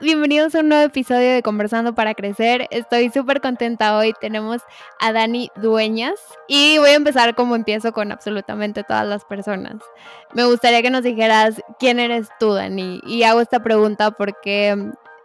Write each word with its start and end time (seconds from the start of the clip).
Bienvenidos 0.00 0.54
a 0.54 0.60
un 0.60 0.70
nuevo 0.70 0.84
episodio 0.84 1.34
de 1.34 1.42
Conversando 1.42 1.94
para 1.94 2.14
Crecer. 2.14 2.66
Estoy 2.70 3.10
súper 3.10 3.40
contenta 3.40 3.96
hoy. 3.96 4.12
Tenemos 4.20 4.60
a 4.98 5.12
Dani 5.12 5.50
Dueñas 5.56 6.14
y 6.48 6.78
voy 6.78 6.90
a 6.90 6.94
empezar 6.94 7.34
como 7.34 7.54
empiezo 7.54 7.92
con 7.92 8.10
absolutamente 8.10 8.82
todas 8.82 9.06
las 9.06 9.24
personas. 9.24 9.76
Me 10.32 10.44
gustaría 10.44 10.82
que 10.82 10.90
nos 10.90 11.02
dijeras 11.02 11.62
quién 11.78 12.00
eres 12.00 12.28
tú, 12.40 12.54
Dani. 12.54 13.00
Y 13.06 13.22
hago 13.22 13.40
esta 13.40 13.62
pregunta 13.62 14.10
porque, 14.10 14.74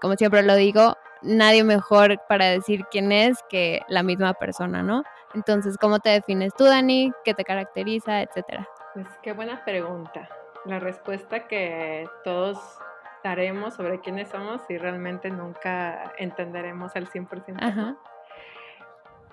como 0.02 0.16
siempre 0.16 0.44
lo 0.44 0.56
digo, 0.56 0.98
nadie 1.22 1.64
mejor 1.64 2.22
para 2.28 2.46
decir 2.46 2.86
quién 2.92 3.12
es 3.12 3.40
que 3.50 3.82
la 3.88 4.04
misma 4.04 4.34
persona, 4.34 4.84
¿no? 4.84 5.04
Entonces, 5.34 5.78
¿cómo 5.78 6.00
te 6.00 6.10
defines 6.10 6.54
tú, 6.56 6.66
Dani? 6.66 7.12
¿Qué 7.24 7.34
te 7.34 7.44
caracteriza, 7.44 8.22
etcétera? 8.22 8.68
Pues 8.94 9.08
qué 9.24 9.34
buena 9.34 9.64
pregunta. 9.66 10.30
La 10.66 10.80
respuesta 10.80 11.48
que 11.48 12.08
todos 12.24 12.60
daremos 13.24 13.76
sobre 13.76 14.00
quiénes 14.00 14.30
somos 14.30 14.62
y 14.70 14.78
realmente 14.78 15.30
nunca 15.30 16.14
entenderemos 16.18 16.96
al 16.96 17.08
100%. 17.08 17.98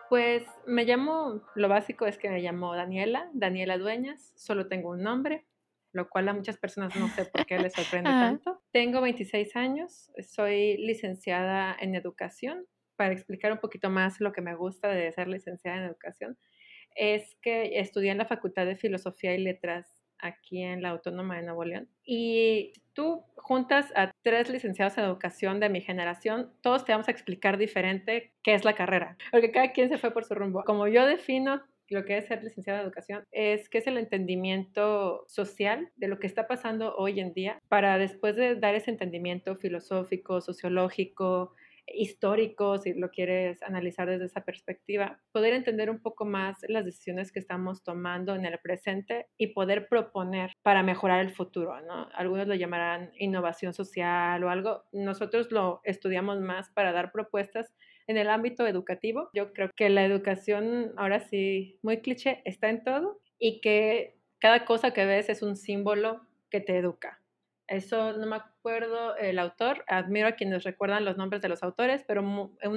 Pues 0.08 0.44
me 0.66 0.84
llamo, 0.84 1.42
lo 1.54 1.68
básico 1.68 2.06
es 2.06 2.16
que 2.16 2.30
me 2.30 2.40
llamo 2.40 2.74
Daniela, 2.74 3.28
Daniela 3.32 3.76
Dueñas, 3.76 4.32
solo 4.36 4.68
tengo 4.68 4.90
un 4.90 5.02
nombre, 5.02 5.46
lo 5.92 6.08
cual 6.08 6.28
a 6.28 6.32
muchas 6.32 6.58
personas 6.58 6.94
no 6.94 7.08
sé 7.08 7.24
por 7.24 7.44
qué 7.46 7.58
les 7.58 7.72
sorprende 7.74 8.10
tanto. 8.10 8.62
Tengo 8.70 9.00
26 9.00 9.56
años, 9.56 10.12
soy 10.20 10.76
licenciada 10.76 11.76
en 11.80 11.94
educación. 11.94 12.66
Para 12.96 13.12
explicar 13.12 13.52
un 13.52 13.58
poquito 13.58 13.90
más 13.90 14.20
lo 14.20 14.32
que 14.32 14.40
me 14.40 14.54
gusta 14.54 14.88
de 14.88 15.10
ser 15.12 15.28
licenciada 15.28 15.78
en 15.78 15.84
educación, 15.84 16.38
es 16.94 17.36
que 17.42 17.78
estudié 17.78 18.12
en 18.12 18.18
la 18.18 18.26
Facultad 18.26 18.64
de 18.64 18.76
Filosofía 18.76 19.34
y 19.34 19.38
Letras 19.38 19.95
aquí 20.18 20.62
en 20.62 20.82
la 20.82 20.90
Autónoma 20.90 21.36
de 21.36 21.42
Nuevo 21.42 21.64
León. 21.64 21.88
Y 22.04 22.72
tú 22.92 23.24
juntas 23.36 23.92
a 23.94 24.12
tres 24.22 24.48
licenciados 24.48 24.96
en 24.98 25.04
educación 25.04 25.60
de 25.60 25.68
mi 25.68 25.80
generación, 25.80 26.50
todos 26.62 26.84
te 26.84 26.92
vamos 26.92 27.08
a 27.08 27.12
explicar 27.12 27.58
diferente 27.58 28.32
qué 28.42 28.54
es 28.54 28.64
la 28.64 28.74
carrera, 28.74 29.16
porque 29.30 29.52
cada 29.52 29.72
quien 29.72 29.88
se 29.88 29.98
fue 29.98 30.12
por 30.12 30.24
su 30.24 30.34
rumbo. 30.34 30.64
Como 30.64 30.88
yo 30.88 31.06
defino 31.06 31.62
lo 31.88 32.04
que 32.04 32.18
es 32.18 32.26
ser 32.26 32.42
licenciado 32.42 32.80
en 32.80 32.86
educación 32.86 33.24
es 33.30 33.68
que 33.68 33.78
es 33.78 33.86
el 33.86 33.98
entendimiento 33.98 35.24
social 35.28 35.90
de 35.96 36.08
lo 36.08 36.18
que 36.18 36.26
está 36.26 36.46
pasando 36.48 36.96
hoy 36.96 37.20
en 37.20 37.32
día 37.32 37.60
para 37.68 37.98
después 37.98 38.34
de 38.36 38.56
dar 38.56 38.74
ese 38.74 38.90
entendimiento 38.90 39.56
filosófico, 39.56 40.40
sociológico, 40.40 41.54
histórico, 41.86 42.78
si 42.78 42.94
lo 42.94 43.10
quieres 43.10 43.62
analizar 43.62 44.08
desde 44.08 44.26
esa 44.26 44.44
perspectiva, 44.44 45.20
poder 45.32 45.54
entender 45.54 45.90
un 45.90 46.00
poco 46.00 46.24
más 46.24 46.58
las 46.68 46.84
decisiones 46.84 47.32
que 47.32 47.38
estamos 47.38 47.82
tomando 47.82 48.34
en 48.34 48.44
el 48.44 48.58
presente 48.58 49.28
y 49.36 49.48
poder 49.48 49.88
proponer 49.88 50.52
para 50.62 50.82
mejorar 50.82 51.20
el 51.20 51.30
futuro, 51.30 51.80
¿no? 51.82 52.08
Algunos 52.14 52.46
lo 52.46 52.54
llamarán 52.54 53.12
innovación 53.18 53.72
social 53.72 54.42
o 54.44 54.50
algo. 54.50 54.84
Nosotros 54.92 55.50
lo 55.50 55.80
estudiamos 55.84 56.40
más 56.40 56.70
para 56.70 56.92
dar 56.92 57.12
propuestas 57.12 57.72
en 58.06 58.16
el 58.16 58.30
ámbito 58.30 58.66
educativo. 58.66 59.30
Yo 59.34 59.52
creo 59.52 59.70
que 59.74 59.90
la 59.90 60.04
educación, 60.04 60.92
ahora 60.96 61.20
sí, 61.20 61.78
muy 61.82 62.00
cliché, 62.00 62.42
está 62.44 62.68
en 62.68 62.84
todo 62.84 63.20
y 63.38 63.60
que 63.60 64.18
cada 64.38 64.64
cosa 64.64 64.92
que 64.92 65.06
ves 65.06 65.28
es 65.28 65.42
un 65.42 65.56
símbolo 65.56 66.26
que 66.50 66.60
te 66.60 66.76
educa. 66.78 67.20
Eso 67.68 68.12
no 68.12 68.26
me 68.26 68.36
acuerdo 68.36 68.55
el 68.68 69.38
autor, 69.38 69.84
admiro 69.86 70.28
a 70.28 70.32
quienes 70.32 70.64
recuerdan 70.64 71.04
los 71.04 71.16
nombres 71.16 71.42
de 71.42 71.48
los 71.48 71.62
autores, 71.62 72.04
pero 72.06 72.22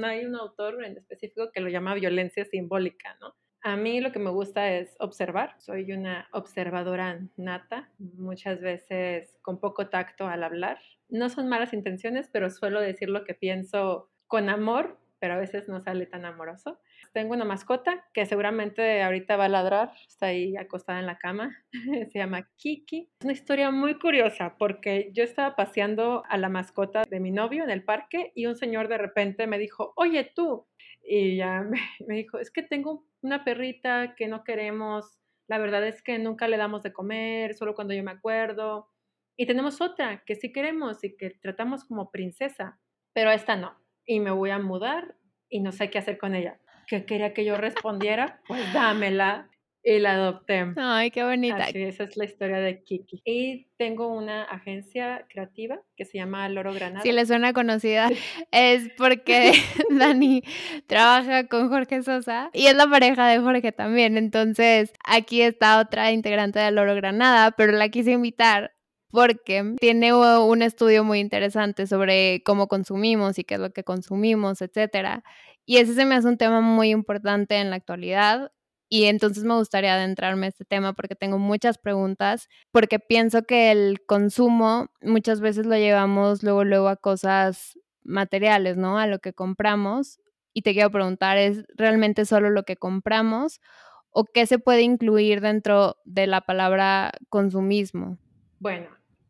hay 0.04 0.26
un 0.26 0.36
autor 0.36 0.84
en 0.84 0.98
específico 0.98 1.52
que 1.52 1.62
lo 1.62 1.70
llama 1.70 1.94
violencia 1.94 2.46
simbólica, 2.46 3.18
¿no? 3.20 3.36
A 3.62 3.76
mí 3.76 4.00
lo 4.00 4.14
que 4.14 4.20
me 4.20 4.30
gusta 4.30 4.72
es 4.72 4.96
observar, 5.00 5.56
soy 5.60 5.92
una 5.92 6.30
observadora 6.32 7.20
nata, 7.36 7.92
muchas 7.98 8.62
veces 8.62 9.36
con 9.42 9.60
poco 9.60 9.90
tacto 9.90 10.28
al 10.28 10.44
hablar. 10.44 10.80
No 11.10 11.28
son 11.28 11.50
malas 11.50 11.74
intenciones, 11.74 12.30
pero 12.32 12.50
suelo 12.50 12.80
decir 12.80 13.10
lo 13.10 13.26
que 13.26 13.34
pienso 13.34 14.12
con 14.28 14.48
amor, 14.48 14.98
pero 15.20 15.34
a 15.34 15.38
veces 15.38 15.68
no 15.68 15.82
sale 15.82 16.06
tan 16.06 16.24
amoroso. 16.24 16.80
Tengo 17.12 17.34
una 17.34 17.46
mascota 17.46 18.06
que 18.14 18.28
seguramente 18.28 19.02
ahorita 19.02 19.36
va 19.36 19.46
a 19.46 19.50
ladrar, 19.50 19.94
está 20.08 20.28
ahí 20.28 20.56
acostada 20.56 21.00
en 21.00 21.08
la 21.08 21.18
cama, 21.18 21.58
se 22.12 22.20
llama 22.20 22.48
Kiki. 22.56 23.10
Es 23.20 23.26
una 23.26 23.34
historia 23.34 23.72
muy 23.72 23.98
curiosa 23.98 24.56
porque 24.60 25.10
yo 25.14 25.24
estaba 25.24 25.56
paseando 25.56 26.24
a 26.30 26.38
la 26.38 26.50
mascota 26.50 27.04
de 27.10 27.20
mi 27.20 27.32
novio 27.32 27.64
en 27.64 27.72
el 27.72 27.84
parque 27.84 28.32
y 28.36 28.46
un 28.46 28.56
señor 28.56 28.88
de 28.90 29.00
repente 29.00 29.48
me 29.48 29.58
dijo, 29.58 29.94
oye 29.96 30.32
tú, 30.36 30.68
y 31.02 31.38
ya 31.38 31.64
me, 32.08 32.16
dijo, 32.16 32.38
es 32.38 32.52
que 32.52 32.62
tengo 32.62 33.06
una 33.22 33.44
perrita 33.44 34.14
que 34.16 34.28
no 34.28 34.44
queremos, 34.44 35.20
la 35.48 35.58
verdad 35.58 35.88
es 35.88 36.04
que 36.04 36.20
nunca 36.20 36.48
le 36.48 36.58
damos 36.58 36.84
de 36.84 36.94
comer, 36.94 37.56
solo 37.56 37.74
cuando 37.74 37.96
yo 37.96 38.04
me 38.04 38.12
acuerdo. 38.12 38.88
Y 39.36 39.48
tenemos 39.48 39.82
otra 39.82 40.24
que 40.26 40.36
sí 40.36 40.52
queremos 40.52 41.04
y 41.04 41.16
que 41.16 41.32
tratamos 41.32 41.86
como 41.86 42.12
princesa, 42.12 42.80
pero 43.14 43.32
esta 43.32 43.56
no. 43.56 43.74
Y 44.06 44.20
me 44.20 44.32
voy 44.32 44.52
a 44.52 44.60
mudar 44.60 45.16
y 45.50 45.62
no 45.62 45.72
sé 45.72 45.90
qué 45.90 45.98
hacer 45.98 46.20
con 46.20 46.36
ella 46.36 46.60
que 46.90 47.06
quería 47.06 47.34
que 47.34 47.46
yo 47.46 47.56
respondiera, 47.56 48.42
pues 48.48 48.74
dámela. 48.74 49.50
Y 49.82 50.00
la 50.00 50.12
adopté. 50.12 50.74
Ay, 50.76 51.10
qué 51.10 51.24
bonita. 51.24 51.64
Así, 51.64 51.82
esa 51.82 52.04
es 52.04 52.18
la 52.18 52.26
historia 52.26 52.58
de 52.58 52.84
Kiki. 52.84 53.22
Y 53.24 53.68
tengo 53.78 54.10
una 54.10 54.44
agencia 54.44 55.26
creativa 55.30 55.80
que 55.96 56.04
se 56.04 56.18
llama 56.18 56.50
Loro 56.50 56.74
Granada. 56.74 57.02
Si 57.02 57.14
le 57.14 57.26
suena 57.26 57.54
conocida, 57.54 58.10
es 58.52 58.90
porque 58.98 59.54
Dani 59.90 60.44
trabaja 60.86 61.48
con 61.48 61.70
Jorge 61.70 62.04
Sosa 62.04 62.50
y 62.52 62.66
es 62.66 62.76
la 62.76 62.88
pareja 62.88 63.26
de 63.30 63.40
Jorge 63.40 63.72
también. 63.72 64.18
Entonces, 64.18 64.92
aquí 65.06 65.42
está 65.42 65.80
otra 65.80 66.12
integrante 66.12 66.60
de 66.60 66.72
Loro 66.72 66.94
Granada, 66.96 67.52
pero 67.52 67.72
la 67.72 67.88
quise 67.88 68.12
invitar 68.12 68.74
porque 69.12 69.76
tiene 69.80 70.14
un 70.14 70.62
estudio 70.62 71.04
muy 71.04 71.20
interesante 71.20 71.88
sobre 71.88 72.42
cómo 72.44 72.68
consumimos 72.68 73.40
y 73.40 73.44
qué 73.44 73.56
es 73.56 73.60
lo 73.60 73.72
que 73.72 73.84
consumimos, 73.84 74.62
etcétera. 74.62 75.24
Y 75.66 75.78
ese 75.78 75.94
se 75.94 76.06
me 76.06 76.16
hace 76.16 76.28
un 76.28 76.38
tema 76.38 76.62
muy 76.62 76.90
importante 76.90 77.56
en 77.56 77.70
la 77.70 77.76
actualidad. 77.76 78.52
Y 78.92 79.06
entonces 79.06 79.44
me 79.44 79.54
gustaría 79.54 79.94
adentrarme 79.94 80.48
a 80.48 80.50
este 80.50 80.66
tema 80.66 80.94
porque 80.94 81.14
tengo 81.14 81.38
muchas 81.38 81.78
preguntas, 81.78 82.50
porque 82.72 82.98
pienso 82.98 83.44
que 83.44 83.72
el 83.72 84.04
consumo 84.08 84.90
muchas 85.02 85.42
veces 85.42 85.68
lo 85.68 85.76
llevamos 85.76 86.42
luego, 86.42 86.64
luego 86.64 86.88
a 86.88 86.96
cosas 86.96 87.78
materiales, 88.04 88.78
¿no? 88.78 88.98
A 88.98 89.06
lo 89.06 89.20
que 89.20 89.34
compramos. 89.34 90.20
Y 90.54 90.64
te 90.64 90.74
quiero 90.74 90.90
preguntar, 90.90 91.38
¿es 91.38 91.66
realmente 91.76 92.26
solo 92.26 92.50
lo 92.50 92.64
que 92.64 92.78
compramos 92.78 93.62
o 94.10 94.26
qué 94.26 94.48
se 94.48 94.58
puede 94.58 94.82
incluir 94.82 95.40
dentro 95.42 95.98
de 96.04 96.26
la 96.26 96.42
palabra 96.42 97.12
consumismo? 97.30 98.18
Bueno, 98.60 98.88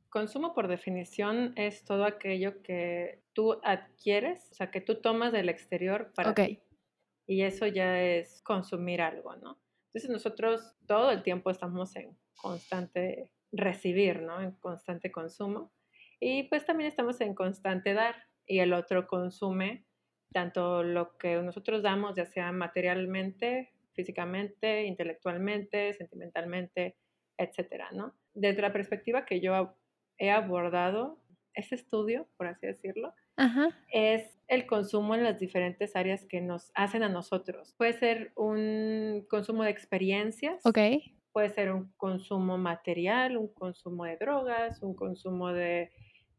Consumo 0.10 0.54
por 0.54 0.68
definición 0.68 1.54
es 1.56 1.86
todo 1.86 2.06
aquello 2.06 2.62
que 2.64 3.22
tú 3.34 3.60
adquieres, 3.64 4.50
o 4.52 4.56
sea, 4.56 4.72
que 4.72 4.82
tú 4.82 5.02
tomas 5.02 5.32
del 5.32 5.50
exterior 5.50 6.12
para 6.16 6.34
ti. 6.34 6.60
Y 7.28 7.44
eso 7.44 7.68
ya 7.68 8.02
es 8.02 8.42
consumir 8.42 9.02
algo, 9.02 9.36
¿no? 9.36 9.60
Entonces 9.88 10.10
nosotros 10.10 10.76
todo 10.88 11.12
el 11.12 11.22
tiempo 11.22 11.52
estamos 11.52 11.96
en 11.96 12.18
constante 12.36 13.32
recibir, 13.52 14.22
¿no? 14.22 14.42
En 14.42 14.52
constante 14.54 15.12
consumo. 15.12 15.72
Y 16.20 16.44
pues 16.44 16.66
también 16.66 16.90
estamos 16.90 17.22
en 17.22 17.36
constante 17.36 17.94
dar 17.94 18.16
y 18.46 18.60
el 18.60 18.74
otro 18.74 19.08
consume 19.08 19.86
tanto 20.32 20.84
lo 20.84 21.18
que 21.18 21.36
nosotros 21.42 21.82
damos, 21.82 22.16
ya 22.16 22.26
sea 22.26 22.52
materialmente, 22.52 23.74
físicamente, 23.94 24.84
intelectualmente, 24.86 25.94
sentimentalmente, 25.94 26.98
etcétera, 27.38 27.90
¿no? 27.92 28.16
Desde 28.34 28.62
la 28.62 28.74
perspectiva 28.74 29.26
que 29.26 29.40
yo 29.40 29.76
he 30.20 30.30
abordado 30.30 31.20
este 31.54 31.76
estudio, 31.76 32.28
por 32.38 32.48
así 32.48 32.68
decirlo, 32.68 33.14
es 33.92 34.40
el 34.48 34.68
consumo 34.68 35.16
en 35.16 35.24
las 35.24 35.40
diferentes 35.40 35.96
áreas 35.96 36.26
que 36.26 36.42
nos 36.42 36.72
hacen 36.76 37.04
a 37.04 37.10
nosotros. 37.10 37.74
Puede 37.78 37.94
ser 37.94 38.34
un 38.36 39.26
consumo 39.30 39.64
de 39.64 39.72
experiencias. 39.72 40.62
Puede 41.32 41.50
ser 41.50 41.72
un 41.72 41.94
consumo 41.96 42.58
material, 42.58 43.38
un 43.38 43.54
consumo 43.54 44.04
de 44.04 44.18
drogas, 44.18 44.82
un 44.82 44.94
consumo 44.94 45.54
de, 45.54 45.90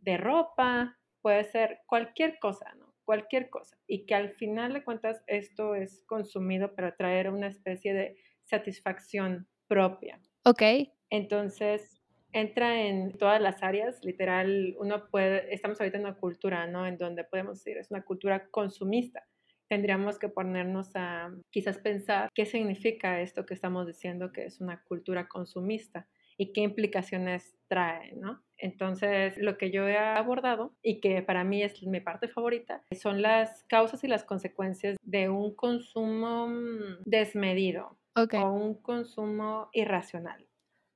de 0.01 0.17
ropa, 0.17 0.99
puede 1.23 1.45
ser 1.45 1.81
cualquier 1.87 2.39
cosa, 2.39 2.75
¿no? 2.79 2.93
Cualquier 3.05 3.51
cosa. 3.51 3.77
Y 3.87 4.05
que 4.07 4.15
al 4.15 4.31
final 4.31 4.73
de 4.73 4.85
cuentas 4.85 5.23
esto 5.27 5.75
es 5.75 6.05
consumido 6.07 6.75
para 6.75 6.97
traer 6.97 7.31
una 7.31 7.49
especie 7.49 7.95
de 7.95 8.17
satisfacción 8.45 9.49
propia. 9.69 10.21
Ok. 10.45 10.63
Entonces, 11.11 12.00
entra 12.33 12.83
en 12.83 13.17
todas 13.19 13.41
las 13.41 13.63
áreas, 13.63 14.05
literal, 14.05 14.75
uno 14.79 15.09
puede, 15.11 15.53
estamos 15.53 15.81
ahorita 15.81 15.99
en 15.99 16.05
una 16.05 16.17
cultura, 16.17 16.67
¿no? 16.67 16.87
En 16.87 16.99
donde 16.99 17.25
podemos 17.25 17.59
decir, 17.59 17.79
es 17.79 17.91
una 17.91 18.03
cultura 18.03 18.49
consumista. 18.51 19.27
Tendríamos 19.69 20.19
que 20.19 20.29
ponernos 20.29 20.91
a 20.97 21.33
quizás 21.51 21.79
pensar 21.79 22.29
qué 22.35 22.45
significa 22.45 23.21
esto 23.21 23.47
que 23.47 23.55
estamos 23.55 23.87
diciendo 23.87 24.33
que 24.33 24.47
es 24.47 24.61
una 24.61 24.83
cultura 24.83 25.29
consumista 25.29 26.09
y 26.37 26.53
qué 26.53 26.63
implicaciones 26.63 27.55
trae, 27.69 28.15
¿no? 28.17 28.43
Entonces, 28.57 29.37
lo 29.39 29.59
que 29.59 29.71
yo 29.71 29.87
he 29.87 29.97
abordado 29.97 30.75
y 30.83 31.01
que 31.01 31.23
para 31.23 31.45
mí 31.45 31.63
es 31.63 31.83
mi 31.85 32.01
parte 32.01 32.29
favorita 32.29 32.83
son 32.99 33.23
las 33.23 33.65
causas 33.65 34.03
y 34.05 34.09
las 34.09 34.25
consecuencias 34.25 34.97
de 35.03 35.29
un 35.29 35.55
consumo 35.55 36.49
mm, 36.49 37.03
desmedido 37.05 37.99
o 38.17 38.53
un 38.53 38.75
consumo 38.83 39.69
irracional 39.73 40.50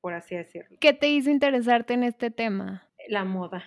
por 0.05 0.13
así 0.13 0.37
decirlo. 0.37 0.77
¿Qué 0.81 0.93
te 0.93 1.09
hizo 1.09 1.31
interesarte 1.31 1.95
en 1.95 2.03
este 2.03 2.31
tema? 2.31 2.87
La 3.09 3.25
moda. 3.25 3.65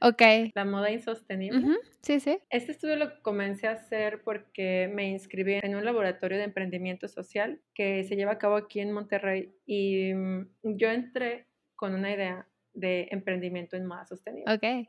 Ok. 0.00 0.22
La 0.54 0.64
moda 0.64 0.92
insostenible. 0.92 1.78
Sí, 2.00 2.20
sí. 2.20 2.38
Este 2.48 2.70
estudio 2.70 2.94
lo 2.94 3.20
comencé 3.22 3.66
a 3.66 3.72
hacer 3.72 4.22
porque 4.22 4.88
me 4.94 5.08
inscribí 5.08 5.54
en 5.54 5.74
un 5.74 5.84
laboratorio 5.84 6.38
de 6.38 6.44
emprendimiento 6.44 7.08
social 7.08 7.60
que 7.74 8.04
se 8.04 8.14
lleva 8.14 8.30
a 8.30 8.38
cabo 8.38 8.54
aquí 8.54 8.78
en 8.78 8.92
Monterrey 8.92 9.52
y 9.66 10.14
mm, 10.14 10.46
yo 10.62 10.90
entré 10.90 11.48
con 11.74 11.92
una 11.92 12.12
idea 12.12 12.46
de 12.72 13.08
emprendimiento 13.10 13.76
en 13.76 13.86
moda 13.86 14.06
sostenible. 14.06 14.54
Ok. 14.54 14.88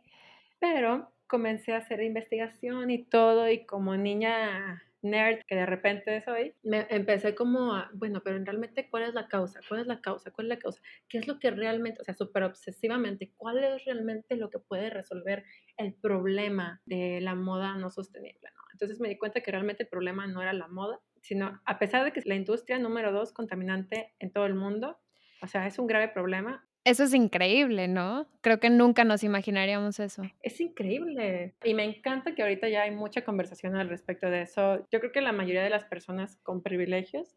Pero 0.59 1.11
comencé 1.25 1.73
a 1.73 1.77
hacer 1.77 2.03
investigación 2.03 2.91
y 2.91 3.05
todo 3.05 3.49
y 3.49 3.65
como 3.65 3.97
niña 3.97 4.83
nerd 5.01 5.39
que 5.47 5.55
de 5.55 5.65
repente 5.65 6.21
soy, 6.21 6.55
me 6.63 6.87
empecé 6.89 7.35
como 7.35 7.73
a, 7.73 7.89
bueno, 7.93 8.21
pero 8.23 8.43
realmente, 8.43 8.89
¿cuál 8.89 9.03
es 9.03 9.13
la 9.13 9.27
causa? 9.27 9.59
¿Cuál 9.67 9.81
es 9.81 9.87
la 9.87 10.01
causa? 10.01 10.31
¿Cuál 10.31 10.47
es 10.47 10.49
la 10.49 10.59
causa? 10.59 10.81
¿Qué 11.09 11.17
es 11.17 11.27
lo 11.27 11.39
que 11.39 11.51
realmente, 11.51 12.01
o 12.01 12.03
sea, 12.03 12.13
súper 12.13 12.43
obsesivamente, 12.43 13.33
cuál 13.37 13.63
es 13.63 13.85
realmente 13.85 14.35
lo 14.35 14.49
que 14.49 14.59
puede 14.59 14.89
resolver 14.89 15.43
el 15.77 15.93
problema 15.93 16.81
de 16.85 17.21
la 17.21 17.35
moda 17.35 17.75
no 17.75 17.89
sostenible? 17.89 18.49
¿no? 18.55 18.61
Entonces 18.73 18.99
me 18.99 19.09
di 19.09 19.17
cuenta 19.17 19.41
que 19.41 19.51
realmente 19.51 19.83
el 19.83 19.89
problema 19.89 20.27
no 20.27 20.41
era 20.41 20.53
la 20.53 20.67
moda, 20.67 20.99
sino 21.21 21.61
a 21.65 21.79
pesar 21.79 22.03
de 22.03 22.11
que 22.11 22.19
es 22.19 22.25
la 22.25 22.35
industria 22.35 22.79
número 22.79 23.11
dos 23.11 23.31
contaminante 23.31 24.13
en 24.19 24.31
todo 24.31 24.45
el 24.45 24.55
mundo, 24.55 24.99
o 25.41 25.47
sea, 25.47 25.67
es 25.67 25.79
un 25.79 25.87
grave 25.87 26.09
problema, 26.09 26.67
eso 26.83 27.03
es 27.03 27.13
increíble, 27.13 27.87
¿no? 27.87 28.27
Creo 28.41 28.59
que 28.59 28.69
nunca 28.69 29.03
nos 29.03 29.23
imaginaríamos 29.23 29.99
eso. 29.99 30.23
Es 30.41 30.59
increíble. 30.59 31.53
Y 31.63 31.73
me 31.73 31.83
encanta 31.83 32.33
que 32.33 32.41
ahorita 32.41 32.69
ya 32.69 32.83
hay 32.83 32.91
mucha 32.91 33.23
conversación 33.23 33.75
al 33.75 33.89
respecto 33.89 34.29
de 34.29 34.41
eso. 34.41 34.87
Yo 34.91 34.99
creo 34.99 35.11
que 35.11 35.21
la 35.21 35.31
mayoría 35.31 35.63
de 35.63 35.69
las 35.69 35.85
personas 35.85 36.37
con 36.43 36.63
privilegios 36.63 37.35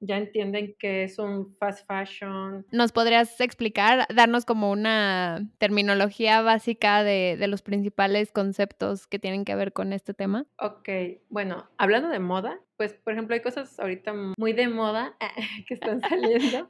ya 0.00 0.18
entienden 0.18 0.74
que 0.78 1.04
es 1.04 1.18
un 1.18 1.56
fast 1.56 1.86
fashion. 1.86 2.66
¿Nos 2.70 2.92
podrías 2.92 3.40
explicar, 3.40 4.06
darnos 4.14 4.44
como 4.44 4.70
una 4.70 5.48
terminología 5.58 6.42
básica 6.42 7.02
de, 7.02 7.36
de 7.38 7.48
los 7.48 7.62
principales 7.62 8.30
conceptos 8.30 9.06
que 9.06 9.18
tienen 9.18 9.44
que 9.44 9.54
ver 9.54 9.72
con 9.72 9.92
este 9.92 10.12
tema? 10.12 10.46
Ok, 10.58 10.88
bueno, 11.30 11.70
hablando 11.78 12.08
de 12.08 12.18
moda, 12.18 12.60
pues, 12.76 12.94
por 12.94 13.12
ejemplo, 13.12 13.34
hay 13.34 13.40
cosas 13.40 13.78
ahorita 13.78 14.12
muy 14.38 14.52
de 14.52 14.68
moda 14.68 15.16
que 15.68 15.74
están 15.74 16.00
saliendo, 16.00 16.68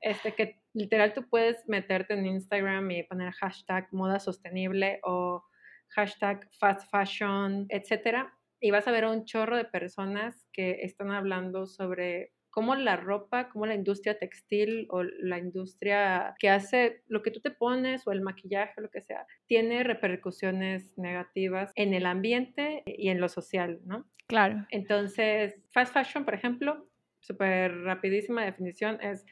este, 0.00 0.34
que 0.34 0.60
literal 0.74 1.14
tú 1.14 1.28
puedes 1.28 1.66
meterte 1.68 2.14
en 2.14 2.26
Instagram 2.26 2.90
y 2.90 3.02
poner 3.04 3.32
hashtag 3.32 3.88
moda 3.92 4.20
sostenible 4.20 5.00
o 5.02 5.42
hashtag 5.88 6.48
fast 6.58 6.90
fashion, 6.90 7.66
etcétera, 7.68 8.36
y 8.60 8.70
vas 8.70 8.86
a 8.88 8.90
ver 8.90 9.04
a 9.04 9.10
un 9.10 9.24
chorro 9.24 9.56
de 9.56 9.64
personas 9.64 10.46
que 10.52 10.80
están 10.82 11.10
hablando 11.10 11.66
sobre 11.66 12.32
cómo 12.56 12.74
la 12.74 12.96
ropa, 12.96 13.50
cómo 13.50 13.66
la 13.66 13.74
industria 13.74 14.18
textil 14.18 14.86
o 14.88 15.02
la 15.02 15.38
industria 15.38 16.34
que 16.38 16.48
hace 16.48 17.02
lo 17.06 17.22
que 17.22 17.30
tú 17.30 17.40
te 17.40 17.50
pones 17.50 18.06
o 18.06 18.12
el 18.12 18.22
maquillaje, 18.22 18.80
lo 18.80 18.88
que 18.88 19.02
sea, 19.02 19.26
tiene 19.46 19.84
repercusiones 19.84 20.90
negativas 20.96 21.70
en 21.74 21.92
el 21.92 22.06
ambiente 22.06 22.82
y 22.86 23.10
en 23.10 23.20
lo 23.20 23.28
social, 23.28 23.80
¿no? 23.84 24.06
Claro. 24.26 24.66
Entonces, 24.70 25.60
fast 25.74 25.92
fashion, 25.92 26.24
por 26.24 26.32
ejemplo, 26.32 26.88
súper 27.20 27.76
rapidísima 27.82 28.46
definición, 28.46 29.02
es 29.02 29.26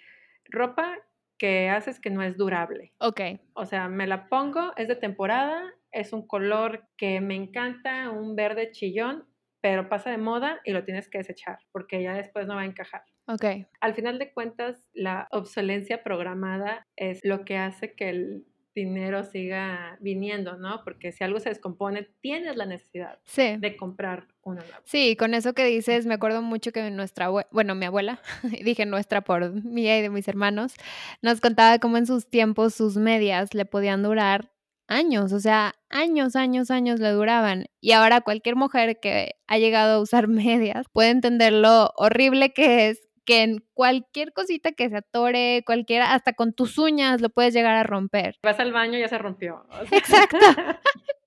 ropa 0.44 0.94
que 1.38 1.70
haces 1.70 2.00
que 2.00 2.10
no 2.10 2.22
es 2.22 2.36
durable. 2.36 2.92
Ok. 2.98 3.22
O 3.54 3.64
sea, 3.64 3.88
me 3.88 4.06
la 4.06 4.28
pongo, 4.28 4.74
es 4.76 4.86
de 4.86 4.96
temporada, 4.96 5.72
es 5.92 6.12
un 6.12 6.26
color 6.26 6.88
que 6.98 7.22
me 7.22 7.36
encanta, 7.36 8.10
un 8.10 8.36
verde 8.36 8.70
chillón, 8.70 9.24
pero 9.62 9.88
pasa 9.88 10.10
de 10.10 10.18
moda 10.18 10.60
y 10.62 10.72
lo 10.72 10.84
tienes 10.84 11.08
que 11.08 11.16
desechar 11.16 11.60
porque 11.72 12.02
ya 12.02 12.12
después 12.12 12.46
no 12.46 12.56
va 12.56 12.60
a 12.60 12.66
encajar. 12.66 13.02
Ok. 13.26 13.44
Al 13.80 13.94
final 13.94 14.18
de 14.18 14.32
cuentas, 14.32 14.88
la 14.92 15.28
obsolencia 15.30 16.02
programada 16.02 16.86
es 16.96 17.24
lo 17.24 17.44
que 17.44 17.56
hace 17.56 17.94
que 17.94 18.10
el 18.10 18.44
dinero 18.74 19.22
siga 19.22 19.96
viniendo, 20.00 20.56
¿no? 20.56 20.82
Porque 20.84 21.12
si 21.12 21.22
algo 21.24 21.38
se 21.38 21.48
descompone, 21.48 22.08
tienes 22.20 22.56
la 22.56 22.66
necesidad 22.66 23.18
de 23.36 23.76
comprar 23.76 24.26
una 24.42 24.62
nueva. 24.62 24.80
Sí, 24.84 25.16
con 25.16 25.32
eso 25.34 25.54
que 25.54 25.64
dices, 25.64 26.06
me 26.06 26.14
acuerdo 26.14 26.42
mucho 26.42 26.72
que 26.72 26.90
nuestra, 26.90 27.28
bueno, 27.50 27.74
mi 27.74 27.86
abuela, 27.86 28.20
dije 28.64 28.84
nuestra 28.84 29.22
por 29.22 29.64
mía 29.64 29.98
y 29.98 30.02
de 30.02 30.10
mis 30.10 30.28
hermanos, 30.28 30.74
nos 31.22 31.40
contaba 31.40 31.78
cómo 31.78 31.96
en 31.96 32.06
sus 32.06 32.28
tiempos 32.28 32.74
sus 32.74 32.96
medias 32.96 33.54
le 33.54 33.64
podían 33.64 34.02
durar 34.02 34.50
años, 34.86 35.32
o 35.32 35.40
sea, 35.40 35.74
años, 35.88 36.36
años, 36.36 36.70
años 36.70 37.00
le 37.00 37.10
duraban. 37.10 37.66
Y 37.80 37.92
ahora 37.92 38.20
cualquier 38.20 38.56
mujer 38.56 38.98
que 39.00 39.36
ha 39.46 39.58
llegado 39.58 39.94
a 39.94 40.00
usar 40.00 40.28
medias 40.28 40.86
puede 40.92 41.10
entender 41.10 41.52
lo 41.52 41.92
horrible 41.96 42.52
que 42.52 42.88
es 42.88 43.08
que 43.24 43.42
en 43.42 43.64
cualquier 43.74 44.32
cosita 44.32 44.72
que 44.72 44.88
se 44.88 44.96
atore, 44.96 45.62
cualquiera, 45.64 46.14
hasta 46.14 46.32
con 46.32 46.52
tus 46.52 46.78
uñas 46.78 47.20
lo 47.20 47.30
puedes 47.30 47.54
llegar 47.54 47.74
a 47.74 47.82
romper. 47.82 48.36
Vas 48.42 48.60
al 48.60 48.72
baño 48.72 48.98
y 48.98 49.00
ya 49.00 49.08
se 49.08 49.18
rompió. 49.18 49.66
Exacto. 49.90 50.38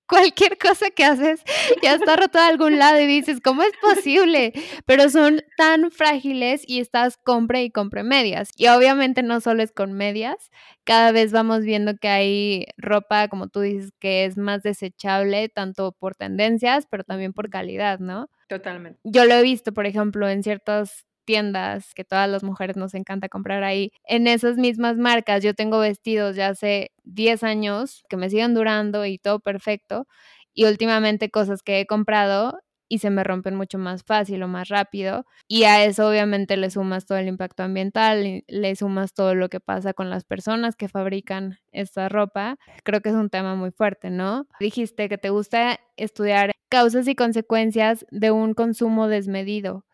cualquier 0.08 0.56
cosa 0.56 0.90
que 0.90 1.04
haces 1.04 1.42
ya 1.82 1.94
está 1.94 2.16
roto 2.16 2.38
de 2.38 2.44
algún 2.44 2.78
lado 2.78 2.98
y 2.98 3.06
dices, 3.06 3.40
¿cómo 3.42 3.62
es 3.62 3.72
posible? 3.80 4.52
Pero 4.86 5.10
son 5.10 5.42
tan 5.56 5.90
frágiles 5.90 6.62
y 6.66 6.80
estás 6.80 7.18
compre 7.18 7.62
y 7.62 7.70
compre 7.70 8.02
medias. 8.02 8.50
Y 8.56 8.68
obviamente 8.68 9.22
no 9.22 9.40
solo 9.40 9.62
es 9.62 9.70
con 9.70 9.92
medias, 9.92 10.50
cada 10.84 11.12
vez 11.12 11.30
vamos 11.32 11.60
viendo 11.60 11.96
que 11.98 12.08
hay 12.08 12.66
ropa, 12.78 13.28
como 13.28 13.48
tú 13.48 13.60
dices, 13.60 13.92
que 13.98 14.24
es 14.24 14.38
más 14.38 14.62
desechable, 14.62 15.50
tanto 15.50 15.92
por 15.92 16.14
tendencias, 16.14 16.86
pero 16.90 17.04
también 17.04 17.34
por 17.34 17.50
calidad, 17.50 17.98
¿no? 17.98 18.30
Totalmente. 18.48 18.98
Yo 19.04 19.26
lo 19.26 19.34
he 19.34 19.42
visto, 19.42 19.72
por 19.72 19.84
ejemplo, 19.84 20.28
en 20.28 20.42
ciertas 20.42 21.07
tiendas 21.28 21.92
que 21.94 22.04
todas 22.04 22.26
las 22.30 22.42
mujeres 22.42 22.78
nos 22.78 22.94
encanta 22.94 23.28
comprar 23.28 23.62
ahí. 23.64 23.92
En 24.04 24.26
esas 24.26 24.56
mismas 24.56 24.96
marcas 24.96 25.42
yo 25.44 25.52
tengo 25.52 25.78
vestidos 25.78 26.36
ya 26.36 26.48
hace 26.48 26.90
10 27.04 27.42
años 27.44 28.02
que 28.08 28.16
me 28.16 28.30
siguen 28.30 28.54
durando 28.54 29.04
y 29.04 29.18
todo 29.18 29.38
perfecto. 29.40 30.06
Y 30.54 30.64
últimamente 30.64 31.30
cosas 31.30 31.62
que 31.62 31.80
he 31.80 31.86
comprado 31.86 32.58
y 32.88 33.00
se 33.00 33.10
me 33.10 33.24
rompen 33.24 33.54
mucho 33.56 33.76
más 33.78 34.04
fácil 34.04 34.42
o 34.42 34.48
más 34.48 34.68
rápido. 34.70 35.26
Y 35.46 35.64
a 35.64 35.84
eso 35.84 36.08
obviamente 36.08 36.56
le 36.56 36.70
sumas 36.70 37.04
todo 37.04 37.18
el 37.18 37.28
impacto 37.28 37.62
ambiental, 37.62 38.42
le 38.48 38.74
sumas 38.76 39.12
todo 39.12 39.34
lo 39.34 39.50
que 39.50 39.60
pasa 39.60 39.92
con 39.92 40.08
las 40.08 40.24
personas 40.24 40.76
que 40.76 40.88
fabrican 40.88 41.58
esta 41.72 42.08
ropa. 42.08 42.56
Creo 42.84 43.02
que 43.02 43.10
es 43.10 43.14
un 43.14 43.28
tema 43.28 43.54
muy 43.54 43.70
fuerte, 43.70 44.08
¿no? 44.08 44.46
Dijiste 44.58 45.10
que 45.10 45.18
te 45.18 45.28
gusta 45.28 45.78
estudiar 45.98 46.52
causas 46.70 47.06
y 47.06 47.14
consecuencias 47.14 48.06
de 48.10 48.30
un 48.30 48.54
consumo 48.54 49.08
desmedido. 49.08 49.84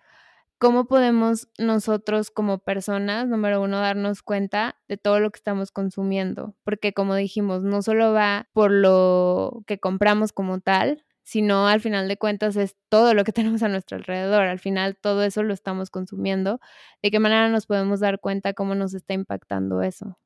¿Cómo 0.58 0.86
podemos 0.86 1.48
nosotros 1.58 2.30
como 2.30 2.58
personas, 2.58 3.28
número 3.28 3.60
uno, 3.60 3.80
darnos 3.80 4.22
cuenta 4.22 4.76
de 4.88 4.96
todo 4.96 5.20
lo 5.20 5.30
que 5.30 5.38
estamos 5.38 5.70
consumiendo? 5.72 6.54
Porque 6.64 6.92
como 6.92 7.14
dijimos, 7.14 7.64
no 7.64 7.82
solo 7.82 8.12
va 8.12 8.48
por 8.52 8.70
lo 8.70 9.62
que 9.66 9.78
compramos 9.78 10.32
como 10.32 10.60
tal, 10.60 11.04
sino 11.24 11.66
al 11.68 11.80
final 11.80 12.06
de 12.06 12.16
cuentas 12.16 12.56
es 12.56 12.76
todo 12.88 13.14
lo 13.14 13.24
que 13.24 13.32
tenemos 13.32 13.62
a 13.62 13.68
nuestro 13.68 13.96
alrededor. 13.96 14.42
Al 14.42 14.58
final 14.60 14.96
todo 14.96 15.24
eso 15.24 15.42
lo 15.42 15.52
estamos 15.52 15.90
consumiendo. 15.90 16.60
¿De 17.02 17.10
qué 17.10 17.18
manera 17.18 17.48
nos 17.48 17.66
podemos 17.66 18.00
dar 18.00 18.20
cuenta 18.20 18.54
cómo 18.54 18.74
nos 18.74 18.94
está 18.94 19.14
impactando 19.14 19.82
eso? 19.82 20.18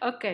Ok, 0.00 0.24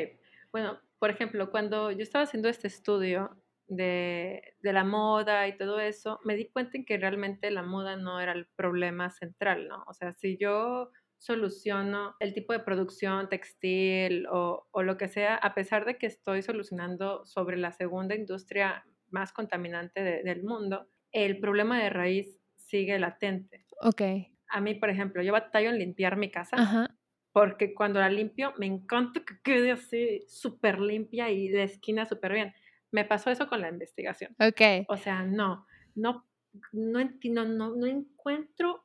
bueno, 0.51 0.79
por 0.99 1.11
ejemplo, 1.11 1.51
cuando 1.51 1.91
yo 1.91 2.03
estaba 2.03 2.25
haciendo 2.25 2.49
este 2.49 2.69
estudio, 2.69 3.37
de, 3.77 4.55
la 4.63 4.85
moda 4.85 5.49
y 5.49 5.57
todo 5.57 5.81
eso, 5.81 6.21
me 6.25 6.37
di 6.37 6.49
cuenta 6.49 6.77
en 6.77 6.85
que 6.85 6.99
realmente 6.99 7.51
la 7.51 7.63
moda 7.63 7.97
no 7.97 8.21
era 8.21 8.33
el 8.33 8.47
problema 8.57 9.11
central, 9.11 9.69
¿no? 9.69 9.85
O 9.87 9.95
sea, 9.95 10.13
si 10.13 10.37
yo 10.37 10.91
soluciono 11.19 12.17
el 12.19 12.35
tipo 12.35 12.53
de 12.53 12.61
producción 12.61 13.29
textil 13.29 14.27
o, 14.31 14.67
lo 14.83 14.97
que 14.97 15.09
sea, 15.09 15.37
a 15.37 15.55
pesar 15.55 15.85
de 15.85 15.97
que 15.97 16.07
estoy 16.07 16.43
solucionando 16.43 17.25
sobre 17.25 17.57
la 17.57 17.73
segunda 17.73 18.15
industria 18.15 18.85
más 19.11 19.33
contaminante 19.33 20.03
del 20.03 20.43
mundo, 20.43 20.89
el 21.13 21.39
problema 21.39 21.81
de 21.83 21.91
raíz 21.91 22.39
sigue 22.57 22.99
latente. 22.99 23.67
Ok. 23.81 24.03
A 24.49 24.61
mí, 24.61 24.75
por 24.75 24.91
ejemplo, 24.91 25.23
yo 25.23 25.33
batallo 25.33 25.71
en 25.71 25.79
limpiar 25.79 26.17
mi 26.17 26.31
casa. 26.31 26.89
Porque 27.33 27.73
cuando 27.73 27.99
la 27.99 28.11
limpio, 28.11 28.53
me 28.59 28.67
encanta 28.67 29.21
que 29.25 29.41
quede 29.43 29.73
así 29.73 30.23
súper 30.29 30.79
limpia 30.79 31.31
y 31.31 31.49
de 31.49 31.63
esquina 31.63 32.05
súper 32.05 32.33
bien 32.35 32.53
me 32.93 33.05
pasó 33.05 33.31
eso 33.31 33.49
con 33.49 33.61
la 33.61 33.69
investigación. 33.69 34.37
Ok. 34.39 34.87
O 34.89 34.97
sea, 34.97 35.23
no, 35.25 35.67
no, 35.95 36.25
no, 36.73 37.01
no, 37.25 37.77
no 37.77 37.87
encuentro 37.87 38.85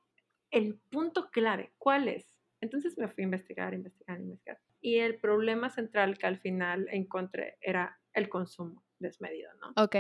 el 0.50 0.80
punto 0.90 1.30
clave. 1.30 1.74
¿Cuál 1.78 2.08
es? 2.08 2.38
Entonces 2.62 2.98
me 2.98 3.08
fui 3.08 3.24
a 3.24 3.26
investigar, 3.26 3.74
investigar, 3.74 4.20
investigar. 4.20 4.60
Y 4.82 5.00
el 5.00 5.20
problema 5.20 5.70
central 5.70 6.18
que 6.18 6.26
al 6.26 6.40
final 6.40 6.88
encontré 6.92 7.58
era 7.62 8.00
el 8.14 8.30
consumo 8.30 8.84
desmedido, 9.00 9.52
¿no? 9.62 9.84
Ok. 9.84 9.96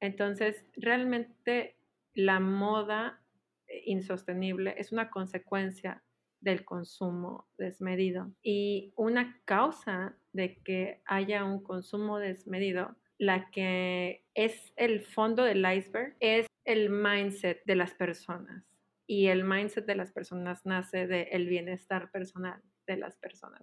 Entonces, 0.00 0.64
realmente 0.76 1.78
la 2.14 2.38
moda 2.38 3.22
eh, 3.66 3.82
insostenible 3.86 4.74
es 4.78 4.92
una 4.92 5.10
consecuencia 5.10 6.02
del 6.40 6.64
consumo 6.64 7.48
desmedido. 7.56 8.32
Y 8.42 8.92
una 8.96 9.40
causa 9.44 10.16
de 10.32 10.60
que 10.62 11.02
haya 11.06 11.44
un 11.44 11.62
consumo 11.62 12.18
desmedido 12.18 12.96
la 13.18 13.50
que 13.50 14.24
es 14.34 14.72
el 14.76 15.00
fondo 15.00 15.44
del 15.44 15.64
iceberg, 15.70 16.16
es 16.20 16.46
el 16.64 16.90
mindset 16.90 17.62
de 17.64 17.76
las 17.76 17.94
personas. 17.94 18.64
Y 19.06 19.28
el 19.28 19.44
mindset 19.44 19.86
de 19.86 19.94
las 19.94 20.12
personas 20.12 20.66
nace 20.66 21.06
del 21.06 21.46
bienestar 21.46 22.10
personal 22.10 22.60
de 22.86 22.96
las 22.96 23.16
personas. 23.16 23.62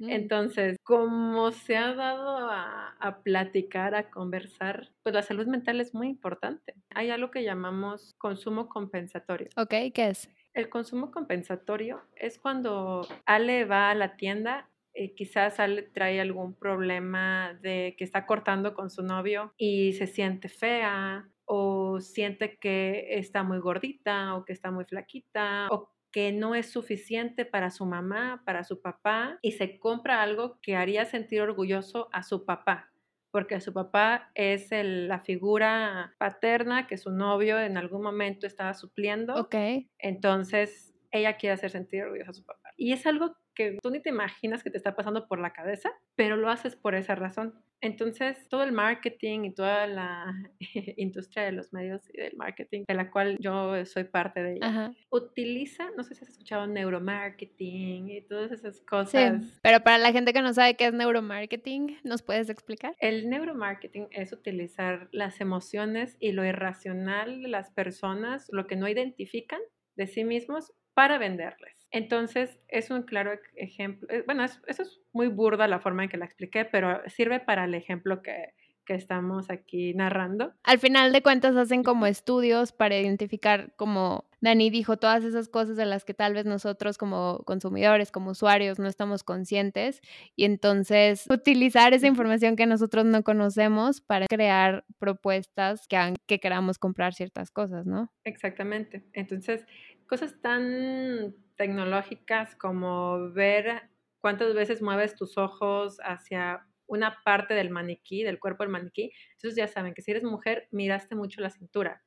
Mm. 0.00 0.10
Entonces, 0.10 0.76
como 0.82 1.52
se 1.52 1.76
ha 1.76 1.94
dado 1.94 2.50
a, 2.50 2.96
a, 2.98 3.22
platicar, 3.22 3.94
a 3.94 4.10
conversar, 4.10 4.90
pues 5.02 5.14
la 5.14 5.22
salud 5.22 5.46
mental 5.46 5.80
es 5.80 5.94
muy 5.94 6.08
importante. 6.08 6.74
Hay 6.90 7.10
algo 7.10 7.30
que 7.30 7.44
llamamos 7.44 8.14
consumo 8.18 8.68
compensatorio. 8.68 9.48
Ok, 9.56 9.74
¿qué 9.94 10.08
es? 10.08 10.28
El 10.52 10.68
consumo 10.68 11.10
compensatorio 11.10 12.02
es 12.16 12.38
cuando 12.38 13.06
Ale 13.26 13.64
va 13.64 13.90
a 13.90 13.94
la 13.94 14.16
tienda 14.16 14.68
eh, 14.94 15.14
quizás 15.14 15.56
trae 15.92 16.20
algún 16.20 16.54
problema 16.54 17.58
de 17.60 17.94
que 17.98 18.04
está 18.04 18.26
cortando 18.26 18.74
con 18.74 18.90
su 18.90 19.02
novio 19.02 19.52
y 19.56 19.92
se 19.94 20.06
siente 20.06 20.48
fea 20.48 21.28
o 21.44 22.00
siente 22.00 22.58
que 22.58 23.18
está 23.18 23.42
muy 23.42 23.58
gordita 23.58 24.34
o 24.34 24.44
que 24.44 24.52
está 24.52 24.70
muy 24.70 24.84
flaquita 24.84 25.68
o 25.70 25.94
que 26.14 26.30
no 26.30 26.54
es 26.54 26.70
suficiente 26.70 27.44
para 27.44 27.70
su 27.70 27.86
mamá, 27.86 28.44
para 28.46 28.62
su 28.62 28.80
papá, 28.80 29.36
y 29.42 29.50
se 29.50 29.80
compra 29.80 30.22
algo 30.22 30.60
que 30.62 30.76
haría 30.76 31.06
sentir 31.06 31.40
orgulloso 31.40 32.08
a 32.12 32.22
su 32.22 32.44
papá, 32.44 32.92
porque 33.32 33.60
su 33.60 33.72
papá 33.72 34.30
es 34.36 34.68
la 34.70 35.18
figura 35.18 36.14
paterna 36.18 36.86
que 36.86 36.98
su 36.98 37.10
novio 37.10 37.58
en 37.58 37.76
algún 37.76 38.00
momento 38.00 38.46
estaba 38.46 38.74
supliendo. 38.74 39.34
Ok. 39.34 39.56
Entonces, 39.98 40.94
ella 41.10 41.36
quiere 41.36 41.54
hacer 41.54 41.70
sentir 41.70 42.04
orgulloso 42.04 42.30
a 42.30 42.34
su 42.34 42.44
papá. 42.44 42.70
Y 42.76 42.92
es 42.92 43.06
algo 43.08 43.36
que 43.54 43.78
tú 43.82 43.90
ni 43.90 44.00
te 44.00 44.10
imaginas 44.10 44.62
que 44.62 44.70
te 44.70 44.76
está 44.76 44.94
pasando 44.94 45.26
por 45.26 45.38
la 45.38 45.52
cabeza, 45.52 45.90
pero 46.16 46.36
lo 46.36 46.50
haces 46.50 46.76
por 46.76 46.94
esa 46.94 47.14
razón. 47.14 47.54
Entonces, 47.80 48.48
todo 48.48 48.62
el 48.62 48.72
marketing 48.72 49.44
y 49.44 49.54
toda 49.54 49.86
la 49.86 50.34
industria 50.96 51.44
de 51.44 51.52
los 51.52 51.72
medios 51.72 52.02
y 52.12 52.18
del 52.18 52.34
marketing, 52.36 52.84
de 52.88 52.94
la 52.94 53.10
cual 53.10 53.36
yo 53.40 53.84
soy 53.84 54.04
parte 54.04 54.42
de 54.42 54.54
ella, 54.54 54.92
utiliza, 55.10 55.90
no 55.96 56.02
sé 56.02 56.14
si 56.14 56.24
has 56.24 56.30
escuchado 56.30 56.66
neuromarketing 56.66 58.10
y 58.10 58.22
todas 58.22 58.52
esas 58.52 58.80
cosas. 58.80 59.44
Sí, 59.44 59.58
pero 59.62 59.80
para 59.80 59.98
la 59.98 60.12
gente 60.12 60.32
que 60.32 60.40
no 60.40 60.54
sabe 60.54 60.76
qué 60.76 60.86
es 60.86 60.94
neuromarketing, 60.94 61.98
¿nos 62.04 62.22
puedes 62.22 62.48
explicar? 62.48 62.94
El 63.00 63.28
neuromarketing 63.28 64.08
es 64.12 64.32
utilizar 64.32 65.08
las 65.12 65.42
emociones 65.42 66.16
y 66.20 66.32
lo 66.32 66.44
irracional 66.44 67.42
de 67.42 67.48
las 67.48 67.70
personas, 67.70 68.46
lo 68.50 68.66
que 68.66 68.76
no 68.76 68.88
identifican 68.88 69.60
de 69.96 70.06
sí 70.06 70.24
mismos 70.24 70.72
para 70.94 71.18
venderles. 71.18 71.73
Entonces, 71.94 72.58
es 72.66 72.90
un 72.90 73.02
claro 73.02 73.38
ejemplo, 73.54 74.08
eh, 74.10 74.24
bueno, 74.26 74.44
eso 74.44 74.60
es 74.66 75.00
muy 75.12 75.28
burda 75.28 75.68
la 75.68 75.78
forma 75.78 76.02
en 76.02 76.10
que 76.10 76.16
la 76.16 76.24
expliqué, 76.24 76.64
pero 76.64 77.00
sirve 77.06 77.38
para 77.38 77.66
el 77.66 77.74
ejemplo 77.74 78.20
que, 78.20 78.52
que 78.84 78.94
estamos 78.94 79.48
aquí 79.48 79.94
narrando. 79.94 80.52
Al 80.64 80.80
final 80.80 81.12
de 81.12 81.22
cuentas 81.22 81.54
hacen 81.54 81.84
como 81.84 82.06
estudios 82.06 82.72
para 82.72 82.98
identificar, 82.98 83.74
como 83.76 84.24
Dani 84.40 84.70
dijo, 84.70 84.96
todas 84.96 85.24
esas 85.24 85.48
cosas 85.48 85.76
de 85.76 85.86
las 85.86 86.04
que 86.04 86.14
tal 86.14 86.34
vez 86.34 86.44
nosotros 86.46 86.98
como 86.98 87.42
consumidores, 87.44 88.10
como 88.10 88.32
usuarios, 88.32 88.78
no 88.78 88.88
estamos 88.88 89.22
conscientes 89.22 90.00
y 90.36 90.44
entonces 90.44 91.26
utilizar 91.30 91.94
esa 91.94 92.06
información 92.06 92.56
que 92.56 92.66
nosotros 92.66 93.04
no 93.06 93.22
conocemos 93.22 94.00
para 94.00 94.26
crear 94.26 94.84
propuestas 94.98 95.86
que 95.88 96.14
que 96.26 96.40
queramos 96.40 96.78
comprar 96.78 97.14
ciertas 97.14 97.50
cosas, 97.50 97.86
¿no? 97.86 98.10
Exactamente. 98.24 99.04
Entonces, 99.12 99.64
cosas 100.06 100.40
tan 100.40 101.34
tecnológicas 101.56 102.56
como 102.56 103.32
ver 103.32 103.90
cuántas 104.18 104.54
veces 104.54 104.82
mueves 104.82 105.14
tus 105.14 105.38
ojos 105.38 105.98
hacia 106.02 106.66
una 106.86 107.18
parte 107.24 107.54
del 107.54 107.70
maniquí, 107.70 108.22
del 108.22 108.38
cuerpo 108.38 108.62
del 108.62 108.72
maniquí. 108.72 109.12
Entonces 109.32 109.56
ya 109.56 109.68
saben 109.68 109.94
que 109.94 110.02
si 110.02 110.10
eres 110.10 110.24
mujer, 110.24 110.68
miraste 110.70 111.14
mucho 111.14 111.40
la 111.40 111.50
cintura. 111.50 112.04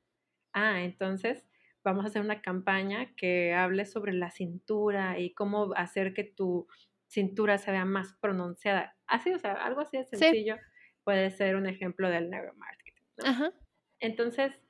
Ah, 0.53 0.81
entonces 0.81 1.45
vamos 1.83 2.03
a 2.03 2.07
hacer 2.07 2.21
una 2.21 2.41
campaña 2.41 3.15
que 3.15 3.53
hable 3.53 3.85
sobre 3.85 4.13
la 4.13 4.31
cintura 4.31 5.19
y 5.19 5.33
cómo 5.33 5.73
hacer 5.75 6.13
que 6.13 6.23
tu 6.23 6.67
cintura 7.07 7.57
se 7.57 7.71
vea 7.71 7.85
más 7.85 8.13
pronunciada. 8.19 8.97
Así, 9.07 9.31
o 9.33 9.39
sea, 9.39 9.53
algo 9.53 9.81
así 9.81 9.97
de 9.97 10.05
sencillo 10.05 10.57
puede 11.03 11.31
ser 11.31 11.55
un 11.55 11.67
ejemplo 11.67 12.09
del 12.09 12.29
neuromarketing. 12.29 13.03
Ajá. 13.23 13.51
Entonces, 13.99 14.61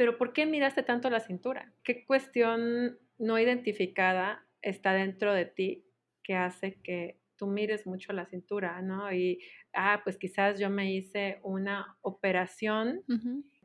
pero 0.00 0.16
¿por 0.16 0.32
qué 0.32 0.46
miraste 0.46 0.82
tanto 0.82 1.10
la 1.10 1.20
cintura? 1.20 1.74
¿Qué 1.84 2.06
cuestión 2.06 2.98
no 3.18 3.38
identificada 3.38 4.46
está 4.62 4.94
dentro 4.94 5.34
de 5.34 5.44
ti 5.44 5.84
que 6.22 6.36
hace 6.36 6.80
que 6.80 7.20
tú 7.36 7.48
mires 7.48 7.86
mucho 7.86 8.14
la 8.14 8.24
cintura, 8.24 8.80
¿no? 8.80 9.12
Y, 9.12 9.44
ah, 9.74 10.00
pues 10.02 10.16
quizás 10.16 10.58
yo 10.58 10.70
me 10.70 10.90
hice 10.90 11.38
una 11.42 11.98
operación 12.00 13.04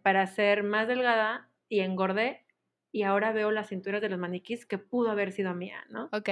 para 0.02 0.28
ser 0.28 0.64
más 0.64 0.90
delgada 0.90 1.50
y 1.70 1.80
engordé 1.80 2.46
y 2.92 3.04
ahora 3.04 3.32
veo 3.32 3.50
las 3.52 3.70
cinturas 3.70 4.02
de 4.02 4.10
los 4.10 4.20
maniquís 4.20 4.66
que 4.66 4.78
pudo 4.78 5.12
haber 5.12 5.32
sido 5.32 5.54
mía, 5.54 5.86
¿no? 5.90 6.10
Ok. 6.12 6.30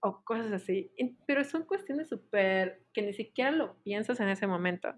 O 0.00 0.24
cosas 0.24 0.50
así. 0.50 0.90
Pero 1.28 1.44
son 1.44 1.62
cuestiones 1.62 2.08
súper 2.08 2.82
que 2.92 3.02
ni 3.02 3.12
siquiera 3.12 3.52
lo 3.52 3.80
piensas 3.84 4.18
en 4.18 4.30
ese 4.30 4.48
momento. 4.48 4.92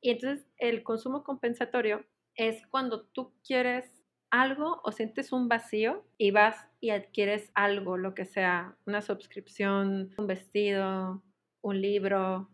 Y 0.00 0.10
entonces 0.10 0.46
el 0.58 0.84
consumo 0.84 1.24
compensatorio 1.24 2.06
es 2.38 2.66
cuando 2.68 3.04
tú 3.04 3.34
quieres 3.44 3.92
algo 4.30 4.80
o 4.84 4.92
sientes 4.92 5.32
un 5.32 5.48
vacío 5.48 6.06
y 6.16 6.30
vas 6.30 6.68
y 6.80 6.90
adquieres 6.90 7.50
algo, 7.54 7.96
lo 7.96 8.14
que 8.14 8.24
sea, 8.24 8.78
una 8.86 9.02
suscripción, 9.02 10.10
un 10.16 10.26
vestido, 10.26 11.22
un 11.62 11.80
libro, 11.82 12.48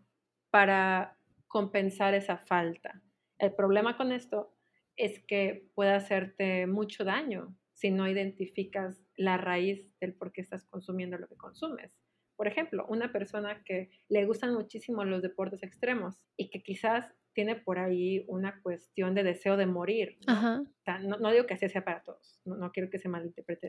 para 0.49 1.17
compensar 1.47 2.15
esa 2.15 2.37
falta. 2.37 3.01
El 3.37 3.53
problema 3.53 3.95
con 3.95 4.11
esto 4.11 4.57
es 4.95 5.19
que 5.19 5.69
puede 5.75 5.91
hacerte 5.91 6.65
mucho 6.65 7.03
daño 7.03 7.55
si 7.73 7.91
no 7.91 8.07
identificas 8.07 9.03
la 9.15 9.37
raíz 9.37 9.87
del 9.99 10.13
por 10.13 10.31
qué 10.31 10.41
estás 10.41 10.65
consumiendo 10.65 11.17
lo 11.17 11.27
que 11.27 11.35
consumes. 11.35 11.91
Por 12.37 12.47
ejemplo, 12.47 12.85
una 12.87 13.11
persona 13.11 13.63
que 13.63 13.91
le 14.07 14.25
gustan 14.25 14.53
muchísimo 14.53 15.03
los 15.03 15.21
deportes 15.21 15.61
extremos 15.61 16.23
y 16.37 16.49
que 16.49 16.63
quizás 16.63 17.13
tiene 17.35 17.55
por 17.55 17.77
ahí 17.77 18.23
una 18.27 18.59
cuestión 18.61 19.13
de 19.13 19.23
deseo 19.23 19.57
de 19.57 19.67
morir. 19.67 20.17
¿no? 20.25 21.17
no, 21.19 21.31
digo 21.31 21.45
que 21.45 21.53
así 21.53 21.69
sea 21.69 21.83
para 21.83 22.01
todos, 22.01 22.41
no, 22.45 22.71
quiero 22.71 22.89
que 22.89 22.97
se 22.97 23.09
malinterprete. 23.09 23.67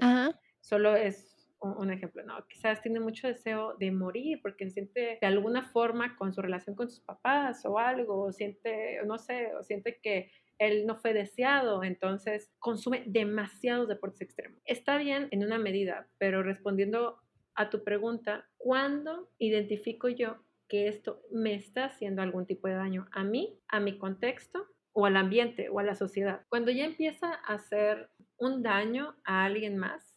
Solo 0.61 0.97
es 0.97 1.37
un, 1.61 1.91
ejemplo, 1.91 2.23
¿no? 2.23 2.47
Quizás 2.49 2.81
tiene 2.81 3.01
mucho 3.01 3.27
deseo 3.27 3.75
de 3.79 3.91
morir 3.91 4.41
porque 4.41 4.71
siente 4.71 5.19
de 5.21 5.27
alguna 5.27 5.63
forma 5.63 6.17
con 6.17 6.33
su 6.33 6.41
relación 6.41 6.77
con 6.77 6.89
sus 6.89 7.01
papás 7.01 7.65
o 7.65 7.79
algo, 7.79 8.25
o 8.25 8.33
siente, 8.33 9.01
no 9.05 9.19
sé, 9.19 9.55
o 9.55 9.63
siente 9.63 9.99
que 10.03 10.31
él 10.59 10.87
no 10.87 10.97
fue 10.97 11.13
deseado, 11.13 11.83
entonces 11.83 12.51
consume 12.59 13.05
demasiados 13.07 13.89
deportes 13.89 14.23
extremos. 14.23 14.61
Está 14.65 14.97
bien 14.97 15.29
en 15.31 15.45
una 15.45 15.59
medida, 15.59 16.09
pero 16.19 16.43
respondiendo 16.43 17.19
a 17.55 17.71
tu 17.71 17.85
pregunta, 17.85 18.49
¿cuándo 18.57 19.31
identifico 19.39 20.09
yo 20.09 20.46
que 20.69 20.89
esto 20.89 21.23
me 21.31 21.55
está 21.55 21.87
haciendo 21.87 22.23
algún 22.23 22.47
tipo 22.47 22.69
de 22.69 22.75
daño 22.75 23.07
a 23.13 23.25
mí, 23.25 23.59
a 23.69 23.81
mi 23.81 23.99
contexto 23.99 24.67
o 24.93 25.07
al 25.07 25.17
ambiente 25.17 25.69
o 25.69 25.79
a 25.79 25.83
la 25.83 25.95
sociedad. 25.95 26.43
Cuando 26.49 26.71
ya 26.71 26.85
empieza 26.85 27.29
a 27.33 27.55
hacer 27.55 28.11
un 28.39 28.63
daño 28.63 29.15
a 29.25 29.45
alguien 29.45 29.77
más 29.77 30.17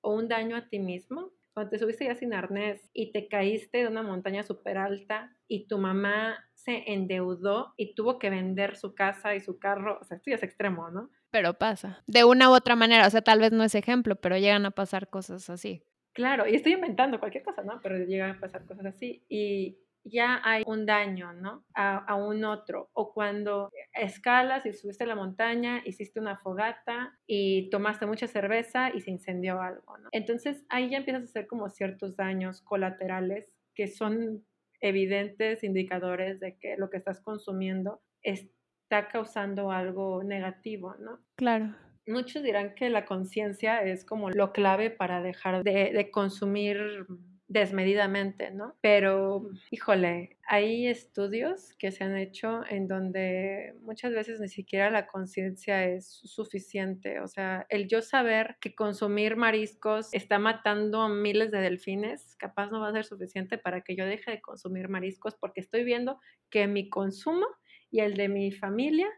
o 0.00 0.14
un 0.14 0.28
daño 0.28 0.56
a 0.56 0.68
ti 0.68 0.78
mismo, 0.78 1.32
cuando 1.54 1.70
te 1.70 1.78
subiste 1.78 2.04
ya 2.04 2.14
sin 2.14 2.34
arnés 2.34 2.90
y 2.92 3.12
te 3.12 3.28
caíste 3.28 3.78
de 3.78 3.88
una 3.88 4.02
montaña 4.02 4.42
súper 4.42 4.76
alta 4.76 5.34
y 5.48 5.66
tu 5.68 5.78
mamá 5.78 6.36
se 6.54 6.92
endeudó 6.92 7.72
y 7.76 7.94
tuvo 7.94 8.18
que 8.18 8.28
vender 8.28 8.76
su 8.76 8.94
casa 8.94 9.34
y 9.34 9.40
su 9.40 9.58
carro, 9.58 9.98
o 10.00 10.04
sea, 10.04 10.16
esto 10.16 10.30
ya 10.30 10.36
es 10.36 10.42
extremo, 10.42 10.90
¿no? 10.90 11.10
Pero 11.30 11.54
pasa, 11.54 12.02
de 12.06 12.24
una 12.24 12.50
u 12.50 12.54
otra 12.54 12.76
manera, 12.76 13.06
o 13.06 13.10
sea, 13.10 13.22
tal 13.22 13.40
vez 13.40 13.52
no 13.52 13.64
es 13.64 13.74
ejemplo, 13.74 14.16
pero 14.16 14.36
llegan 14.36 14.66
a 14.66 14.70
pasar 14.70 15.08
cosas 15.08 15.48
así. 15.48 15.82
Claro, 16.12 16.48
y 16.48 16.54
estoy 16.54 16.72
inventando 16.72 17.20
cualquier 17.20 17.44
cosa, 17.44 17.62
¿no? 17.62 17.80
Pero 17.82 17.98
llegan 17.98 18.30
a 18.36 18.40
pasar 18.40 18.64
cosas 18.64 18.86
así. 18.86 19.24
Y 19.28 19.78
ya 20.06 20.40
hay 20.44 20.62
un 20.66 20.86
daño, 20.86 21.32
¿no? 21.32 21.64
A, 21.74 22.14
un 22.14 22.44
otro. 22.44 22.90
O 22.92 23.12
cuando 23.12 23.70
escalas 23.92 24.64
y 24.66 24.72
subiste 24.72 25.06
la 25.06 25.14
montaña, 25.14 25.82
hiciste 25.84 26.20
una 26.20 26.38
fogata 26.38 27.18
y 27.26 27.68
tomaste 27.70 28.06
mucha 28.06 28.26
cerveza 28.26 28.90
y 28.94 29.00
se 29.00 29.10
incendió 29.10 29.60
algo, 29.60 29.98
¿no? 29.98 30.08
Entonces 30.12 30.64
ahí 30.68 30.90
ya 30.90 30.98
empiezas 30.98 31.22
a 31.22 31.24
hacer 31.24 31.46
como 31.46 31.68
ciertos 31.68 32.16
daños 32.16 32.62
colaterales 32.62 33.52
que 33.74 33.88
son 33.88 34.44
evidentes 34.80 35.64
indicadores 35.64 36.40
de 36.40 36.56
que 36.56 36.76
lo 36.76 36.88
que 36.90 36.98
estás 36.98 37.20
consumiendo 37.20 38.00
está 38.22 39.08
causando 39.08 39.70
algo 39.70 40.22
negativo, 40.22 40.94
¿no? 41.00 41.20
Claro. 41.36 41.74
Muchos 42.06 42.44
dirán 42.44 42.74
que 42.74 42.88
la 42.88 43.04
conciencia 43.04 43.82
es 43.82 44.04
como 44.04 44.30
lo 44.30 44.52
clave 44.52 44.90
para 44.90 45.20
dejar 45.22 45.64
de, 45.64 45.90
de 45.92 46.10
consumir 46.12 47.06
desmedidamente, 47.48 48.50
¿no? 48.50 48.76
Pero, 48.80 49.48
híjole, 49.70 50.38
hay 50.48 50.88
estudios 50.88 51.74
que 51.78 51.92
se 51.92 52.02
han 52.02 52.16
hecho 52.16 52.62
en 52.68 52.88
donde 52.88 53.74
muchas 53.82 54.12
veces 54.12 54.40
ni 54.40 54.48
siquiera 54.48 54.90
la 54.90 55.06
conciencia 55.06 55.84
es 55.84 56.08
suficiente. 56.08 57.20
O 57.20 57.28
sea, 57.28 57.66
el 57.68 57.86
yo 57.86 58.02
saber 58.02 58.56
que 58.60 58.74
consumir 58.74 59.36
mariscos 59.36 60.12
está 60.12 60.38
matando 60.38 61.02
a 61.02 61.08
miles 61.08 61.52
de 61.52 61.58
delfines, 61.60 62.36
capaz 62.36 62.70
no 62.70 62.80
va 62.80 62.88
a 62.88 62.92
ser 62.92 63.04
suficiente 63.04 63.58
para 63.58 63.82
que 63.82 63.94
yo 63.94 64.06
deje 64.06 64.32
de 64.32 64.40
consumir 64.40 64.88
mariscos 64.88 65.36
porque 65.36 65.60
estoy 65.60 65.84
viendo 65.84 66.18
que 66.50 66.66
mi 66.66 66.88
consumo 66.90 67.46
y 67.90 68.00
el 68.00 68.14
de 68.14 68.28
mi 68.28 68.50
familia 68.50 69.08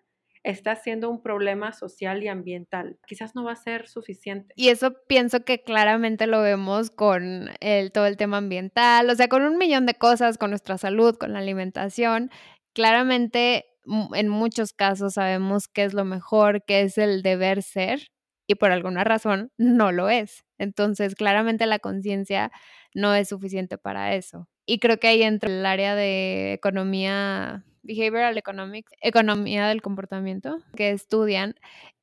está 0.43 0.77
siendo 0.77 1.11
un 1.11 1.23
problema 1.23 1.73
social 1.73 2.23
y 2.23 2.29
ambiental. 2.29 2.99
Quizás 3.07 3.35
no 3.35 3.45
va 3.45 3.53
a 3.53 3.57
ser 3.57 3.89
suficiente. 3.89 4.53
Y 4.57 4.69
eso 4.69 4.95
pienso 5.09 5.45
que 5.45 5.63
claramente 5.63 6.27
lo 6.27 6.41
vemos 6.43 6.91
con 6.91 7.51
el, 7.61 7.93
todo 7.93 8.07
el 8.07 8.17
tema 8.17 8.39
ambiental, 8.39 9.09
o 9.11 9.15
sea, 9.15 9.29
con 9.29 9.43
un 9.43 9.59
millón 9.59 9.87
de 9.87 9.95
cosas, 9.95 10.39
con 10.39 10.51
nuestra 10.51 10.79
salud, 10.79 11.17
con 11.17 11.33
la 11.33 11.41
alimentación. 11.41 12.31
Claramente, 12.75 13.67
en 14.15 14.29
muchos 14.29 14.73
casos 14.73 15.15
sabemos 15.15 15.69
qué 15.69 15.85
es 15.85 15.95
lo 15.95 16.05
mejor, 16.05 16.65
qué 16.65 16.83
es 16.83 16.99
el 16.99 17.23
deber 17.23 17.63
ser, 17.63 18.09
y 18.49 18.55
por 18.55 18.73
alguna 18.73 19.05
razón 19.05 19.53
no 19.59 19.93
lo 19.93 20.09
es. 20.09 20.45
Entonces, 20.59 21.15
claramente 21.15 21.67
la 21.67 21.79
conciencia 21.79 22.51
no 22.95 23.15
es 23.15 23.29
suficiente 23.29 23.79
para 23.79 24.15
eso. 24.15 24.49
Y 24.67 24.81
creo 24.81 24.99
que 24.99 25.09
ahí 25.09 25.23
entra 25.23 25.51
el 25.51 25.65
área 25.65 25.95
de 25.95 26.55
economía, 26.55 27.65
behavioral 27.89 28.37
economics, 28.37 28.93
economía 29.01 29.67
del 29.67 29.83
comportamiento, 29.83 30.59
que 30.77 30.91
estudian 30.91 31.55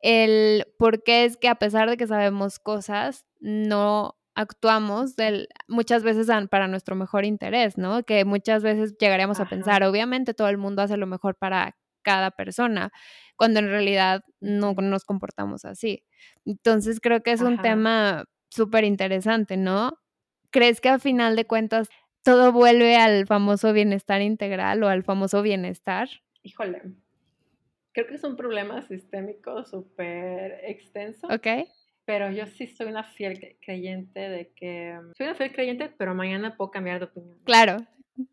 el 0.02 0.66
por 0.78 1.04
qué 1.04 1.26
es 1.26 1.38
que 1.38 1.48
a 1.48 1.56
pesar 1.56 1.90
de 1.90 1.96
que 1.96 2.08
sabemos 2.08 2.60
cosas, 2.60 3.26
no 3.40 4.18
actuamos 4.34 5.16
del, 5.16 5.48
muchas 5.68 6.04
veces 6.04 6.28
para 6.50 6.68
nuestro 6.68 6.96
mejor 6.96 7.24
interés, 7.24 7.78
¿no? 7.78 8.04
Que 8.04 8.26
muchas 8.26 8.64
veces 8.64 8.98
llegaríamos 9.00 9.40
a 9.40 9.48
pensar, 9.48 9.84
obviamente 9.84 10.34
todo 10.34 10.50
el 10.50 10.58
mundo 10.58 10.82
hace 10.82 10.98
lo 10.98 11.08
mejor 11.08 11.36
para 11.36 11.78
cada 12.02 12.32
persona, 12.32 12.92
cuando 13.38 13.60
en 13.60 13.70
realidad 13.70 14.24
no 14.42 14.74
nos 14.74 15.06
comportamos 15.06 15.66
así. 15.66 16.04
Entonces 16.46 17.00
creo 17.00 17.22
que 17.22 17.32
es 17.32 17.42
un 17.42 17.62
tema 17.62 18.26
súper 18.50 18.84
interesante, 18.84 19.56
¿no? 19.56 20.00
¿Crees 20.52 20.82
que 20.82 20.90
a 20.90 21.00
final 21.00 21.36
de 21.36 21.46
cuentas 21.46 21.90
todo 22.26 22.52
vuelve 22.52 22.98
al 22.98 23.28
famoso 23.28 23.72
bienestar 23.72 24.22
integral 24.22 24.84
o 24.84 24.88
al 24.88 25.04
famoso 25.04 25.44
bienestar? 25.44 26.10
Híjole, 26.42 26.82
creo 27.94 28.08
que 28.08 28.16
es 28.16 28.24
un 28.24 28.36
problema 28.36 28.82
sistémico 28.82 29.64
súper 29.64 30.60
extenso. 30.64 31.28
Ok. 31.28 31.70
Pero 32.04 32.32
yo 32.32 32.48
sí 32.48 32.66
soy 32.68 32.88
una 32.88 33.04
fiel 33.04 33.58
creyente 33.62 34.20
de 34.20 34.52
que... 34.56 35.00
Soy 35.16 35.28
una 35.28 35.36
fiel 35.36 35.54
creyente, 35.54 35.90
pero 35.98 36.16
mañana 36.16 36.58
puedo 36.58 36.72
cambiar 36.72 37.00
de 37.00 37.06
opinión. 37.06 37.38
Claro, 37.46 37.78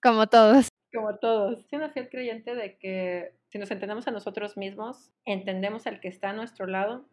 como 0.02 0.26
todos. 0.26 0.68
Como 0.92 1.16
todos. 1.18 1.66
Soy 1.68 1.78
una 1.78 1.90
fiel 1.90 2.08
creyente 2.08 2.54
de 2.54 2.78
que 2.78 3.34
si 3.49 3.58
nos 3.58 3.70
entendemos 3.70 4.08
a 4.08 4.11
nosotros 4.11 4.56
mismos, 4.56 5.11
entendemos 5.26 5.87
al 5.87 6.00
que 6.00 6.08
está 6.08 6.30
a 6.30 6.34
nuestro 6.34 6.66
lado 6.66 7.06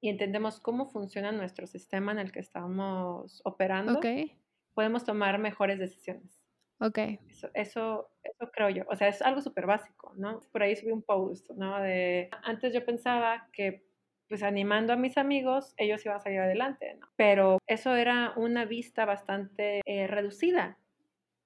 y 0.00 0.08
entendemos 0.08 0.60
cómo 0.60 0.86
funciona 0.86 1.30
nuestro 1.30 1.66
sistema 1.66 2.12
en 2.12 2.18
el 2.18 2.32
que 2.32 2.40
estamos 2.40 3.42
operando, 3.44 3.98
okay 3.98 4.34
podemos 4.74 5.04
tomar 5.04 5.38
mejores 5.38 5.78
decisiones. 5.78 6.42
Ok. 6.80 6.98
Eso, 7.28 7.48
eso, 7.54 8.10
creo 8.52 8.70
yo. 8.70 8.82
O 8.88 8.96
sea, 8.96 9.08
es 9.08 9.22
algo 9.22 9.40
súper 9.40 9.66
básico, 9.66 10.12
¿no? 10.16 10.40
Por 10.50 10.62
ahí 10.62 10.74
subí 10.74 10.90
un 10.90 11.02
post, 11.02 11.48
¿no? 11.52 11.80
De, 11.80 12.28
antes 12.42 12.74
yo 12.74 12.84
pensaba 12.84 13.48
que 13.52 13.84
pues 14.28 14.42
animando 14.42 14.94
a 14.94 14.96
mis 14.96 15.18
amigos, 15.18 15.74
ellos 15.76 16.04
iban 16.06 16.16
a 16.16 16.20
salir 16.20 16.40
adelante, 16.40 16.96
¿no? 16.98 17.06
Pero 17.16 17.58
eso 17.66 17.94
era 17.94 18.32
una 18.36 18.64
vista 18.64 19.04
bastante 19.04 19.82
eh, 19.84 20.06
reducida, 20.06 20.78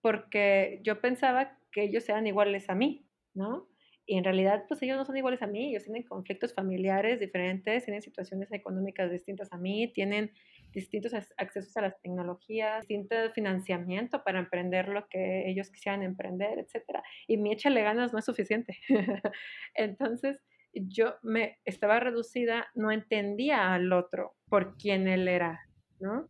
porque 0.00 0.80
yo 0.84 1.00
pensaba 1.00 1.58
que 1.72 1.82
ellos 1.82 2.08
eran 2.08 2.28
iguales 2.28 2.70
a 2.70 2.76
mí, 2.76 3.04
¿no? 3.34 3.68
Y 4.06 4.16
en 4.16 4.22
realidad, 4.22 4.66
pues 4.68 4.80
ellos 4.82 4.96
no 4.96 5.04
son 5.04 5.16
iguales 5.16 5.42
a 5.42 5.48
mí, 5.48 5.70
ellos 5.70 5.82
tienen 5.82 6.04
conflictos 6.04 6.54
familiares 6.54 7.18
diferentes, 7.18 7.84
tienen 7.84 8.02
situaciones 8.02 8.52
económicas 8.52 9.10
distintas 9.10 9.52
a 9.52 9.58
mí, 9.58 9.92
tienen 9.92 10.32
distintos 10.76 11.14
accesos 11.38 11.74
a 11.78 11.80
las 11.80 11.98
tecnologías, 12.02 12.86
distinto 12.86 13.16
financiamiento 13.32 14.22
para 14.22 14.38
emprender 14.38 14.88
lo 14.88 15.08
que 15.08 15.48
ellos 15.48 15.70
quisieran 15.70 16.02
emprender, 16.02 16.58
etc. 16.58 17.00
Y 17.26 17.38
mi 17.38 17.52
échale 17.52 17.82
ganas 17.82 18.12
no 18.12 18.18
es 18.18 18.26
suficiente. 18.26 18.76
Entonces, 19.74 20.44
yo 20.74 21.14
me 21.22 21.58
estaba 21.64 21.98
reducida, 21.98 22.66
no 22.74 22.92
entendía 22.92 23.72
al 23.72 23.90
otro 23.90 24.36
por 24.50 24.76
quién 24.76 25.08
él 25.08 25.28
era, 25.28 25.66
¿no? 25.98 26.28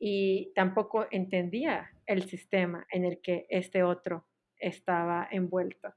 Y 0.00 0.52
tampoco 0.56 1.06
entendía 1.12 1.90
el 2.06 2.24
sistema 2.24 2.84
en 2.90 3.04
el 3.04 3.20
que 3.22 3.46
este 3.48 3.84
otro 3.84 4.26
estaba 4.58 5.28
envuelto. 5.30 5.94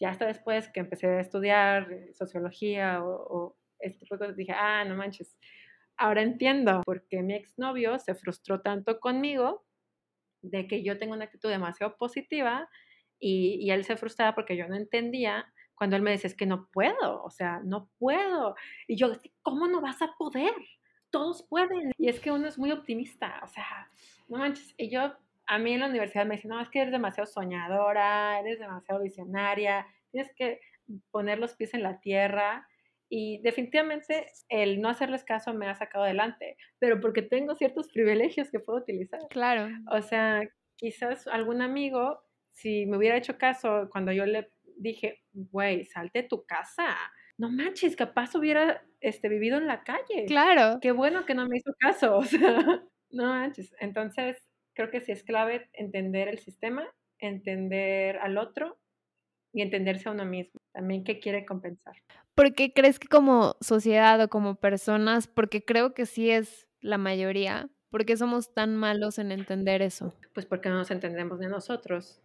Ya 0.00 0.10
hasta 0.10 0.26
después 0.26 0.68
que 0.68 0.78
empecé 0.78 1.08
a 1.08 1.20
estudiar 1.20 1.88
sociología 2.12 3.02
o, 3.04 3.10
o 3.28 3.56
este 3.80 3.98
tipo 3.98 4.14
de 4.14 4.18
cosas, 4.20 4.36
dije, 4.36 4.52
ah, 4.52 4.84
no 4.84 4.94
manches, 4.94 5.36
Ahora 5.96 6.22
entiendo 6.22 6.82
por 6.84 7.06
qué 7.06 7.22
mi 7.22 7.34
exnovio 7.34 7.98
se 7.98 8.14
frustró 8.14 8.60
tanto 8.60 8.98
conmigo 8.98 9.64
de 10.42 10.66
que 10.66 10.82
yo 10.82 10.98
tengo 10.98 11.14
una 11.14 11.24
actitud 11.24 11.48
demasiado 11.48 11.96
positiva 11.96 12.68
y, 13.18 13.70
él 13.70 13.84
se 13.84 13.96
frustraba 13.96 14.34
porque 14.34 14.56
yo 14.56 14.68
no 14.68 14.74
entendía 14.74 15.50
cuando 15.74 15.96
él 15.96 16.02
me 16.02 16.10
decía, 16.10 16.28
es 16.28 16.36
que 16.36 16.46
no 16.46 16.68
puedo, 16.70 17.22
o 17.22 17.30
sea, 17.30 17.60
no 17.64 17.88
puedo. 17.98 18.54
Y 18.86 18.96
yo, 18.96 19.12
¿cómo 19.42 19.66
no 19.66 19.80
vas 19.80 20.02
a 20.02 20.14
poder? 20.16 20.54
Todos 21.10 21.42
pueden. 21.48 21.92
Y 21.96 22.08
es 22.08 22.20
que 22.20 22.30
uno 22.30 22.46
es 22.46 22.58
muy 22.58 22.70
optimista, 22.70 23.40
o 23.42 23.48
sea, 23.48 23.88
no 24.28 24.38
manches. 24.38 24.74
Y 24.76 24.90
yo, 24.90 25.12
a 25.46 25.58
mí 25.58 25.72
en 25.72 25.80
la 25.80 25.88
universidad 25.88 26.26
me 26.26 26.36
dicen, 26.36 26.50
no, 26.50 26.60
es 26.60 26.68
que 26.68 26.80
eres 26.80 26.92
demasiado 26.92 27.26
soñadora, 27.26 28.38
eres 28.40 28.60
demasiado 28.60 29.02
visionaria, 29.02 29.86
tienes 30.10 30.32
que 30.34 30.60
poner 31.10 31.38
los 31.38 31.54
pies 31.54 31.74
en 31.74 31.82
la 31.82 31.98
tierra 32.00 32.68
y 33.16 33.38
definitivamente 33.42 34.26
el 34.48 34.80
no 34.80 34.88
hacerles 34.88 35.22
caso 35.22 35.54
me 35.54 35.68
ha 35.68 35.74
sacado 35.76 36.04
adelante, 36.04 36.56
pero 36.80 37.00
porque 37.00 37.22
tengo 37.22 37.54
ciertos 37.54 37.88
privilegios 37.92 38.50
que 38.50 38.58
puedo 38.58 38.80
utilizar. 38.80 39.20
Claro. 39.30 39.68
O 39.92 40.02
sea, 40.02 40.42
quizás 40.74 41.28
algún 41.28 41.62
amigo, 41.62 42.18
si 42.54 42.86
me 42.86 42.96
hubiera 42.96 43.16
hecho 43.16 43.38
caso 43.38 43.88
cuando 43.92 44.10
yo 44.10 44.26
le 44.26 44.50
dije, 44.78 45.20
güey, 45.32 45.84
salte 45.84 46.22
de 46.22 46.28
tu 46.28 46.44
casa. 46.44 46.96
No 47.38 47.52
manches, 47.52 47.94
capaz 47.94 48.34
hubiera 48.34 48.82
este, 48.98 49.28
vivido 49.28 49.58
en 49.58 49.68
la 49.68 49.84
calle. 49.84 50.24
Claro. 50.26 50.80
Qué 50.82 50.90
bueno 50.90 51.24
que 51.24 51.36
no 51.36 51.46
me 51.46 51.58
hizo 51.58 51.72
caso. 51.78 52.16
O 52.18 52.24
sea, 52.24 52.82
no 53.10 53.26
manches. 53.26 53.72
Entonces, 53.78 54.44
creo 54.74 54.90
que 54.90 55.00
sí 55.00 55.12
es 55.12 55.22
clave 55.22 55.70
entender 55.72 56.26
el 56.26 56.40
sistema, 56.40 56.84
entender 57.20 58.18
al 58.18 58.38
otro 58.38 58.76
y 59.54 59.62
entenderse 59.62 60.08
a 60.08 60.12
uno 60.12 60.26
mismo. 60.26 60.60
También 60.72 61.04
qué 61.04 61.20
quiere 61.20 61.46
compensar. 61.46 61.94
¿Por 62.34 62.54
qué 62.54 62.72
crees 62.72 62.98
que 62.98 63.08
como 63.08 63.56
sociedad 63.60 64.20
o 64.20 64.28
como 64.28 64.56
personas, 64.56 65.28
porque 65.28 65.64
creo 65.64 65.94
que 65.94 66.04
sí 66.04 66.30
es 66.30 66.66
la 66.80 66.98
mayoría, 66.98 67.70
¿por 67.88 68.04
qué 68.04 68.16
somos 68.16 68.52
tan 68.52 68.76
malos 68.76 69.18
en 69.18 69.30
entender 69.30 69.80
eso? 69.80 70.12
Pues 70.34 70.44
porque 70.44 70.68
no 70.68 70.74
nos 70.74 70.90
entendemos 70.90 71.38
de 71.38 71.48
nosotros. 71.48 72.20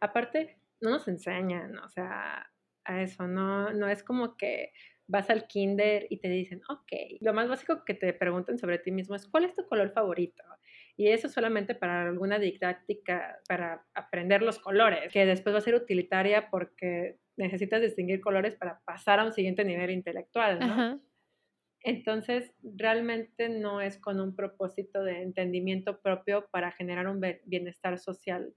Aparte, 0.00 0.58
no 0.82 0.90
nos 0.90 1.08
enseñan, 1.08 1.78
o 1.78 1.88
sea, 1.88 2.52
a 2.84 3.02
eso, 3.02 3.26
no, 3.26 3.72
no 3.72 3.88
es 3.88 4.02
como 4.02 4.36
que 4.36 4.72
vas 5.06 5.30
al 5.30 5.46
kinder 5.46 6.06
y 6.10 6.18
te 6.18 6.28
dicen, 6.28 6.60
ok, 6.68 6.92
lo 7.20 7.32
más 7.32 7.48
básico 7.48 7.84
que 7.86 7.94
te 7.94 8.12
preguntan 8.12 8.58
sobre 8.58 8.78
ti 8.78 8.90
mismo 8.90 9.14
es, 9.14 9.26
¿cuál 9.26 9.46
es 9.46 9.54
tu 9.54 9.66
color 9.66 9.90
favorito? 9.92 10.44
Y 10.96 11.08
eso 11.08 11.28
solamente 11.28 11.74
para 11.74 12.08
alguna 12.08 12.38
didáctica, 12.38 13.40
para 13.48 13.84
aprender 13.94 14.42
los 14.42 14.58
colores, 14.58 15.12
que 15.12 15.26
después 15.26 15.54
va 15.54 15.58
a 15.58 15.62
ser 15.62 15.74
utilitaria 15.74 16.50
porque 16.50 17.18
necesitas 17.36 17.82
distinguir 17.82 18.20
colores 18.20 18.54
para 18.54 18.80
pasar 18.84 19.18
a 19.18 19.24
un 19.24 19.32
siguiente 19.32 19.64
nivel 19.64 19.90
intelectual, 19.90 20.60
¿no? 20.60 21.00
Entonces, 21.80 22.54
realmente 22.62 23.48
no 23.48 23.80
es 23.80 23.98
con 23.98 24.18
un 24.18 24.34
propósito 24.34 25.02
de 25.02 25.20
entendimiento 25.22 26.00
propio 26.00 26.48
para 26.50 26.72
generar 26.72 27.08
un 27.08 27.20
bienestar 27.44 27.98
social 27.98 28.54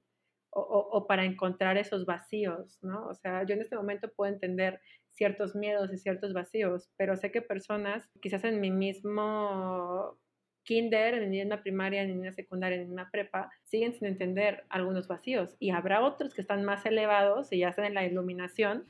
o, 0.49 0.61
o, 0.61 1.07
para 1.07 1.25
encontrar 1.25 1.77
esos 1.77 2.05
vacíos, 2.05 2.79
¿no? 2.81 3.07
O 3.07 3.15
sea, 3.15 3.43
yo 3.45 3.55
en 3.55 3.61
este 3.61 3.75
momento 3.75 4.09
puedo 4.15 4.31
entender 4.31 4.79
ciertos 5.11 5.55
miedos 5.55 5.91
y 5.91 5.97
ciertos 5.97 6.33
vacíos, 6.33 6.89
pero 6.95 7.17
sé 7.17 7.31
que 7.31 7.41
personas, 7.41 8.09
quizás 8.21 8.43
en 8.45 8.61
mi 8.61 8.71
mismo 8.71 10.17
kinder, 10.67 11.13
en 11.15 11.47
una 11.47 11.63
primaria, 11.63 12.03
en 12.03 12.19
una 12.19 12.33
secundaria, 12.33 12.81
en 12.81 12.91
una 12.91 13.09
prepa, 13.09 13.49
siguen 13.63 13.93
sin 13.93 14.05
entender 14.05 14.65
algunos 14.67 15.07
vacíos. 15.07 15.55
Y 15.59 15.69
habrá 15.71 16.03
otros 16.03 16.33
que 16.33 16.41
están 16.41 16.65
más 16.65 16.85
elevados 16.85 17.53
y 17.53 17.59
ya 17.59 17.69
están 17.69 17.85
en 17.85 17.93
la 17.93 18.05
iluminación 18.05 18.85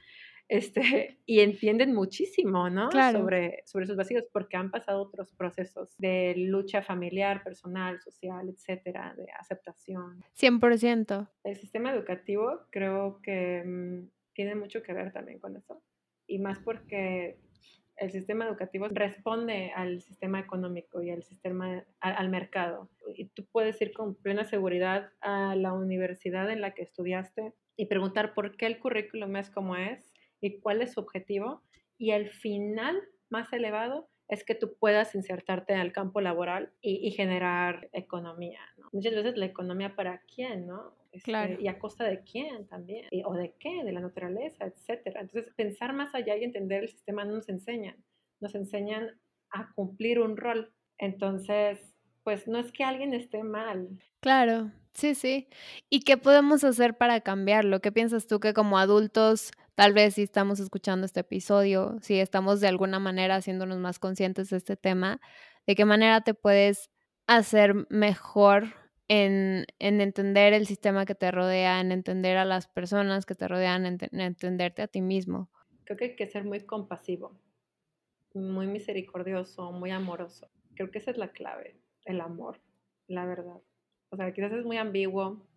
este, 0.47 1.19
y 1.27 1.41
entienden 1.41 1.93
muchísimo, 1.93 2.69
¿no? 2.71 2.89
Sobre, 2.91 3.61
sobre 3.65 3.85
sus 3.85 3.95
vacíos 3.95 4.25
porque 4.33 4.57
han 4.57 4.71
pasado 4.71 5.03
otros 5.03 5.31
procesos 5.33 5.95
de 5.99 6.33
lucha 6.35 6.81
familiar, 6.81 7.43
personal, 7.43 8.01
social, 8.01 8.49
etcétera, 8.49 9.13
de 9.15 9.27
aceptación. 9.39 10.23
100%. 10.35 11.29
El 11.43 11.57
sistema 11.57 11.91
educativo 11.91 12.61
creo 12.71 13.19
que 13.21 13.63
mm, 13.63 14.09
tiene 14.33 14.55
mucho 14.55 14.81
que 14.81 14.93
ver 14.93 15.13
también 15.13 15.37
con 15.37 15.55
eso. 15.55 15.79
Y 16.25 16.39
más 16.39 16.57
porque 16.59 17.37
el 17.97 18.11
sistema 18.11 18.45
educativo 18.45 18.87
responde 18.89 19.71
al 19.75 20.01
sistema 20.01 20.39
económico 20.39 21.01
y 21.01 21.09
al 21.09 21.23
sistema, 21.23 21.83
al, 21.99 22.29
mercado. 22.29 22.89
Y 23.15 23.25
tú 23.25 23.45
puedes 23.51 23.81
ir 23.81 23.93
con 23.93 24.15
plena 24.15 24.45
seguridad 24.45 25.11
a 25.21 25.55
la 25.55 25.73
universidad 25.73 26.49
en 26.49 26.61
la 26.61 26.73
que 26.73 26.83
estudiaste 26.83 27.53
y 27.75 27.87
preguntar 27.87 28.33
por 28.33 28.55
qué 28.55 28.67
el 28.67 28.79
currículum 28.79 29.35
es 29.37 29.49
como 29.49 29.75
es 29.75 30.13
y 30.41 30.59
cuál 30.59 30.81
es 30.81 30.93
su 30.93 30.99
objetivo. 30.99 31.61
Y 31.97 32.11
el 32.11 32.29
final 32.29 33.01
más 33.29 33.51
elevado 33.51 34.07
es 34.27 34.43
que 34.43 34.55
tú 34.55 34.75
puedas 34.77 35.15
insertarte 35.15 35.73
el 35.73 35.93
campo 35.93 36.21
laboral 36.21 36.71
y, 36.81 37.11
generar 37.11 37.89
economía. 37.93 38.59
Muchas 38.91 39.15
veces 39.15 39.37
la 39.37 39.45
economía 39.45 39.95
para 39.95 40.21
quién, 40.33 40.67
¿no? 40.67 40.93
Este, 41.17 41.57
¿Y 41.59 41.67
a 41.67 41.79
costa 41.79 42.03
de 42.03 42.21
quién 42.21 42.67
también? 42.67 43.07
¿O 43.25 43.33
de 43.33 43.53
qué? 43.59 43.83
De 43.83 43.91
la 43.91 44.01
naturaleza, 44.01 44.65
etcétera. 44.65 45.21
Entonces, 45.21 45.53
pensar 45.55 45.93
más 45.93 46.13
allá 46.13 46.35
y 46.37 46.43
entender 46.43 46.83
el 46.83 46.89
sistema 46.89 47.25
no 47.25 47.35
nos 47.35 47.49
enseñan. 47.49 47.95
Nos 48.39 48.55
enseñan 48.55 49.19
a 49.51 49.71
cumplir 49.73 50.19
un 50.19 50.37
rol. 50.37 50.73
Entonces, 50.97 51.95
pues 52.23 52.47
no 52.47 52.59
es 52.59 52.71
que 52.71 52.83
alguien 52.83 53.13
esté 53.13 53.43
mal. 53.43 53.87
Claro, 54.19 54.71
sí, 54.93 55.15
sí. 55.15 55.47
¿Y 55.89 56.01
qué 56.01 56.17
podemos 56.17 56.63
hacer 56.63 56.97
para 56.97 57.21
cambiarlo? 57.21 57.79
¿Qué 57.79 57.91
piensas 57.91 58.27
tú 58.27 58.39
que 58.39 58.53
como 58.53 58.77
adultos, 58.77 59.51
tal 59.75 59.93
vez 59.93 60.15
si 60.15 60.23
estamos 60.23 60.59
escuchando 60.59 61.05
este 61.05 61.21
episodio, 61.21 61.97
si 62.01 62.19
estamos 62.19 62.59
de 62.59 62.67
alguna 62.67 62.99
manera 62.99 63.35
haciéndonos 63.35 63.77
más 63.77 63.99
conscientes 63.99 64.49
de 64.49 64.57
este 64.57 64.75
tema, 64.75 65.21
de 65.65 65.75
qué 65.75 65.85
manera 65.85 66.21
te 66.21 66.33
puedes 66.33 66.89
hacer 67.27 67.87
mejor 67.89 68.73
en, 69.07 69.65
entender 69.79 70.53
el 70.53 70.65
sistema 70.65 71.05
que 71.05 71.15
te 71.15 71.31
rodea, 71.31 71.79
en 71.79 71.91
entender 71.91 72.37
a 72.37 72.45
las 72.45 72.67
personas 72.67 73.25
que 73.25 73.35
te 73.35 73.47
rodean, 73.47 73.85
en, 73.85 73.97
entenderte 74.19 74.81
a 74.81 74.87
ti 74.87 75.01
mismo. 75.01 75.49
Creo 75.85 75.97
que 75.97 76.05
hay 76.05 76.15
que 76.15 76.27
ser 76.27 76.43
muy 76.43 76.61
compasivo, 76.61 77.39
muy 78.33 78.67
misericordioso, 78.67 79.71
muy 79.71 79.91
amoroso. 79.91 80.49
Creo 80.75 80.91
que 80.91 80.99
esa 80.99 81.11
es 81.11 81.17
la 81.17 81.31
clave, 81.31 81.79
el 82.05 82.21
amor, 82.21 82.59
la 83.07 83.25
verdad. 83.25 83.61
O 84.09 84.17
sea, 84.17 84.33
quizás 84.33 84.51
es 84.51 84.65
muy 84.65 84.77
ambiguo, 84.77 85.47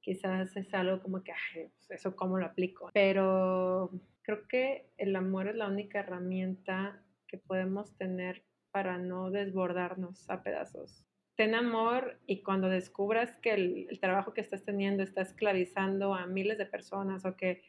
quizás 0.00 0.54
es 0.56 0.72
algo 0.74 1.02
como 1.02 1.22
que, 1.22 1.32
ay, 1.32 1.68
pues, 1.68 2.00
eso 2.00 2.14
cómo 2.14 2.38
lo 2.38 2.46
aplico. 2.46 2.90
Pero 2.92 3.90
creo 4.22 4.46
que 4.46 4.90
el 4.98 5.16
amor 5.16 5.48
es 5.48 5.56
la 5.56 5.68
única 5.68 6.00
herramienta 6.00 7.02
que 7.26 7.38
podemos 7.38 7.96
tener 7.96 8.44
para 8.70 8.98
no 8.98 9.30
desbordarnos 9.30 10.28
a 10.28 10.42
pedazos 10.42 11.07
ten 11.38 11.54
amor 11.54 12.18
y 12.26 12.42
cuando 12.42 12.68
descubras 12.68 13.36
que 13.36 13.52
el, 13.52 13.98
trabajo 14.00 14.34
que 14.34 14.40
estás 14.40 14.64
teniendo 14.64 15.04
está 15.04 15.22
esclavizando 15.22 16.12
a 16.12 16.26
miles 16.26 16.58
de 16.58 16.66
personas 16.66 17.24
o 17.24 17.36
que 17.36 17.62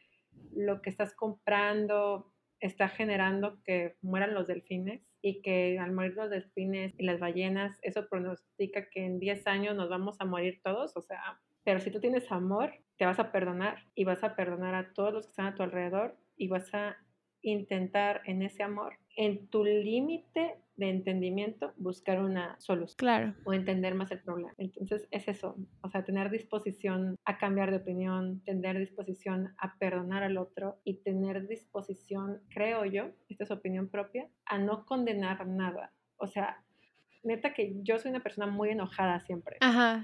lo 0.52 0.82
que 0.82 0.90
estás 0.90 1.14
comprando 1.14 2.32
está 2.58 2.88
generando 2.88 3.62
que 3.62 3.94
mueran 4.02 4.34
los 4.34 4.48
delfines 4.48 5.02
y 5.22 5.40
que 5.40 5.78
al 5.78 5.92
morir 5.92 6.14
los 6.16 6.30
delfines 6.30 6.98
y 6.98 7.04
las 7.04 7.20
ballenas, 7.20 7.78
eso 7.82 8.08
pronostica 8.08 8.90
que 8.90 9.04
en 9.04 9.20
10 9.20 9.46
años 9.46 9.76
nos 9.76 9.88
vamos 9.88 10.20
a 10.20 10.24
morir 10.24 10.60
todos, 10.64 10.96
o 10.96 11.00
sea, 11.00 11.40
pero 11.62 11.78
si 11.78 11.92
tú 11.92 12.00
tienes 12.00 12.32
amor, 12.32 12.72
te 12.96 13.06
vas 13.06 13.20
a 13.20 13.30
perdonar 13.30 13.86
y 13.94 14.02
vas 14.02 14.24
a 14.24 14.34
perdonar 14.34 14.74
a 14.74 14.92
todos 14.94 15.12
los 15.12 15.26
que 15.26 15.30
están 15.30 15.46
a 15.46 15.54
tu 15.54 15.62
alrededor 15.62 16.16
y 16.36 16.48
vas 16.48 16.74
a 16.74 16.96
intentar 17.40 18.22
en 18.24 18.42
ese 18.42 18.64
amor, 18.64 18.98
en 19.20 19.48
tu 19.48 19.64
límite 19.64 20.56
de 20.76 20.88
entendimiento, 20.88 21.74
buscar 21.76 22.22
una 22.22 22.58
solución. 22.58 22.96
Claro. 22.96 23.34
O 23.44 23.52
entender 23.52 23.94
más 23.94 24.10
el 24.12 24.20
problema. 24.20 24.54
Entonces 24.56 25.06
es 25.10 25.28
eso, 25.28 25.56
o 25.82 25.90
sea, 25.90 26.06
tener 26.06 26.30
disposición 26.30 27.16
a 27.26 27.36
cambiar 27.36 27.70
de 27.70 27.76
opinión, 27.76 28.42
tener 28.46 28.78
disposición 28.78 29.54
a 29.58 29.76
perdonar 29.78 30.22
al 30.22 30.38
otro 30.38 30.80
y 30.84 31.02
tener 31.02 31.46
disposición, 31.46 32.40
creo 32.48 32.86
yo, 32.86 33.10
esta 33.28 33.44
es 33.44 33.50
opinión 33.50 33.90
propia, 33.90 34.26
a 34.46 34.56
no 34.56 34.86
condenar 34.86 35.46
nada. 35.46 35.92
O 36.16 36.26
sea, 36.26 36.64
neta 37.22 37.52
que 37.52 37.76
yo 37.82 37.98
soy 37.98 38.12
una 38.12 38.22
persona 38.22 38.46
muy 38.46 38.70
enojada 38.70 39.20
siempre. 39.20 39.58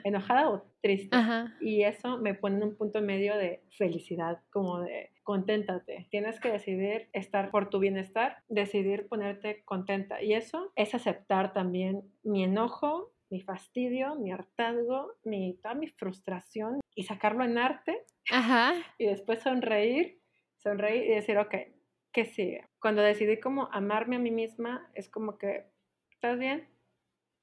Enojada 0.05 0.51
o 0.51 0.63
triste. 0.83 1.17
Y 1.63 1.85
eso 1.85 2.19
me 2.19 2.35
pone 2.35 2.57
en 2.57 2.65
un 2.65 2.77
punto 2.77 3.01
medio 3.01 3.35
de 3.39 3.63
felicidad, 3.71 4.43
como 4.51 4.81
de 4.81 5.11
conténtate. 5.27 6.07
Tienes 6.09 6.39
que 6.39 6.53
decidir 6.53 7.09
estar 7.13 7.51
por 7.51 7.69
tu 7.69 7.81
bienestar, 7.81 8.45
decidir 8.49 9.09
ponerte 9.09 9.65
contenta. 9.65 10.23
Y 10.23 10.35
eso 10.35 10.73
es 10.77 10.95
aceptar 10.95 11.53
también 11.53 12.03
mi 12.23 12.45
enojo, 12.45 13.13
mi 13.29 13.41
fastidio, 13.41 14.15
mi 14.15 14.31
hartazgo, 14.31 15.15
mi, 15.25 15.55
toda 15.61 15.75
mi 15.75 15.89
frustración 15.89 16.79
y 16.95 17.03
sacarlo 17.03 17.43
en 17.43 17.59
arte. 17.59 18.05
Y 18.99 19.07
después 19.07 19.43
sonreír, 19.43 20.23
sonreír 20.59 21.11
y 21.11 21.15
decir, 21.17 21.39
ok, 21.39 21.55
¿qué 22.13 22.25
sigue? 22.25 22.65
Cuando 22.79 23.03
decidí 23.03 23.41
como 23.41 23.69
amarme 23.73 24.15
a 24.15 24.21
mí 24.21 24.31
misma, 24.31 24.89
es 24.95 25.09
como 25.09 25.39
que, 25.39 25.67
¿estás 26.13 26.39
bien? 26.39 26.69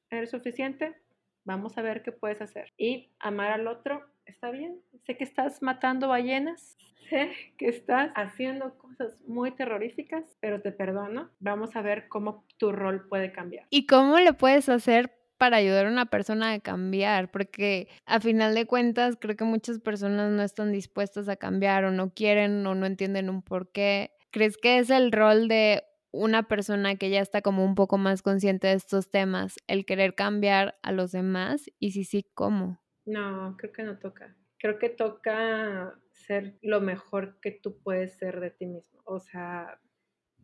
¿Eres 0.10 0.32
suficiente? 0.32 0.96
Vamos 1.44 1.78
a 1.78 1.82
ver 1.82 2.02
qué 2.02 2.14
puedes 2.14 2.42
hacer. 2.42 2.72
Y 2.78 3.12
amar 3.20 3.52
al 3.52 3.68
otro, 3.68 4.06
está 4.26 4.52
bien. 4.52 4.80
Sé 5.06 5.18
que 5.18 5.24
estás 5.24 5.62
matando 5.62 6.08
ballenas, 6.08 6.78
sé 7.10 7.32
que 7.58 7.68
estás 7.68 8.12
haciendo 8.16 8.78
cosas 8.78 9.22
muy 9.28 9.52
terroríficas, 9.52 10.24
pero 10.40 10.62
te 10.62 10.72
perdono. 10.72 11.32
Vamos 11.40 11.76
a 11.76 11.82
ver 11.82 12.08
cómo 12.08 12.46
tu 12.58 12.72
rol 12.72 13.08
puede 13.08 13.32
cambiar. 13.32 13.68
¿Y 13.70 13.86
cómo 13.86 14.20
le 14.20 14.34
puedes 14.34 14.70
hacer 14.70 15.12
para 15.38 15.58
ayudar 15.58 15.88
a 15.88 15.90
una 15.90 16.06
persona 16.06 16.54
a 16.54 16.60
cambiar, 16.60 17.30
porque 17.30 17.90
a 18.06 18.22
final 18.22 18.56
de 18.56 18.66
cuentas 18.66 19.18
creo 19.20 19.36
que 19.36 19.44
muchas 19.44 19.80
personas 19.80 20.32
no 20.32 20.42
están 20.42 20.72
dispuestas 20.72 21.28
a 21.28 21.36
cambiar 21.36 21.84
o 21.84 21.92
no 21.92 22.14
quieren 22.14 22.66
o 22.66 22.76
no 22.76 22.86
entienden 22.86 23.30
un 23.30 23.42
por 23.42 23.72
qué. 23.72 24.12
¿Crees 24.32 24.58
que 24.58 24.78
es 24.78 24.90
el 24.90 25.12
rol 25.12 25.50
de 25.50 25.84
una 26.12 26.44
persona 26.44 26.96
que 26.96 27.10
ya 27.10 27.20
está 27.20 27.42
como 27.42 27.66
un 27.66 27.76
poco 27.76 27.98
más 27.98 28.22
consciente 28.22 28.68
de 28.68 28.74
estos 28.74 29.10
temas, 29.10 29.56
el 29.68 29.86
querer 29.86 30.16
cambiar 30.16 30.78
a 30.84 30.92
los 30.92 31.12
demás 31.12 31.66
y 31.80 31.92
si 31.92 32.06
sí, 32.06 32.26
¿cómo? 32.36 32.80
No, 33.06 33.56
creo 33.58 33.72
que 33.72 33.84
no 33.84 34.00
toca. 34.00 34.36
Creo 34.58 34.80
que 34.80 34.90
toca 34.90 36.00
ser 36.12 36.58
lo 36.62 36.80
mejor 36.80 37.40
que 37.42 37.52
tú 37.52 37.80
puedes 37.80 38.14
ser 38.18 38.40
de 38.40 38.52
ti 38.52 38.66
mismo. 38.66 39.02
O 39.06 39.20
sea, 39.20 39.80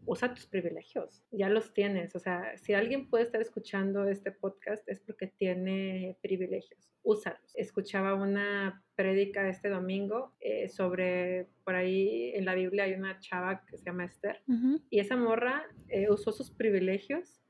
usa 0.05 0.33
tus 0.33 0.47
privilegios, 0.47 1.23
ya 1.31 1.49
los 1.49 1.73
tienes. 1.73 2.15
O 2.15 2.19
sea, 2.19 2.57
si 2.57 2.73
alguien 2.73 3.09
puede 3.09 3.23
estar 3.23 3.41
escuchando 3.41 4.07
este 4.07 4.31
podcast 4.31 4.87
es 4.89 4.99
porque 4.99 5.27
tiene 5.27 6.17
privilegios, 6.21 6.91
úsalos. 7.03 7.51
Escuchaba 7.55 8.15
una 8.15 8.83
prédica 8.95 9.47
este 9.47 9.69
domingo 9.69 10.33
eh, 10.39 10.67
sobre, 10.69 11.47
por 11.63 11.75
ahí 11.75 12.31
en 12.35 12.45
la 12.45 12.55
Biblia 12.55 12.85
hay 12.85 12.93
una 12.93 13.19
chava 13.19 13.63
que 13.65 13.77
se 13.77 13.85
llama 13.85 14.05
Esther, 14.05 14.41
y 14.89 14.99
esa 14.99 15.15
morra 15.15 15.63
eh, 15.87 16.09
usó 16.09 16.31
sus 16.31 16.51
privilegios 16.51 17.41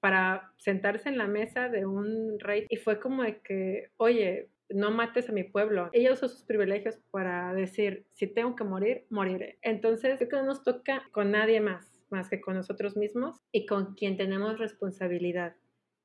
para 0.00 0.52
sentarse 0.56 1.08
en 1.08 1.18
la 1.18 1.26
mesa 1.26 1.68
de 1.68 1.84
un 1.84 2.38
rey 2.40 2.66
y 2.70 2.76
fue 2.76 2.98
como 2.98 3.22
de 3.22 3.40
que, 3.40 3.90
oye, 3.98 4.48
no 4.70 4.90
mates 4.90 5.28
a 5.28 5.32
mi 5.32 5.44
pueblo. 5.44 5.90
Ella 5.92 6.12
usó 6.12 6.28
sus 6.28 6.42
privilegios 6.42 6.98
para 7.10 7.52
decir, 7.54 8.06
si 8.12 8.26
tengo 8.26 8.56
que 8.56 8.64
morir, 8.64 9.06
moriré. 9.10 9.58
Entonces, 9.62 10.16
creo 10.16 10.28
que 10.28 10.36
no 10.36 10.44
nos 10.44 10.62
toca 10.62 11.02
con 11.12 11.30
nadie 11.30 11.60
más 11.60 11.98
más 12.10 12.28
que 12.28 12.40
con 12.40 12.54
nosotros 12.54 12.96
mismos 12.96 13.40
y 13.52 13.66
con 13.66 13.94
quien 13.94 14.16
tenemos 14.16 14.58
responsabilidad. 14.58 15.56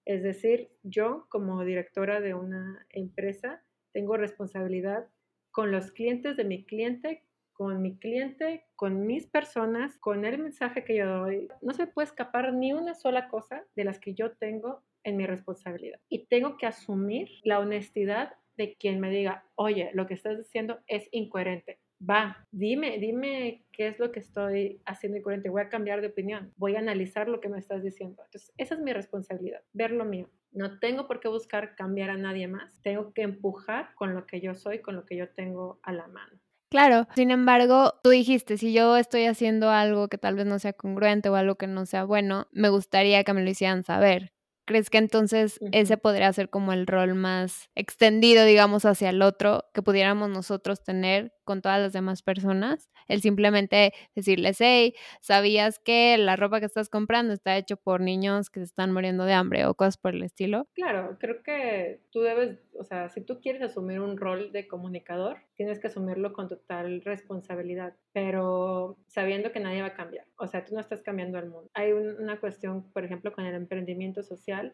Es 0.05 0.23
decir, 0.23 0.69
yo 0.83 1.27
como 1.29 1.63
directora 1.63 2.19
de 2.19 2.33
una 2.33 2.85
empresa 2.89 3.63
tengo 3.91 4.17
responsabilidad 4.17 5.07
con 5.51 5.71
los 5.71 5.91
clientes 5.91 6.35
de 6.35 6.43
mi 6.43 6.65
cliente, 6.65 7.23
con 7.53 7.81
mi 7.81 7.97
cliente, 7.97 8.65
con 8.75 9.05
mis 9.05 9.27
personas, 9.27 9.97
con 9.97 10.25
el 10.25 10.39
mensaje 10.39 10.83
que 10.83 10.97
yo 10.97 11.07
doy. 11.07 11.47
No 11.61 11.73
se 11.73 11.87
puede 11.87 12.07
escapar 12.07 12.53
ni 12.53 12.73
una 12.73 12.95
sola 12.95 13.29
cosa 13.29 13.63
de 13.75 13.85
las 13.85 13.99
que 13.99 14.13
yo 14.13 14.31
tengo 14.31 14.81
en 15.03 15.17
mi 15.17 15.25
responsabilidad. 15.25 15.99
Y 16.09 16.25
tengo 16.25 16.57
que 16.57 16.65
asumir 16.65 17.29
la 17.43 17.59
honestidad 17.59 18.33
de 18.57 18.75
quien 18.75 18.99
me 18.99 19.09
diga, 19.09 19.45
oye, 19.55 19.91
lo 19.93 20.07
que 20.07 20.13
estás 20.13 20.37
diciendo 20.37 20.79
es 20.87 21.07
incoherente 21.11 21.79
va, 22.09 22.45
dime, 22.51 22.97
dime 22.99 23.65
qué 23.71 23.87
es 23.87 23.99
lo 23.99 24.11
que 24.11 24.19
estoy 24.19 24.81
haciendo 24.85 25.17
incoherente, 25.17 25.49
voy 25.49 25.61
a 25.61 25.69
cambiar 25.69 26.01
de 26.01 26.07
opinión, 26.07 26.53
voy 26.57 26.75
a 26.75 26.79
analizar 26.79 27.27
lo 27.27 27.39
que 27.39 27.49
me 27.49 27.59
estás 27.59 27.83
diciendo. 27.83 28.21
Entonces, 28.25 28.53
esa 28.57 28.75
es 28.75 28.81
mi 28.81 28.93
responsabilidad, 28.93 29.61
ver 29.73 29.91
lo 29.91 30.05
mío. 30.05 30.29
No 30.51 30.79
tengo 30.79 31.07
por 31.07 31.19
qué 31.19 31.29
buscar 31.29 31.75
cambiar 31.75 32.09
a 32.09 32.17
nadie 32.17 32.47
más, 32.47 32.81
tengo 32.81 33.13
que 33.13 33.23
empujar 33.23 33.93
con 33.95 34.13
lo 34.13 34.25
que 34.27 34.41
yo 34.41 34.53
soy, 34.53 34.79
con 34.79 34.95
lo 34.95 35.05
que 35.05 35.17
yo 35.17 35.29
tengo 35.29 35.79
a 35.83 35.93
la 35.93 36.07
mano. 36.07 36.39
Claro, 36.69 37.07
sin 37.13 37.29
embargo, 37.29 37.93
tú 38.01 38.09
dijiste, 38.09 38.57
si 38.57 38.73
yo 38.73 38.97
estoy 38.97 39.25
haciendo 39.25 39.69
algo 39.69 40.07
que 40.07 40.17
tal 40.17 40.35
vez 40.35 40.47
no 40.47 40.57
sea 40.57 40.73
congruente 40.73 41.29
o 41.29 41.35
algo 41.35 41.55
que 41.55 41.67
no 41.67 41.85
sea 41.85 42.03
bueno, 42.03 42.47
me 42.51 42.69
gustaría 42.69 43.23
que 43.23 43.33
me 43.33 43.43
lo 43.43 43.49
hicieran 43.49 43.83
saber. 43.83 44.33
¿Crees 44.65 44.89
que 44.89 44.97
entonces 44.97 45.59
ese 45.71 45.97
podría 45.97 46.31
ser 46.31 46.49
como 46.49 46.71
el 46.71 46.87
rol 46.87 47.15
más 47.15 47.69
extendido, 47.75 48.45
digamos, 48.45 48.85
hacia 48.85 49.09
el 49.09 49.21
otro 49.21 49.65
que 49.73 49.81
pudiéramos 49.81 50.29
nosotros 50.29 50.81
tener 50.83 51.33
con 51.43 51.61
todas 51.61 51.79
las 51.79 51.93
demás 51.93 52.21
personas? 52.21 52.89
El 53.07 53.21
simplemente 53.21 53.93
decirles, 54.15 54.57
hey, 54.59 54.93
¿sabías 55.21 55.79
que 55.79 56.17
la 56.17 56.35
ropa 56.35 56.59
que 56.59 56.65
estás 56.65 56.89
comprando 56.89 57.33
está 57.33 57.57
hecho 57.57 57.77
por 57.77 58.01
niños 58.01 58.49
que 58.49 58.59
se 58.59 58.65
están 58.65 58.91
muriendo 58.91 59.25
de 59.25 59.33
hambre 59.33 59.65
o 59.65 59.75
cosas 59.75 59.97
por 59.97 60.13
el 60.13 60.23
estilo? 60.23 60.67
Claro, 60.73 61.17
creo 61.19 61.43
que 61.43 62.01
tú 62.11 62.21
debes, 62.21 62.59
o 62.79 62.83
sea, 62.83 63.09
si 63.09 63.21
tú 63.21 63.39
quieres 63.41 63.61
asumir 63.61 63.99
un 63.99 64.17
rol 64.17 64.51
de 64.51 64.67
comunicador, 64.67 65.37
tienes 65.55 65.79
que 65.79 65.87
asumirlo 65.87 66.33
con 66.33 66.47
total 66.47 67.01
responsabilidad, 67.01 67.95
pero 68.11 68.97
sabiendo 69.07 69.51
que 69.51 69.59
nadie 69.59 69.81
va 69.81 69.89
a 69.89 69.93
cambiar. 69.93 70.25
O 70.37 70.47
sea, 70.47 70.65
tú 70.65 70.73
no 70.73 70.81
estás 70.81 71.01
cambiando 71.01 71.37
el 71.39 71.49
mundo. 71.49 71.69
Hay 71.73 71.91
una 71.91 72.39
cuestión, 72.39 72.91
por 72.91 73.03
ejemplo, 73.03 73.33
con 73.33 73.45
el 73.45 73.55
emprendimiento 73.55 74.23
social 74.23 74.73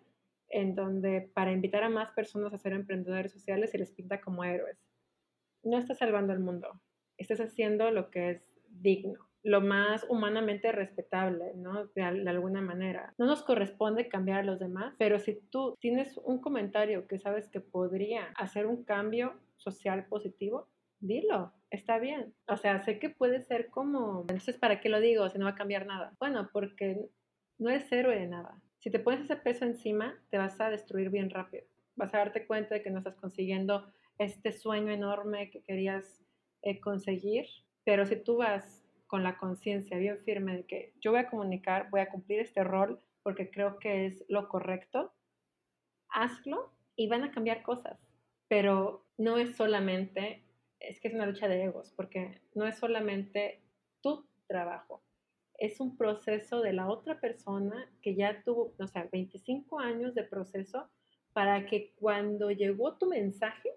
en 0.50 0.76
donde 0.76 1.30
para 1.34 1.52
invitar 1.52 1.84
a 1.84 1.90
más 1.90 2.12
personas 2.12 2.54
a 2.54 2.58
ser 2.58 2.74
emprendedores 2.74 3.32
sociales 3.32 3.72
se 3.72 3.78
les 3.78 3.92
pinta 3.92 4.20
como 4.22 4.44
héroes. 4.44 4.78
No 5.64 5.78
estás 5.78 5.98
salvando 5.98 6.34
el 6.34 6.40
mundo, 6.40 6.82
estás 7.18 7.40
haciendo 7.40 7.92
lo 7.92 8.10
que 8.10 8.32
es 8.32 8.42
digno, 8.70 9.30
lo 9.44 9.62
más 9.62 10.06
humanamente 10.10 10.72
respetable, 10.72 11.54
¿no? 11.56 11.86
De, 11.96 12.04
alguna 12.04 12.62
manera. 12.62 13.14
No 13.18 13.26
nos 13.26 13.44
corresponde 13.44 14.08
cambiar 14.08 14.40
a 14.40 14.44
los 14.44 14.60
demás, 14.60 14.96
pero 14.98 15.20
si 15.20 15.40
tú 15.50 15.76
tienes 15.80 16.18
un 16.24 16.40
comentario 16.40 17.08
que 17.08 17.20
sabes 17.20 17.48
que 17.48 17.62
podría 17.62 18.26
hacer 18.36 18.66
un 18.66 18.84
cambio 18.84 19.34
social 19.58 20.06
positivo, 20.08 20.68
dilo, 21.00 21.54
está 21.70 22.00
bien. 22.00 22.34
O 22.48 22.58
sea, 22.58 22.84
sé 22.84 23.00
que 23.00 23.10
puede 23.10 23.42
ser 23.42 23.70
como, 23.70 24.22
entonces, 24.22 24.58
¿para 24.58 24.82
qué 24.82 24.90
lo 24.90 25.00
digo 25.00 25.30
si 25.30 25.38
no 25.38 25.46
va 25.46 25.52
a 25.52 25.56
cambiar 25.56 25.86
nada? 25.86 26.14
Bueno, 26.20 26.50
porque 26.52 27.10
no 27.58 27.70
eres 27.70 27.92
héroe 27.92 28.20
de 28.20 28.28
nada. 28.28 28.62
Si 28.80 28.90
te 28.90 29.00
pones 29.00 29.22
ese 29.22 29.36
peso 29.36 29.66
encima, 29.66 30.18
te 30.30 30.38
vas 30.38 30.60
a 30.60 30.70
destruir 30.70 31.10
bien 31.10 31.30
rápido. 31.30 31.66
Vas 31.96 32.14
a 32.14 32.20
darte 32.20 32.48
cuenta 32.48 32.76
de 32.76 32.82
que 32.82 32.90
no 32.90 33.00
estás 33.00 33.16
consiguiendo 33.16 33.92
este 34.20 34.52
sueño 34.52 34.92
enorme 34.92 35.50
que 35.50 35.64
querías 35.64 36.22
eh, 36.62 36.80
conseguir, 36.80 37.48
pero 37.84 38.06
si 38.06 38.18
tú 38.18 38.38
vas 38.38 38.86
con 39.08 39.24
la 39.24 39.38
conciencia 39.38 39.98
bien 39.98 40.20
firme 40.20 40.58
de 40.58 40.66
que 40.66 40.94
yo 41.02 41.12
voy 41.12 41.22
a 41.22 41.30
comunicar, 41.30 41.90
voy 41.90 42.02
a 42.02 42.10
cumplir 42.10 42.42
este 42.42 42.64
rol 42.64 43.02
porque 43.24 43.50
creo 43.50 43.80
que 43.80 44.06
es 44.06 44.24
lo 44.28 44.48
correcto, 44.50 45.12
hazlo 46.10 46.72
y 46.96 47.08
van 47.08 47.24
a 47.24 47.32
cambiar 47.32 47.64
cosas. 47.64 48.00
Pero 48.48 49.06
no 49.18 49.38
es 49.38 49.56
solamente, 49.56 50.44
es 50.80 51.00
que 51.00 51.08
es 51.08 51.14
una 51.14 51.26
lucha 51.26 51.48
de 51.48 51.64
egos, 51.64 51.94
porque 51.96 52.42
no 52.56 52.68
es 52.68 52.78
solamente 52.78 53.62
tu 54.02 54.28
trabajo, 54.48 55.02
es 55.58 55.80
un 55.80 55.98
proceso 55.98 56.62
de 56.62 56.74
la 56.74 56.88
otra 56.88 57.20
persona 57.20 57.92
que 58.02 58.16
ya 58.16 58.44
tuvo, 58.44 58.74
o 58.80 58.88
sea, 58.88 59.08
25 59.12 59.80
años 59.80 60.16
de 60.16 60.24
proceso 60.24 60.90
para 61.34 61.66
que 61.66 61.94
cuando 62.00 62.50
llegó 62.50 62.98
tu 62.98 63.08
mensaje, 63.08 63.76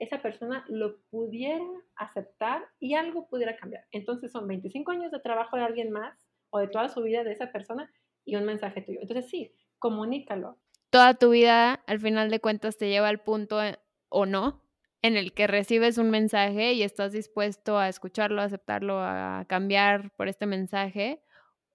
esa 0.00 0.20
persona 0.22 0.64
lo 0.68 1.00
pudiera 1.10 1.64
aceptar 1.96 2.64
y 2.78 2.94
algo 2.94 3.28
pudiera 3.28 3.56
cambiar. 3.56 3.84
Entonces 3.90 4.32
son 4.32 4.46
25 4.46 4.90
años 4.92 5.12
de 5.12 5.20
trabajo 5.20 5.56
de 5.56 5.64
alguien 5.64 5.90
más 5.90 6.28
o 6.50 6.58
de 6.58 6.68
toda 6.68 6.88
su 6.88 7.02
vida 7.02 7.24
de 7.24 7.32
esa 7.32 7.52
persona 7.52 7.90
y 8.24 8.36
un 8.36 8.44
mensaje 8.44 8.82
tuyo. 8.82 9.00
Entonces 9.00 9.28
sí, 9.28 9.52
comunícalo. 9.78 10.58
Toda 10.90 11.14
tu 11.14 11.30
vida, 11.30 11.82
al 11.86 12.00
final 12.00 12.30
de 12.30 12.40
cuentas, 12.40 12.78
te 12.78 12.88
lleva 12.88 13.08
al 13.08 13.20
punto 13.20 13.62
eh, 13.62 13.78
o 14.08 14.26
no 14.26 14.62
en 15.02 15.16
el 15.16 15.32
que 15.32 15.46
recibes 15.46 15.98
un 15.98 16.10
mensaje 16.10 16.72
y 16.72 16.82
estás 16.82 17.12
dispuesto 17.12 17.78
a 17.78 17.88
escucharlo, 17.88 18.42
a 18.42 18.46
aceptarlo, 18.46 18.98
a 19.00 19.44
cambiar 19.48 20.10
por 20.16 20.28
este 20.28 20.46
mensaje 20.46 21.22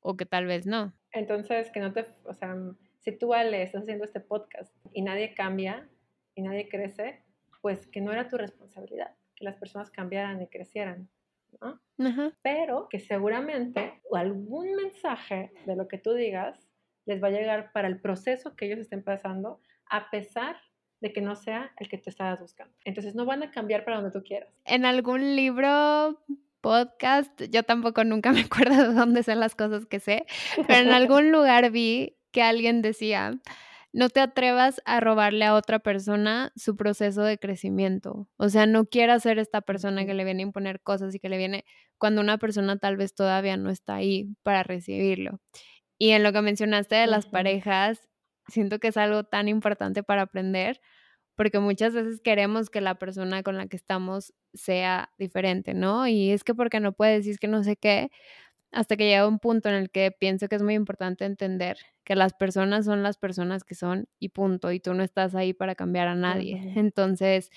o 0.02 0.18
que 0.18 0.26
tal 0.26 0.46
vez 0.46 0.66
no. 0.66 0.94
Entonces, 1.12 1.72
que 1.72 1.80
no 1.80 1.94
te, 1.94 2.06
o 2.26 2.34
sea, 2.34 2.56
si 3.00 3.18
tú 3.18 3.34
Ale 3.34 3.64
estás 3.64 3.84
haciendo 3.84 4.04
este 4.04 4.20
podcast 4.20 4.76
y 4.92 5.02
nadie 5.02 5.34
cambia 5.34 5.88
y 6.36 6.42
nadie 6.42 6.68
crece, 6.68 7.23
pues 7.64 7.88
que 7.88 8.02
no 8.02 8.12
era 8.12 8.28
tu 8.28 8.36
responsabilidad, 8.36 9.16
que 9.38 9.46
las 9.46 9.56
personas 9.56 9.90
cambiaran 9.90 10.42
y 10.42 10.48
crecieran, 10.48 11.10
¿no? 11.62 11.80
Pero 12.42 12.90
que 12.90 13.00
seguramente 13.00 14.02
algún 14.12 14.76
mensaje 14.76 15.54
de 15.66 15.78
lo 15.78 15.88
que 15.88 15.98
tú 15.98 16.14
digas 16.14 16.68
les 17.06 17.24
va 17.24 17.30
a 17.30 17.32
llegar 17.32 17.72
para 17.72 17.88
el 17.88 18.02
proceso 18.02 18.58
que 18.58 18.66
ellos 18.66 18.80
estén 18.80 19.02
pasando, 19.02 19.62
a 19.90 20.10
pesar 20.10 20.58
de 21.00 21.14
que 21.14 21.22
no 21.22 21.38
sea 21.38 21.72
el 21.78 21.88
que 21.88 21.98
te 21.98 22.10
estabas 22.10 22.42
buscando. 22.42 22.76
Entonces 22.84 23.16
no 23.16 23.26
van 23.26 23.44
a 23.44 23.52
cambiar 23.52 23.86
para 23.86 24.02
donde 24.02 24.12
tú 24.12 24.26
quieras. 24.26 24.50
En 24.66 24.84
algún 24.84 25.38
libro, 25.38 26.20
podcast, 26.60 27.44
yo 27.44 27.64
tampoco 27.64 28.04
nunca 28.04 28.32
me 28.34 28.42
acuerdo 28.42 28.90
de 28.90 28.94
dónde 28.94 29.24
son 29.24 29.40
las 29.40 29.56
cosas 29.56 29.86
que 29.86 30.02
sé, 30.02 30.26
pero 30.68 30.80
en 30.80 30.92
algún 30.92 31.32
lugar 31.32 31.72
vi 31.72 32.18
que 32.32 32.42
alguien 32.42 32.82
decía, 32.82 33.40
no 33.94 34.10
te 34.10 34.20
atrevas 34.22 34.82
a 34.86 35.00
robarle 35.00 35.46
a 35.46 35.54
otra 35.56 35.80
persona 35.80 36.52
su 36.56 36.76
proceso 36.76 37.24
de 37.24 37.38
crecimiento. 37.38 38.28
O 38.38 38.50
sea, 38.50 38.66
no 38.66 38.86
quieras 38.86 39.24
ser 39.24 39.40
esta 39.40 39.62
persona 39.62 40.06
que 40.06 40.16
le 40.16 40.26
viene 40.26 40.42
a 40.44 40.48
imponer 40.48 40.82
cosas 40.82 41.14
y 41.16 41.20
que 41.20 41.30
le 41.30 41.38
viene 41.38 41.66
cuando 42.00 42.22
una 42.22 42.38
persona 42.40 42.78
tal 42.78 42.98
vez 42.98 43.14
todavía 43.16 43.56
no 43.58 43.70
está 43.70 43.96
ahí 43.96 44.36
para 44.44 44.64
recibirlo. 44.64 45.40
Y 46.00 46.12
en 46.12 46.24
lo 46.24 46.34
que 46.34 46.42
mencionaste 46.42 46.96
de 46.96 47.08
las 47.08 47.28
parejas, 47.28 48.10
siento 48.48 48.80
que 48.80 48.90
es 48.90 48.98
algo 48.98 49.24
tan 49.24 49.48
importante 49.48 50.04
para 50.04 50.24
aprender, 50.24 50.82
porque 51.36 51.60
muchas 51.60 51.94
veces 51.94 52.22
queremos 52.22 52.70
que 52.70 52.82
la 52.82 52.96
persona 52.96 53.44
con 53.44 53.58
la 53.58 53.68
que 53.68 53.78
estamos 53.78 54.34
sea 54.54 55.12
diferente, 55.18 55.74
¿no? 55.74 56.08
Y 56.08 56.32
es 56.32 56.44
que 56.44 56.56
porque 56.56 56.80
no 56.80 56.94
puede 56.94 57.14
decir 57.16 57.40
que 57.40 57.48
no 57.48 57.64
sé 57.64 57.78
qué, 57.78 58.12
hasta 58.74 58.98
que 58.98 59.06
llega 59.08 59.28
un 59.28 59.40
punto 59.40 59.70
en 59.70 59.76
el 59.76 59.90
que 59.92 60.12
pienso 60.12 60.48
que 60.50 60.56
es 60.56 60.64
muy 60.64 60.74
importante 60.76 61.26
entender 61.26 61.78
que 62.04 62.16
las 62.16 62.34
personas 62.34 62.86
son 62.86 63.04
las 63.04 63.18
personas 63.18 63.64
que 63.64 63.76
son 63.76 64.08
y 64.20 64.30
punto, 64.30 64.72
y 64.72 64.80
tú 64.80 64.94
no 64.94 65.04
estás 65.04 65.36
ahí 65.36 65.54
para 65.54 65.76
cambiar 65.76 66.08
a 66.08 66.16
nadie. 66.16 66.72
Entonces, 66.76 67.50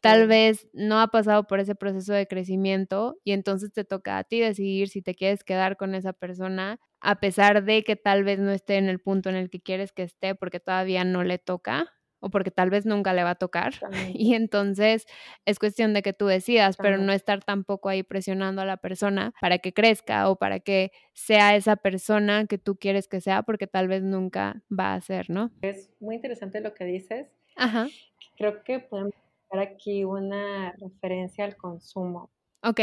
tal 0.00 0.26
vez 0.28 0.68
no 0.72 1.00
ha 1.00 1.08
pasado 1.08 1.46
por 1.46 1.60
ese 1.60 1.74
proceso 1.74 2.12
de 2.12 2.26
crecimiento 2.26 3.18
y 3.24 3.32
entonces 3.32 3.72
te 3.72 3.84
toca 3.84 4.18
a 4.18 4.24
ti 4.24 4.40
decidir 4.40 4.88
si 4.88 5.02
te 5.02 5.14
quieres 5.14 5.44
quedar 5.44 5.76
con 5.76 5.94
esa 5.94 6.12
persona 6.12 6.80
a 7.00 7.20
pesar 7.20 7.64
de 7.64 7.84
que 7.84 7.96
tal 7.96 8.24
vez 8.24 8.38
no 8.40 8.50
esté 8.50 8.76
en 8.78 8.88
el 8.88 9.00
punto 9.00 9.30
en 9.30 9.36
el 9.36 9.50
que 9.50 9.60
quieres 9.60 9.92
que 9.92 10.02
esté 10.04 10.34
porque 10.34 10.60
todavía 10.60 11.04
no 11.04 11.24
le 11.24 11.38
toca 11.38 11.92
o 12.22 12.30
porque 12.30 12.52
tal 12.52 12.70
vez 12.70 12.86
nunca 12.86 13.12
le 13.12 13.24
va 13.24 13.30
a 13.30 13.34
tocar. 13.34 13.74
Y 14.14 14.34
entonces 14.34 15.06
es 15.44 15.58
cuestión 15.58 15.92
de 15.92 16.02
que 16.02 16.12
tú 16.12 16.26
decidas, 16.26 16.76
pero 16.76 16.96
no 16.96 17.12
estar 17.12 17.42
tampoco 17.42 17.88
ahí 17.88 18.02
presionando 18.02 18.62
a 18.62 18.64
la 18.64 18.76
persona 18.76 19.34
para 19.40 19.58
que 19.58 19.74
crezca 19.74 20.30
o 20.30 20.36
para 20.36 20.60
que 20.60 20.92
sea 21.12 21.56
esa 21.56 21.76
persona 21.76 22.46
que 22.46 22.58
tú 22.58 22.76
quieres 22.76 23.08
que 23.08 23.20
sea, 23.20 23.42
porque 23.42 23.66
tal 23.66 23.88
vez 23.88 24.02
nunca 24.02 24.62
va 24.70 24.94
a 24.94 25.00
ser, 25.00 25.28
¿no? 25.28 25.50
Es 25.60 25.90
muy 26.00 26.14
interesante 26.14 26.60
lo 26.60 26.72
que 26.74 26.84
dices. 26.84 27.26
Ajá. 27.56 27.88
Creo 28.36 28.62
que 28.62 28.78
podemos 28.78 29.12
dar 29.50 29.60
aquí 29.60 30.04
una 30.04 30.72
referencia 30.72 31.44
al 31.44 31.56
consumo. 31.56 32.30
Ok. 32.62 32.80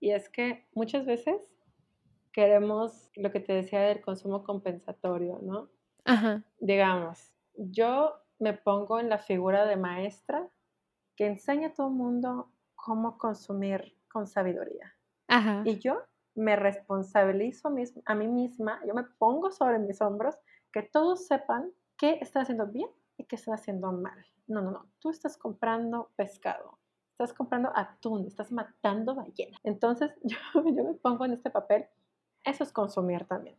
Y 0.00 0.10
es 0.10 0.28
que 0.28 0.66
muchas 0.74 1.04
veces 1.04 1.36
queremos 2.32 3.10
lo 3.16 3.32
que 3.32 3.40
te 3.40 3.52
decía 3.52 3.80
del 3.80 4.00
consumo 4.00 4.44
compensatorio, 4.44 5.40
¿no? 5.42 5.68
Ajá. 6.04 6.44
Digamos, 6.60 7.32
yo 7.56 8.14
me 8.38 8.52
pongo 8.52 9.00
en 9.00 9.08
la 9.08 9.18
figura 9.18 9.64
de 9.66 9.76
maestra 9.76 10.48
que 11.16 11.26
enseña 11.26 11.68
a 11.68 11.74
todo 11.74 11.88
el 11.88 11.94
mundo 11.94 12.50
cómo 12.74 13.18
consumir 13.18 13.96
con 14.08 14.26
sabiduría. 14.26 14.94
Y 15.64 15.78
yo 15.78 16.02
me 16.34 16.54
responsabilizo 16.54 17.68
a 18.04 18.14
mí 18.14 18.28
misma, 18.28 18.80
yo 18.86 18.94
me 18.94 19.04
pongo 19.04 19.50
sobre 19.50 19.78
mis 19.78 20.00
hombros 20.00 20.36
que 20.72 20.82
todos 20.82 21.26
sepan 21.26 21.72
qué 21.96 22.18
están 22.20 22.42
haciendo 22.42 22.66
bien 22.66 22.90
y 23.16 23.24
qué 23.24 23.36
están 23.36 23.54
haciendo 23.54 23.90
mal. 23.92 24.24
No, 24.46 24.60
no, 24.60 24.70
no, 24.70 24.86
tú 25.00 25.10
estás 25.10 25.36
comprando 25.36 26.12
pescado, 26.14 26.78
estás 27.10 27.32
comprando 27.32 27.72
atún, 27.74 28.26
estás 28.26 28.52
matando 28.52 29.14
ballena. 29.14 29.56
Entonces 29.64 30.12
yo, 30.22 30.36
yo 30.54 30.84
me 30.84 30.94
pongo 30.94 31.24
en 31.24 31.32
este 31.32 31.50
papel, 31.50 31.86
eso 32.44 32.62
es 32.62 32.72
consumir 32.72 33.24
también. 33.24 33.56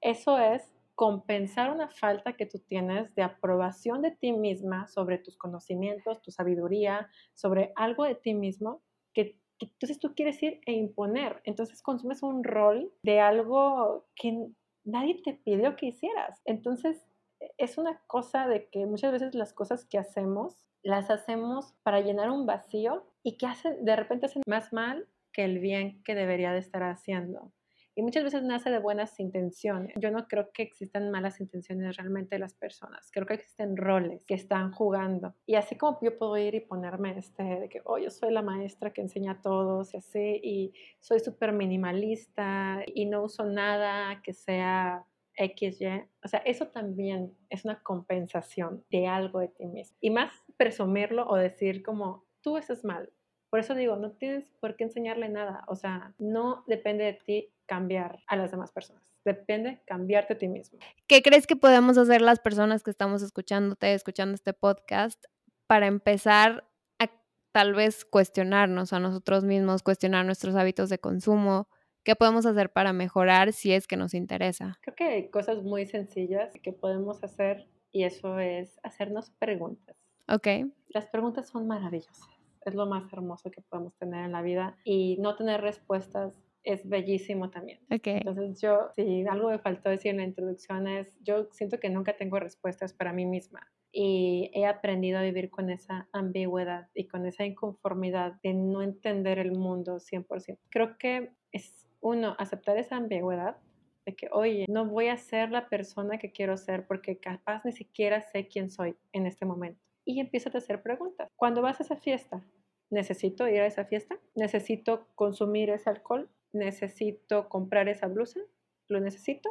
Eso 0.00 0.38
es 0.38 0.73
compensar 0.94 1.70
una 1.70 1.88
falta 1.88 2.34
que 2.34 2.46
tú 2.46 2.58
tienes 2.60 3.14
de 3.14 3.22
aprobación 3.22 4.02
de 4.02 4.12
ti 4.12 4.32
misma 4.32 4.86
sobre 4.86 5.18
tus 5.18 5.36
conocimientos, 5.36 6.22
tu 6.22 6.30
sabiduría, 6.30 7.08
sobre 7.34 7.72
algo 7.76 8.04
de 8.04 8.14
ti 8.14 8.34
mismo 8.34 8.82
que, 9.12 9.40
entonces 9.58 9.98
tú 9.98 10.14
quieres 10.14 10.42
ir 10.42 10.60
e 10.66 10.72
imponer. 10.72 11.40
Entonces 11.44 11.82
consumes 11.82 12.22
un 12.22 12.44
rol 12.44 12.92
de 13.02 13.20
algo 13.20 14.06
que 14.14 14.46
nadie 14.84 15.20
te 15.22 15.34
pidió 15.34 15.76
que 15.76 15.86
hicieras. 15.86 16.40
Entonces 16.44 17.04
e, 17.40 17.50
es 17.58 17.76
una 17.78 18.00
cosa 18.06 18.46
de 18.46 18.68
que 18.68 18.86
muchas 18.86 19.12
veces 19.12 19.34
las 19.34 19.52
cosas 19.52 19.84
que 19.86 19.98
hacemos 19.98 20.56
las 20.84 21.10
hacemos 21.10 21.72
para 21.82 22.02
llenar 22.02 22.30
un 22.30 22.46
vacío 22.46 23.06
y 23.22 23.38
que 23.38 23.46
hacen, 23.46 23.84
de 23.84 23.96
repente 23.96 24.26
hacen 24.26 24.42
más 24.46 24.72
mal 24.72 25.08
que 25.32 25.44
el 25.44 25.58
bien 25.58 26.02
que 26.04 26.14
debería 26.14 26.52
de 26.52 26.58
estar 26.58 26.82
haciendo. 26.82 27.50
Y 27.96 28.02
muchas 28.02 28.24
veces 28.24 28.42
nace 28.42 28.70
de 28.70 28.78
buenas 28.78 29.18
intenciones. 29.20 29.94
Yo 30.00 30.10
no 30.10 30.26
creo 30.26 30.50
que 30.52 30.62
existan 30.62 31.10
malas 31.10 31.40
intenciones 31.40 31.96
realmente 31.96 32.34
de 32.34 32.40
las 32.40 32.54
personas. 32.54 33.10
Creo 33.12 33.26
que 33.26 33.34
existen 33.34 33.76
roles 33.76 34.24
que 34.24 34.34
están 34.34 34.72
jugando. 34.72 35.34
Y 35.46 35.54
así 35.54 35.76
como 35.76 35.98
yo 36.02 36.18
puedo 36.18 36.36
ir 36.36 36.54
y 36.54 36.60
ponerme 36.60 37.16
este 37.16 37.42
de 37.42 37.68
que, 37.68 37.82
oh, 37.84 37.98
yo 37.98 38.10
soy 38.10 38.32
la 38.32 38.42
maestra 38.42 38.92
que 38.92 39.00
enseña 39.00 39.32
a 39.32 39.42
todos 39.42 39.94
y 39.94 39.98
así, 39.98 40.40
y 40.42 40.72
soy 41.00 41.20
súper 41.20 41.52
minimalista 41.52 42.82
y 42.86 43.06
no 43.06 43.22
uso 43.22 43.44
nada 43.44 44.20
que 44.22 44.32
sea 44.32 45.06
XY. 45.36 46.08
O 46.24 46.28
sea, 46.28 46.40
eso 46.40 46.68
también 46.68 47.36
es 47.48 47.64
una 47.64 47.80
compensación 47.82 48.84
de 48.90 49.06
algo 49.06 49.40
de 49.40 49.48
ti 49.48 49.66
mismo. 49.66 49.96
Y 50.00 50.10
más 50.10 50.32
presumirlo 50.56 51.28
o 51.28 51.36
decir 51.36 51.82
como, 51.82 52.24
tú 52.40 52.56
estás 52.56 52.84
mal. 52.84 53.12
Por 53.50 53.60
eso 53.60 53.74
digo, 53.76 53.94
no 53.94 54.10
tienes 54.10 54.52
por 54.60 54.74
qué 54.74 54.84
enseñarle 54.84 55.28
nada. 55.28 55.64
O 55.68 55.76
sea, 55.76 56.12
no 56.18 56.64
depende 56.66 57.04
de 57.04 57.12
ti 57.12 57.53
cambiar 57.66 58.20
a 58.26 58.36
las 58.36 58.50
demás 58.50 58.72
personas. 58.72 59.02
Depende 59.24 59.80
cambiarte 59.86 60.34
a 60.34 60.38
ti 60.38 60.48
mismo. 60.48 60.78
¿Qué 61.06 61.22
crees 61.22 61.46
que 61.46 61.56
podemos 61.56 61.96
hacer 61.98 62.20
las 62.20 62.40
personas 62.40 62.82
que 62.82 62.90
estamos 62.90 63.22
escuchándote, 63.22 63.94
escuchando 63.94 64.34
este 64.34 64.52
podcast, 64.52 65.24
para 65.66 65.86
empezar 65.86 66.68
a 66.98 67.10
tal 67.52 67.74
vez 67.74 68.04
cuestionarnos 68.04 68.92
a 68.92 69.00
nosotros 69.00 69.44
mismos, 69.44 69.82
cuestionar 69.82 70.26
nuestros 70.26 70.54
hábitos 70.56 70.90
de 70.90 70.98
consumo? 70.98 71.68
¿Qué 72.04 72.14
podemos 72.16 72.44
hacer 72.44 72.70
para 72.70 72.92
mejorar 72.92 73.54
si 73.54 73.72
es 73.72 73.86
que 73.86 73.96
nos 73.96 74.12
interesa? 74.12 74.78
Creo 74.82 74.94
que 74.94 75.04
hay 75.04 75.30
cosas 75.30 75.62
muy 75.62 75.86
sencillas 75.86 76.52
que 76.62 76.72
podemos 76.72 77.24
hacer 77.24 77.66
y 77.92 78.04
eso 78.04 78.38
es 78.38 78.78
hacernos 78.82 79.30
preguntas. 79.30 79.96
Ok. 80.28 80.48
Las 80.88 81.06
preguntas 81.06 81.48
son 81.48 81.66
maravillosas. 81.66 82.28
Es 82.66 82.74
lo 82.74 82.86
más 82.86 83.10
hermoso 83.12 83.50
que 83.50 83.62
podemos 83.62 83.94
tener 83.96 84.24
en 84.24 84.32
la 84.32 84.42
vida 84.42 84.76
y 84.84 85.16
no 85.18 85.36
tener 85.36 85.62
respuestas 85.62 86.43
es 86.64 86.88
bellísimo 86.88 87.50
también. 87.50 87.80
Entonces 87.88 88.60
yo, 88.60 88.90
si 88.96 89.26
algo 89.26 89.50
me 89.50 89.58
faltó 89.58 89.90
decir 89.90 90.10
en 90.10 90.16
la 90.18 90.24
introducción 90.24 90.88
es, 90.88 91.14
yo 91.22 91.48
siento 91.52 91.78
que 91.78 91.90
nunca 91.90 92.16
tengo 92.16 92.40
respuestas 92.40 92.92
para 92.92 93.12
mí 93.12 93.26
misma. 93.26 93.70
y 93.96 94.50
he 94.54 94.66
aprendido 94.66 95.20
a 95.20 95.22
vivir 95.22 95.50
con 95.50 95.70
esa 95.70 96.08
ambigüedad 96.12 96.88
y 96.94 97.06
con 97.06 97.26
esa 97.26 97.44
inconformidad 97.44 98.32
de 98.42 98.52
no 98.52 98.82
entender 98.82 99.38
el 99.38 99.52
mundo 99.52 100.00
100%. 100.00 100.58
Creo 100.68 100.98
que 100.98 101.30
es 101.52 101.86
uno, 102.00 102.34
aceptar 102.40 102.76
esa 102.76 102.96
ambigüedad 102.96 103.56
de 104.04 104.16
que, 104.16 104.28
oye, 104.32 104.66
no 104.68 104.84
voy 104.86 105.08
a 105.08 105.16
ser 105.16 105.50
la 105.50 105.68
persona 105.68 106.18
que 106.18 106.32
quiero 106.32 106.56
ser 106.56 106.88
porque 106.88 107.18
capaz 107.18 107.64
ni 107.64 107.70
siquiera 107.70 108.22
sé 108.22 108.48
quién 108.48 108.68
soy 108.68 108.96
en 109.12 109.26
este 109.26 109.46
momento. 109.46 109.80
Y 110.04 110.18
empiezas 110.20 110.54
a 110.56 110.58
hacer 110.58 110.82
preguntas. 110.82 111.28
Cuando 111.36 111.62
vas 111.62 111.80
a 111.80 111.84
esa 111.84 111.96
fiesta, 111.96 112.44
¿necesito 112.90 113.48
ir 113.48 113.60
a 113.60 113.66
esa 113.66 113.84
fiesta? 113.84 114.18
¿Necesito 114.34 115.06
consumir 115.14 115.70
ese 115.70 115.88
alcohol? 115.88 116.28
¿Necesito 116.54 117.48
comprar 117.48 117.88
esa 117.88 118.06
blusa? 118.06 118.40
¿Lo 118.88 119.00
necesito? 119.00 119.50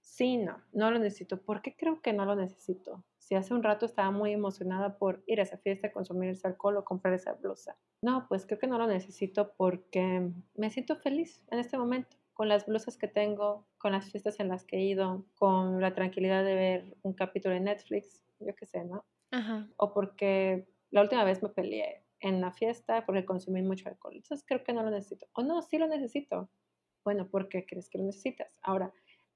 Sí, 0.00 0.36
no, 0.36 0.60
no 0.72 0.90
lo 0.90 0.98
necesito. 0.98 1.40
¿Por 1.40 1.62
qué 1.62 1.76
creo 1.76 2.02
que 2.02 2.12
no 2.12 2.24
lo 2.24 2.34
necesito? 2.34 3.04
Si 3.18 3.36
hace 3.36 3.54
un 3.54 3.62
rato 3.62 3.86
estaba 3.86 4.10
muy 4.10 4.32
emocionada 4.32 4.98
por 4.98 5.22
ir 5.28 5.38
a 5.38 5.44
esa 5.44 5.56
fiesta, 5.58 5.92
consumir 5.92 6.30
ese 6.30 6.48
alcohol 6.48 6.76
o 6.76 6.84
comprar 6.84 7.14
esa 7.14 7.34
blusa. 7.34 7.76
No, 8.02 8.26
pues 8.28 8.44
creo 8.44 8.58
que 8.58 8.66
no 8.66 8.76
lo 8.76 8.88
necesito 8.88 9.54
porque 9.56 10.32
me 10.56 10.70
siento 10.70 10.96
feliz 10.96 11.44
en 11.52 11.60
este 11.60 11.78
momento 11.78 12.16
con 12.32 12.48
las 12.48 12.66
blusas 12.66 12.96
que 12.96 13.06
tengo, 13.06 13.68
con 13.78 13.92
las 13.92 14.10
fiestas 14.10 14.40
en 14.40 14.48
las 14.48 14.64
que 14.64 14.78
he 14.78 14.82
ido, 14.82 15.24
con 15.36 15.80
la 15.80 15.94
tranquilidad 15.94 16.44
de 16.44 16.54
ver 16.54 16.96
un 17.02 17.12
capítulo 17.12 17.54
de 17.54 17.60
Netflix, 17.60 18.24
yo 18.40 18.54
qué 18.56 18.66
sé, 18.66 18.84
¿no? 18.84 19.04
Ajá. 19.30 19.68
O 19.76 19.92
porque 19.92 20.66
la 20.90 21.02
última 21.02 21.22
vez 21.22 21.40
me 21.40 21.50
peleé 21.50 22.01
en 22.22 22.40
la 22.40 22.52
fiesta 22.52 23.04
porque 23.04 23.26
consumí 23.26 23.62
mucho 23.62 23.88
alcohol. 23.88 24.14
Entonces 24.16 24.44
creo 24.46 24.64
que 24.64 24.72
no 24.72 24.82
lo 24.82 24.90
necesito. 24.90 25.26
O 25.34 25.42
no, 25.42 25.60
sí 25.60 25.76
lo 25.76 25.86
necesito. 25.86 26.48
Bueno, 27.04 27.28
¿por 27.28 27.48
qué 27.48 27.66
crees 27.66 27.90
que 27.90 27.98
lo 27.98 28.04
necesitas? 28.04 28.56
Ahora, 28.62 28.92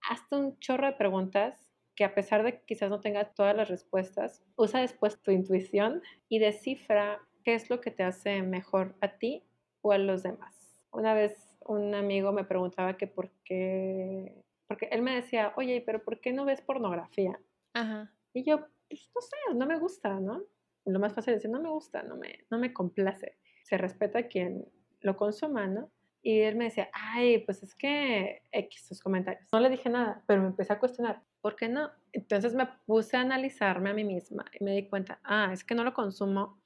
hazte 0.09 0.37
un 0.37 0.59
chorro 0.61 0.87
de 0.87 0.92
preguntas 0.92 1.72
que 1.96 2.05
a 2.05 2.14
pesar 2.14 2.44
de 2.44 2.59
que 2.59 2.64
quizás 2.64 2.90
no 2.90 3.01
tengas 3.01 3.35
todas 3.35 3.57
las 3.57 3.68
respuestas, 3.68 4.44
usa 4.57 4.81
después 4.81 5.20
tu 5.22 5.31
intuición 5.31 6.03
y 6.29 6.38
descifra 6.38 7.20
qué 7.42 7.55
es 7.55 7.70
lo 7.70 7.81
que 7.81 7.90
te 7.90 8.03
hace 8.03 8.42
mejor 8.42 8.94
a 9.01 9.18
ti 9.18 9.42
o 9.81 9.92
a 9.92 9.99
los 9.99 10.22
demás. 10.22 10.81
Una 10.92 11.14
vez 11.14 11.57
un 11.64 11.94
amigo 11.94 12.33
me 12.33 12.44
preguntaba 12.44 12.96
que 12.96 13.07
por 13.07 13.31
qué, 13.44 14.44
porque 14.68 14.87
él 14.92 15.03
me 15.03 15.14
decía, 15.14 15.53
oye, 15.57 15.83
pero 15.85 16.05
¿por 16.05 16.20
qué 16.20 16.33
no 16.33 16.44
ves 16.44 16.61
pornografía? 16.61 17.40
Ajá. 17.75 18.12
Y 18.33 18.44
yo, 18.44 18.66
pues 18.88 19.11
no 19.14 19.20
sé, 19.20 19.37
no 19.55 19.66
me 19.66 19.79
gusta, 19.79 20.20
¿no? 20.20 20.42
Lo 20.87 20.99
más 20.99 21.12
fácil 21.12 21.35
es 21.35 21.42
decir, 21.42 21.51
no 21.51 21.61
me 21.61 21.68
gusta, 21.68 22.03
no 22.03 22.16
me, 22.16 22.46
no 22.51 22.59
me 22.59 22.72
complace. 22.72 23.37
Se 23.64 23.77
respeta 23.77 24.20
a 24.20 24.29
quien 24.29 24.64
lo 25.01 25.16
consuma, 25.16 25.66
¿no? 25.66 25.90
Y 26.22 26.40
él 26.40 26.57
me 26.57 26.64
decía, 26.64 26.88
ay, 26.92 27.38
pues 27.38 27.62
es 27.62 27.75
que 27.75 28.42
X 28.51 28.87
sus 28.88 29.01
comentarios. 29.01 29.49
No 29.53 29.61
le 29.61 29.70
dije 29.70 29.88
nada, 29.88 30.25
pero 30.27 30.42
me 30.42 30.49
empecé 30.49 30.72
a 30.72 30.79
cuestionar, 30.79 31.22
¿por 31.40 31.55
qué 31.55 31.68
no? 31.68 31.90
Entonces 32.12 32.55
me 32.55 32.66
puse 32.87 33.16
a 33.16 33.20
analizarme 33.20 33.90
a 33.90 33.94
mí 33.94 34.05
misma 34.05 34.44
y 34.59 34.64
me 34.64 34.72
di 34.72 34.88
cuenta, 34.88 35.20
ah, 35.22 35.51
es 35.53 35.62
que 35.62 35.75
no 35.75 35.85
lo 35.85 35.94
consumo 35.94 36.61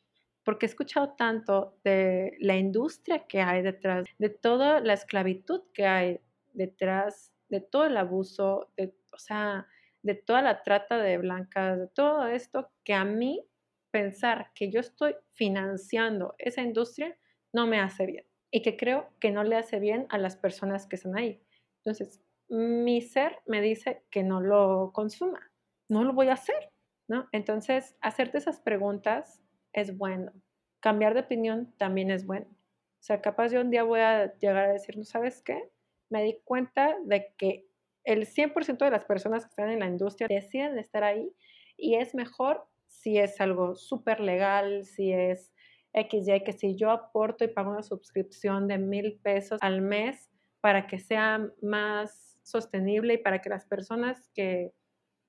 porque 0.44 0.66
he 0.66 0.68
escuchado 0.68 1.10
tanto 1.10 1.76
de 1.84 2.36
la 2.40 2.56
industria 2.56 3.26
que 3.26 3.42
hay 3.42 3.62
detrás, 3.62 4.06
de 4.18 4.30
toda 4.30 4.80
la 4.80 4.94
esclavitud 4.94 5.62
que 5.74 5.86
hay 5.86 6.20
detrás, 6.52 7.32
de 7.48 7.60
todo 7.60 7.84
el 7.84 7.96
abuso, 7.96 8.72
de, 8.76 8.94
o 9.12 9.18
sea, 9.18 9.66
de 10.02 10.14
toda 10.14 10.42
la 10.42 10.62
trata 10.62 10.98
de 10.98 11.18
blancas, 11.18 11.78
de 11.78 11.88
todo 11.88 12.26
esto, 12.26 12.70
que 12.84 12.94
a 12.94 13.04
mí 13.04 13.44
pensar 13.90 14.50
que 14.54 14.70
yo 14.70 14.80
estoy 14.80 15.16
financiando 15.32 16.34
esa 16.38 16.62
industria 16.62 17.16
no 17.52 17.66
me 17.66 17.80
hace 17.80 18.06
bien 18.06 18.26
y 18.50 18.62
que 18.62 18.76
creo 18.76 19.08
que 19.20 19.30
no 19.30 19.44
le 19.44 19.56
hace 19.56 19.78
bien 19.78 20.06
a 20.10 20.18
las 20.18 20.36
personas 20.36 20.86
que 20.86 20.96
están 20.96 21.16
ahí. 21.16 21.42
Entonces, 21.78 22.20
mi 22.48 23.00
ser 23.00 23.38
me 23.46 23.60
dice 23.60 24.02
que 24.10 24.22
no 24.22 24.40
lo 24.40 24.90
consuma, 24.92 25.52
no 25.88 26.04
lo 26.04 26.12
voy 26.12 26.28
a 26.28 26.34
hacer, 26.34 26.72
¿no? 27.08 27.28
Entonces, 27.32 27.96
hacerte 28.00 28.38
esas 28.38 28.60
preguntas 28.60 29.40
es 29.72 29.96
bueno. 29.96 30.32
Cambiar 30.80 31.14
de 31.14 31.20
opinión 31.20 31.72
también 31.76 32.10
es 32.10 32.26
bueno. 32.26 32.46
O 32.48 33.02
sea, 33.02 33.20
capaz 33.20 33.48
yo 33.52 33.60
un 33.60 33.70
día 33.70 33.82
voy 33.82 34.00
a 34.00 34.36
llegar 34.38 34.68
a 34.68 34.72
decir, 34.72 34.96
¿no 34.96 35.04
sabes 35.04 35.42
qué? 35.42 35.70
Me 36.10 36.22
di 36.22 36.40
cuenta 36.44 36.96
de 37.04 37.32
que 37.36 37.66
el 38.04 38.26
100% 38.26 38.84
de 38.84 38.90
las 38.90 39.04
personas 39.04 39.44
que 39.44 39.50
están 39.50 39.70
en 39.70 39.80
la 39.80 39.86
industria 39.86 40.26
deciden 40.28 40.78
estar 40.78 41.04
ahí 41.04 41.32
y 41.76 41.94
es 41.96 42.14
mejor 42.14 42.66
si 42.90 43.18
es 43.18 43.40
algo 43.40 43.76
súper 43.76 44.20
legal, 44.20 44.84
si 44.84 45.12
es 45.12 45.52
XY, 45.94 46.42
que 46.44 46.52
si 46.52 46.76
yo 46.76 46.90
aporto 46.90 47.44
y 47.44 47.48
pago 47.48 47.70
una 47.70 47.82
suscripción 47.82 48.68
de 48.68 48.78
mil 48.78 49.18
pesos 49.22 49.58
al 49.62 49.80
mes 49.80 50.30
para 50.60 50.86
que 50.86 50.98
sea 50.98 51.48
más 51.62 52.38
sostenible 52.42 53.14
y 53.14 53.18
para 53.18 53.40
que 53.40 53.48
las 53.48 53.64
personas 53.64 54.28
que 54.34 54.72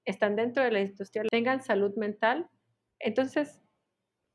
están 0.06 0.36
dentro 0.36 0.64
de 0.64 0.72
la 0.72 0.82
industria 0.82 1.24
tengan 1.30 1.62
salud 1.62 1.96
mental, 1.96 2.50
entonces 3.00 3.62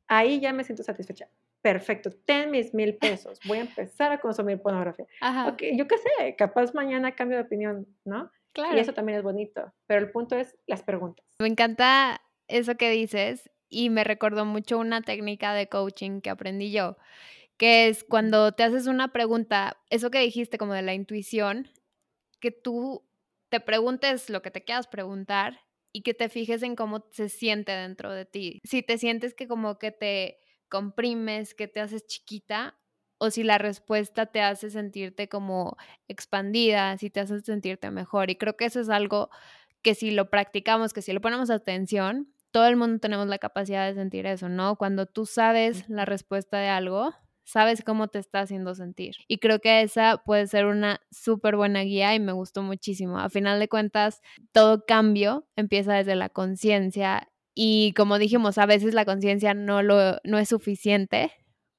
ahí 0.09 0.41
ya 0.41 0.53
me 0.53 0.65
siento 0.65 0.83
satisfecha. 0.83 1.29
Perfecto, 1.63 2.11
ten 2.25 2.53
mis 2.53 2.73
mil 2.73 2.97
pesos, 2.97 3.41
voy 3.45 3.59
a 3.59 3.63
empezar 3.63 4.13
a 4.13 4.21
consumir 4.21 4.63
pornografía. 4.63 5.07
Okay, 5.53 5.77
yo 5.77 5.89
qué 5.89 5.97
sé, 5.99 6.37
capaz 6.37 6.73
mañana 6.75 7.17
cambio 7.17 7.39
de 7.39 7.45
opinión, 7.45 7.87
¿no? 8.05 8.31
Claro. 8.53 8.77
Y 8.77 8.81
eso 8.81 8.95
también 8.95 9.19
es 9.19 9.25
bonito, 9.25 9.75
pero 9.87 10.01
el 10.01 10.13
punto 10.13 10.37
es 10.37 10.57
las 10.67 10.83
preguntas. 10.83 11.27
Me 11.41 11.49
encanta 11.49 12.21
eso 12.49 12.77
que 12.77 12.91
dices 12.91 13.51
y 13.69 13.91
me 13.91 14.05
recordó 14.05 14.45
mucho 14.45 14.79
una 14.79 15.03
técnica 15.03 15.55
de 15.55 15.69
coaching 15.69 16.21
que 16.21 16.31
aprendí 16.31 16.71
yo, 16.71 16.97
que 17.57 17.89
es 17.89 18.05
cuando 18.05 18.53
te 18.53 18.63
haces 18.63 18.87
una 18.87 19.13
pregunta, 19.13 19.79
eso 19.91 20.11
que 20.11 20.21
dijiste 20.21 20.59
como 20.59 20.75
de 20.75 20.83
la 20.83 20.95
intuición, 20.95 21.69
que 22.41 22.51
tú 22.51 23.05
te 23.49 23.61
preguntes 23.61 24.31
lo 24.31 24.43
que 24.43 24.51
te 24.51 24.65
quieras 24.65 24.87
preguntar 24.87 25.61
y 25.93 26.03
que 26.03 26.15
te 26.15 26.29
fijes 26.29 26.63
en 26.63 26.77
cómo 26.77 27.07
se 27.11 27.29
siente 27.29 27.73
dentro 27.73 28.13
de 28.13 28.27
ti. 28.27 28.61
Si 28.65 28.83
te 28.83 28.99
sientes 28.99 29.35
que 29.35 29.49
como 29.49 29.79
que 29.79 29.93
te 29.93 30.39
comprimes, 30.69 31.55
que 31.55 31.69
te 31.69 31.81
haces 31.81 32.07
chiquita, 32.07 32.79
o 33.19 33.31
si 33.31 33.43
la 33.43 33.59
respuesta 33.59 34.27
te 34.27 34.43
hace 34.43 34.71
sentirte 34.71 35.29
como 35.29 35.77
expandida, 36.07 36.99
si 36.99 37.09
te 37.09 37.21
hace 37.21 37.41
sentirte 37.41 37.91
mejor. 37.91 38.31
Y 38.31 38.37
creo 38.37 38.57
que 38.57 38.67
eso 38.67 38.81
es 38.81 38.91
algo 38.91 39.31
que 39.83 39.95
si 39.95 40.11
lo 40.11 40.29
practicamos, 40.29 40.93
que 40.93 41.03
si 41.03 41.13
lo 41.13 41.21
ponemos 41.21 41.49
atención, 41.49 42.35
todo 42.57 42.69
el 42.69 42.77
mundo 42.77 42.99
tenemos 43.01 43.27
la 43.27 43.37
capacidad 43.37 43.87
de 43.87 43.93
sentir 43.93 44.25
eso, 44.25 44.49
¿no? 44.49 44.77
Cuando 44.77 45.05
tú 45.05 45.27
sabes 45.27 45.87
la 45.91 46.07
respuesta 46.07 46.57
de 46.59 46.69
algo, 46.69 47.13
sabes 47.45 47.83
cómo 47.85 48.09
te 48.09 48.19
está 48.19 48.41
haciendo 48.41 48.75
sentir. 48.75 49.15
Y 49.29 49.41
creo 49.41 49.59
que 49.59 49.83
esa 49.83 50.23
puede 50.25 50.47
ser 50.47 50.65
una 50.65 51.03
súper 51.11 51.57
buena 51.57 51.83
guía 51.83 52.15
y 52.15 52.19
me 52.19 52.33
gustó 52.33 52.63
muchísimo. 52.63 53.19
A 53.19 53.29
final 53.29 53.61
de 53.61 53.69
cuentas, 53.69 54.23
todo 54.53 54.87
cambio 54.87 55.47
empieza 55.55 55.93
desde 55.93 56.17
la 56.17 56.31
conciencia 56.31 57.29
y 57.55 57.93
como 57.93 58.17
dijimos, 58.17 58.57
a 58.57 58.65
veces 58.65 58.95
la 58.95 59.05
conciencia 59.05 59.53
no, 59.53 59.83
lo, 59.83 60.17
no 60.25 60.39
es 60.39 60.49
suficiente, 60.49 61.33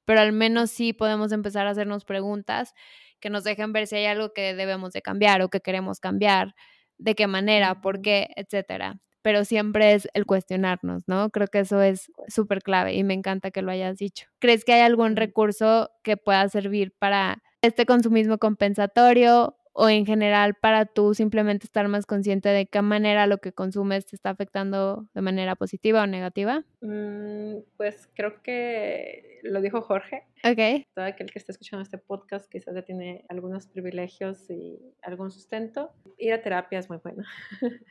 pero 0.04 0.20
al 0.20 0.30
menos 0.30 0.70
sí 0.70 0.92
podemos 0.92 1.32
empezar 1.32 1.66
a 1.66 1.70
hacernos 1.70 2.04
preguntas 2.04 2.72
que 3.18 3.30
nos 3.30 3.42
dejen 3.42 3.72
ver 3.72 3.88
si 3.88 3.96
hay 3.96 4.06
algo 4.06 4.32
que 4.32 4.54
debemos 4.54 4.92
de 4.92 5.02
cambiar 5.02 5.42
o 5.42 5.48
que 5.48 5.60
queremos 5.60 5.98
cambiar, 5.98 6.54
de 6.98 7.16
qué 7.16 7.26
manera, 7.26 7.80
por 7.80 8.00
qué, 8.00 8.28
etcétera 8.36 9.00
pero 9.22 9.44
siempre 9.44 9.94
es 9.94 10.08
el 10.14 10.26
cuestionarnos, 10.26 11.04
¿no? 11.06 11.30
Creo 11.30 11.48
que 11.48 11.60
eso 11.60 11.82
es 11.82 12.10
súper 12.28 12.62
clave 12.62 12.94
y 12.94 13.04
me 13.04 13.14
encanta 13.14 13.50
que 13.50 13.62
lo 13.62 13.70
hayas 13.70 13.98
dicho. 13.98 14.26
¿Crees 14.38 14.64
que 14.64 14.72
hay 14.74 14.80
algún 14.80 15.16
recurso 15.16 15.90
que 16.02 16.16
pueda 16.16 16.48
servir 16.48 16.94
para 16.98 17.42
este 17.62 17.86
consumismo 17.86 18.38
compensatorio 18.38 19.57
o 19.80 19.88
en 19.88 20.04
general 20.06 20.54
para 20.54 20.86
tú 20.86 21.14
simplemente 21.14 21.64
estar 21.64 21.86
más 21.86 22.04
consciente 22.04 22.48
de 22.48 22.66
qué 22.66 22.82
manera 22.82 23.28
lo 23.28 23.38
que 23.38 23.52
consumes 23.52 24.06
te 24.06 24.16
está 24.16 24.30
afectando 24.30 25.06
de 25.14 25.22
manera 25.22 25.54
positiva 25.54 26.02
o 26.02 26.06
negativa? 26.08 26.64
Mm, 26.80 27.58
pues 27.76 28.08
creo 28.12 28.42
que 28.42 29.38
lo 29.44 29.60
dijo 29.60 29.80
Jorge. 29.80 30.26
Ok. 30.42 30.84
Todo 30.96 31.04
aquel 31.04 31.30
que 31.30 31.38
está 31.38 31.52
escuchando 31.52 31.84
este 31.84 31.96
podcast 31.96 32.50
quizás 32.50 32.74
ya 32.74 32.82
tiene 32.82 33.24
algunos 33.28 33.68
privilegios 33.68 34.50
y 34.50 34.80
algún 35.00 35.30
sustento. 35.30 35.92
Ir 36.16 36.32
a 36.32 36.42
terapia 36.42 36.80
es 36.80 36.88
muy 36.88 36.98
bueno. 36.98 37.22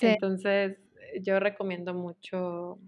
Entonces, 0.00 0.78
yo 1.20 1.40
recomiendo 1.40 1.94
mucho 1.94 2.78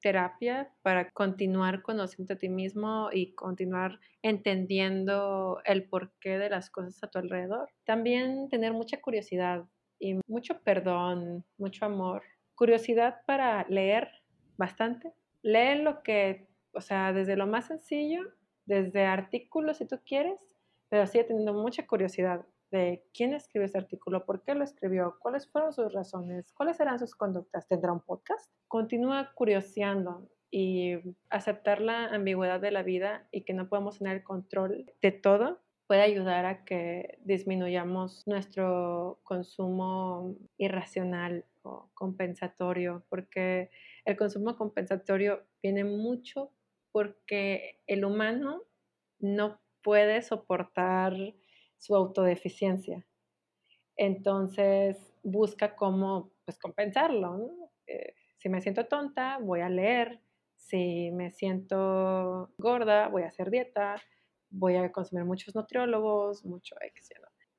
terapia 0.00 0.70
para 0.82 1.10
continuar 1.10 1.82
conociendo 1.82 2.34
a 2.34 2.38
ti 2.38 2.48
mismo 2.48 3.08
y 3.12 3.34
continuar 3.34 3.98
entendiendo 4.22 5.60
el 5.64 5.88
porqué 5.88 6.38
de 6.38 6.50
las 6.50 6.70
cosas 6.70 7.02
a 7.02 7.08
tu 7.08 7.18
alrededor. 7.18 7.70
También 7.84 8.48
tener 8.48 8.72
mucha 8.72 9.00
curiosidad 9.00 9.64
y 9.98 10.20
mucho 10.26 10.60
perdón, 10.62 11.44
mucho 11.56 11.84
amor. 11.84 12.22
Curiosidad 12.54 13.20
para 13.26 13.66
leer 13.68 14.10
bastante. 14.56 15.12
Lee 15.42 15.82
lo 15.82 16.02
que, 16.02 16.48
o 16.72 16.80
sea, 16.80 17.12
desde 17.12 17.36
lo 17.36 17.46
más 17.46 17.66
sencillo, 17.66 18.22
desde 18.66 19.04
artículos 19.04 19.78
si 19.78 19.86
tú 19.86 19.98
quieres, 20.04 20.38
pero 20.88 21.06
sigue 21.06 21.24
teniendo 21.24 21.54
mucha 21.54 21.86
curiosidad 21.86 22.44
de 22.70 23.04
quién 23.14 23.34
escribió 23.34 23.66
ese 23.66 23.78
artículo, 23.78 24.24
por 24.24 24.42
qué 24.42 24.54
lo 24.54 24.64
escribió, 24.64 25.16
cuáles 25.20 25.50
fueron 25.50 25.72
sus 25.72 25.92
razones, 25.92 26.52
cuáles 26.52 26.76
serán 26.76 26.98
sus 26.98 27.14
conductas. 27.14 27.66
¿Tendrá 27.68 27.92
un 27.92 28.00
podcast? 28.00 28.50
Continúa 28.68 29.32
curioseando 29.34 30.28
y 30.50 30.94
aceptar 31.30 31.80
la 31.80 32.06
ambigüedad 32.06 32.60
de 32.60 32.70
la 32.70 32.82
vida 32.82 33.26
y 33.30 33.42
que 33.42 33.54
no 33.54 33.68
podemos 33.68 33.98
tener 33.98 34.22
control 34.22 34.92
de 35.02 35.12
todo 35.12 35.60
puede 35.88 36.02
ayudar 36.02 36.44
a 36.44 36.64
que 36.64 37.18
disminuyamos 37.24 38.26
nuestro 38.26 39.20
consumo 39.22 40.36
irracional 40.58 41.46
o 41.62 41.90
compensatorio, 41.94 43.04
porque 43.08 43.70
el 44.04 44.16
consumo 44.18 44.54
compensatorio 44.56 45.42
viene 45.62 45.84
mucho 45.84 46.52
porque 46.92 47.80
el 47.86 48.04
humano 48.04 48.64
no 49.18 49.58
puede 49.82 50.20
soportar 50.20 51.14
su 51.78 51.94
autodeficiencia. 51.94 53.06
Entonces 53.96 55.14
busca 55.22 55.74
cómo 55.74 56.32
pues, 56.44 56.58
compensarlo. 56.58 57.70
Eh, 57.86 58.14
si 58.36 58.48
me 58.48 58.60
siento 58.60 58.86
tonta, 58.86 59.38
voy 59.38 59.60
a 59.60 59.68
leer. 59.68 60.20
Si 60.56 61.10
me 61.12 61.30
siento 61.30 62.52
gorda, 62.58 63.08
voy 63.08 63.22
a 63.22 63.28
hacer 63.28 63.50
dieta. 63.50 64.00
Voy 64.50 64.76
a 64.76 64.92
consumir 64.92 65.24
muchos 65.24 65.54
nutriólogos, 65.54 66.44
mucho 66.44 66.76
X. 66.80 67.10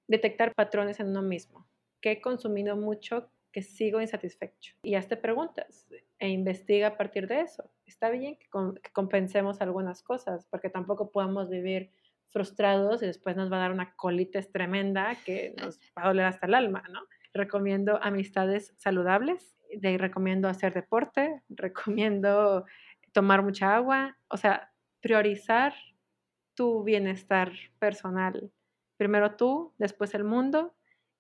Detectar 0.08 0.54
patrones 0.56 1.00
en 1.00 1.10
uno 1.10 1.22
mismo. 1.22 1.68
¿Qué 2.02 2.14
he 2.14 2.22
consumido 2.22 2.76
mucho 2.76 3.30
que 3.52 3.62
sigo 3.62 4.02
insatisfecho? 4.02 4.76
Y 4.84 4.96
hazte 4.96 5.18
preguntas 5.18 5.88
e 6.18 6.30
investiga 6.30 6.88
a 6.88 6.98
partir 6.98 7.28
de 7.28 7.42
eso. 7.42 7.70
Está 7.86 8.10
bien 8.10 8.38
que, 8.38 8.48
que 8.82 8.92
compensemos 8.92 9.62
algunas 9.62 10.02
cosas, 10.02 10.48
porque 10.50 10.70
tampoco 10.70 11.12
podemos 11.12 11.50
vivir 11.50 11.92
frustrados 12.32 13.02
y 13.02 13.06
después 13.06 13.36
nos 13.36 13.52
va 13.52 13.58
a 13.58 13.62
dar 13.62 13.72
una 13.72 13.96
colitis 13.96 14.52
tremenda 14.52 15.16
que 15.26 15.54
nos 15.58 15.80
va 15.98 16.04
a 16.04 16.08
doler 16.08 16.26
hasta 16.26 16.48
el 16.48 16.54
alma, 16.54 16.84
¿no? 16.90 17.02
Recomiendo 17.34 18.00
amistades 18.02 18.74
saludables, 18.78 19.56
de, 19.74 19.98
recomiendo 19.98 20.48
hacer 20.48 20.74
deporte, 20.74 21.42
recomiendo 21.50 22.66
tomar 23.14 23.44
mucha 23.44 23.76
agua, 23.76 24.18
o 24.30 24.38
sea, 24.38 24.72
priorizar 25.02 25.74
tu 26.56 26.84
bienestar 26.84 27.52
personal. 27.80 28.52
Primero 28.98 29.36
tú, 29.36 29.74
después 29.78 30.14
el 30.14 30.24
mundo 30.24 30.76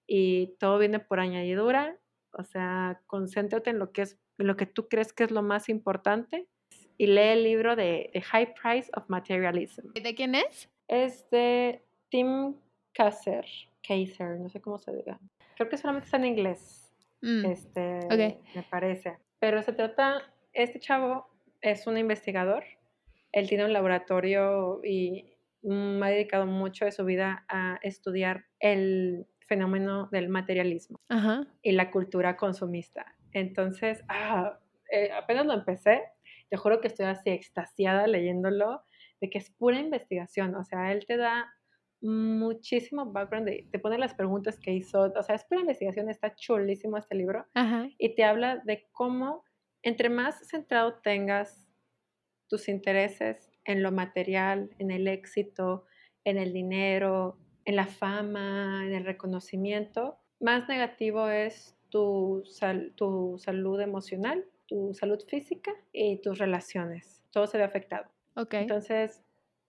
y 0.07 0.55
todo 0.59 0.79
viene 0.79 0.99
por 0.99 1.19
añadidura, 1.19 1.97
o 2.31 2.43
sea, 2.43 3.01
concéntrate 3.07 3.69
en 3.69 3.79
lo 3.79 3.91
que 3.91 4.03
es 4.03 4.19
lo 4.37 4.55
que 4.55 4.65
tú 4.65 4.87
crees 4.87 5.13
que 5.13 5.25
es 5.25 5.31
lo 5.31 5.43
más 5.43 5.69
importante 5.69 6.47
y 6.97 7.07
lee 7.07 7.29
el 7.29 7.43
libro 7.43 7.75
de 7.75 8.09
The 8.13 8.21
High 8.21 8.53
Price 8.55 8.89
of 8.95 9.09
Materialism. 9.09 9.91
¿De 9.93 10.15
quién 10.15 10.35
es? 10.35 10.69
Es 10.89 11.29
de 11.29 11.81
Tim 12.09 12.55
Kaiser, 12.93 13.45
Kaiser, 13.87 14.39
no 14.39 14.49
sé 14.49 14.59
cómo 14.59 14.77
se 14.79 14.93
diga. 14.93 15.19
Creo 15.55 15.69
que 15.69 15.77
solamente 15.77 16.05
está 16.05 16.17
en 16.17 16.25
inglés, 16.25 16.91
mm, 17.21 17.45
este, 17.45 17.99
me 18.55 18.63
parece. 18.69 19.17
Pero 19.39 19.61
se 19.61 19.71
trata, 19.71 20.21
este 20.51 20.79
chavo 20.79 21.27
es 21.61 21.87
un 21.87 21.97
investigador, 21.97 22.63
él 23.31 23.47
tiene 23.47 23.65
un 23.65 23.73
laboratorio 23.73 24.81
y 24.83 25.37
me 25.61 26.05
ha 26.05 26.09
dedicado 26.09 26.45
mucho 26.45 26.85
de 26.85 26.91
su 26.91 27.05
vida 27.05 27.45
a 27.47 27.79
estudiar 27.83 28.45
el 28.59 29.27
fenómeno 29.47 30.07
del 30.11 30.29
materialismo 30.29 30.99
y 31.61 31.71
la 31.73 31.91
cultura 31.91 32.37
consumista. 32.37 33.15
Entonces, 33.33 34.03
ah, 34.07 34.57
eh, 34.91 35.11
apenas 35.11 35.45
lo 35.45 35.53
empecé, 35.53 36.03
te 36.49 36.57
juro 36.57 36.81
que 36.81 36.87
estoy 36.87 37.05
así 37.05 37.29
extasiada 37.29 38.07
leyéndolo 38.07 38.83
de 39.21 39.29
que 39.29 39.37
es 39.37 39.49
pura 39.49 39.79
investigación, 39.79 40.55
o 40.55 40.63
sea, 40.63 40.91
él 40.91 41.05
te 41.05 41.17
da 41.17 41.53
muchísimo 42.01 43.11
background, 43.11 43.69
te 43.69 43.79
pone 43.79 43.97
las 43.97 44.13
preguntas 44.13 44.57
que 44.57 44.71
hizo, 44.71 45.11
o 45.15 45.23
sea, 45.23 45.35
es 45.35 45.43
pura 45.45 45.61
investigación, 45.61 46.09
está 46.09 46.33
chulísimo 46.33 46.97
este 46.97 47.15
libro, 47.15 47.45
y 47.97 48.15
te 48.15 48.23
habla 48.23 48.57
de 48.57 48.87
cómo 48.91 49.43
entre 49.83 50.09
más 50.09 50.47
centrado 50.47 50.95
tengas 51.01 51.67
tus 52.47 52.67
intereses 52.69 53.51
en 53.65 53.83
lo 53.83 53.91
material, 53.91 54.69
en 54.79 54.91
el 54.91 55.07
éxito, 55.07 55.85
en 56.23 56.37
el 56.37 56.53
dinero, 56.53 57.37
en 57.65 57.75
la 57.75 57.85
fama, 57.85 58.83
en 58.85 58.93
el 58.93 59.05
reconocimiento, 59.05 60.17
más 60.39 60.67
negativo 60.67 61.27
es 61.27 61.75
tu, 61.89 62.43
tu 62.95 63.37
salud 63.37 63.79
emocional, 63.81 64.45
tu 64.67 64.93
salud 64.93 65.19
física 65.27 65.73
y 65.91 66.21
tus 66.21 66.37
relaciones. 66.37 67.23
Todo 67.31 67.47
se 67.47 67.57
ve 67.57 67.63
afectado. 67.63 68.09
Entonces, 68.35 69.23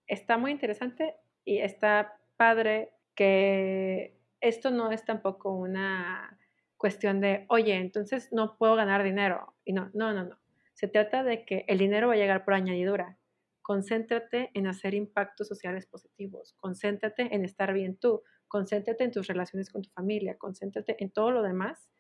está 0.07 0.39
muy 0.39 0.53
interesante 0.53 1.15
y 1.45 1.59
está 1.59 2.19
padre 2.37 2.93
que 3.15 4.17
esto 4.41 4.71
no 4.71 4.91
es 4.91 5.05
tampoco 5.05 5.53
una 5.53 6.39
cuestión 6.77 7.21
de, 7.21 7.45
oye, 7.49 7.75
entonces 7.75 8.33
no 8.33 8.57
puedo 8.57 8.75
ganar 8.77 9.03
dinero. 9.03 9.55
Y 9.65 9.73
no, 9.73 9.91
no, 9.93 10.13
no, 10.13 10.25
no. 10.25 10.39
Se 10.73 10.89
trata 10.89 11.23
de 11.23 11.45
que 11.45 11.65
el 11.69 11.79
dinero 11.79 12.09
va 12.09 12.15
a 12.15 12.17
llegar 12.17 12.45
por 12.45 12.55
añadidura. 12.55 13.19
Concéntrate 13.61 14.51
en 14.55 14.67
hacer 14.67 14.95
impactos 14.95 15.47
sociales 15.47 15.87
positivos. 15.87 16.55
Concéntrate 16.55 17.35
en 17.35 17.45
estar 17.45 17.73
bien 17.75 17.97
tú. 17.97 18.23
Concéntrate 18.49 19.05
en 19.05 19.11
tus 19.11 19.27
relaciones 19.27 19.71
con 19.71 19.83
tu 19.83 19.91
familia. 19.91 20.39
Concéntrate 20.39 20.97
en 21.03 21.11
todo 21.11 21.31
lo 21.31 21.43
demás 21.43 21.91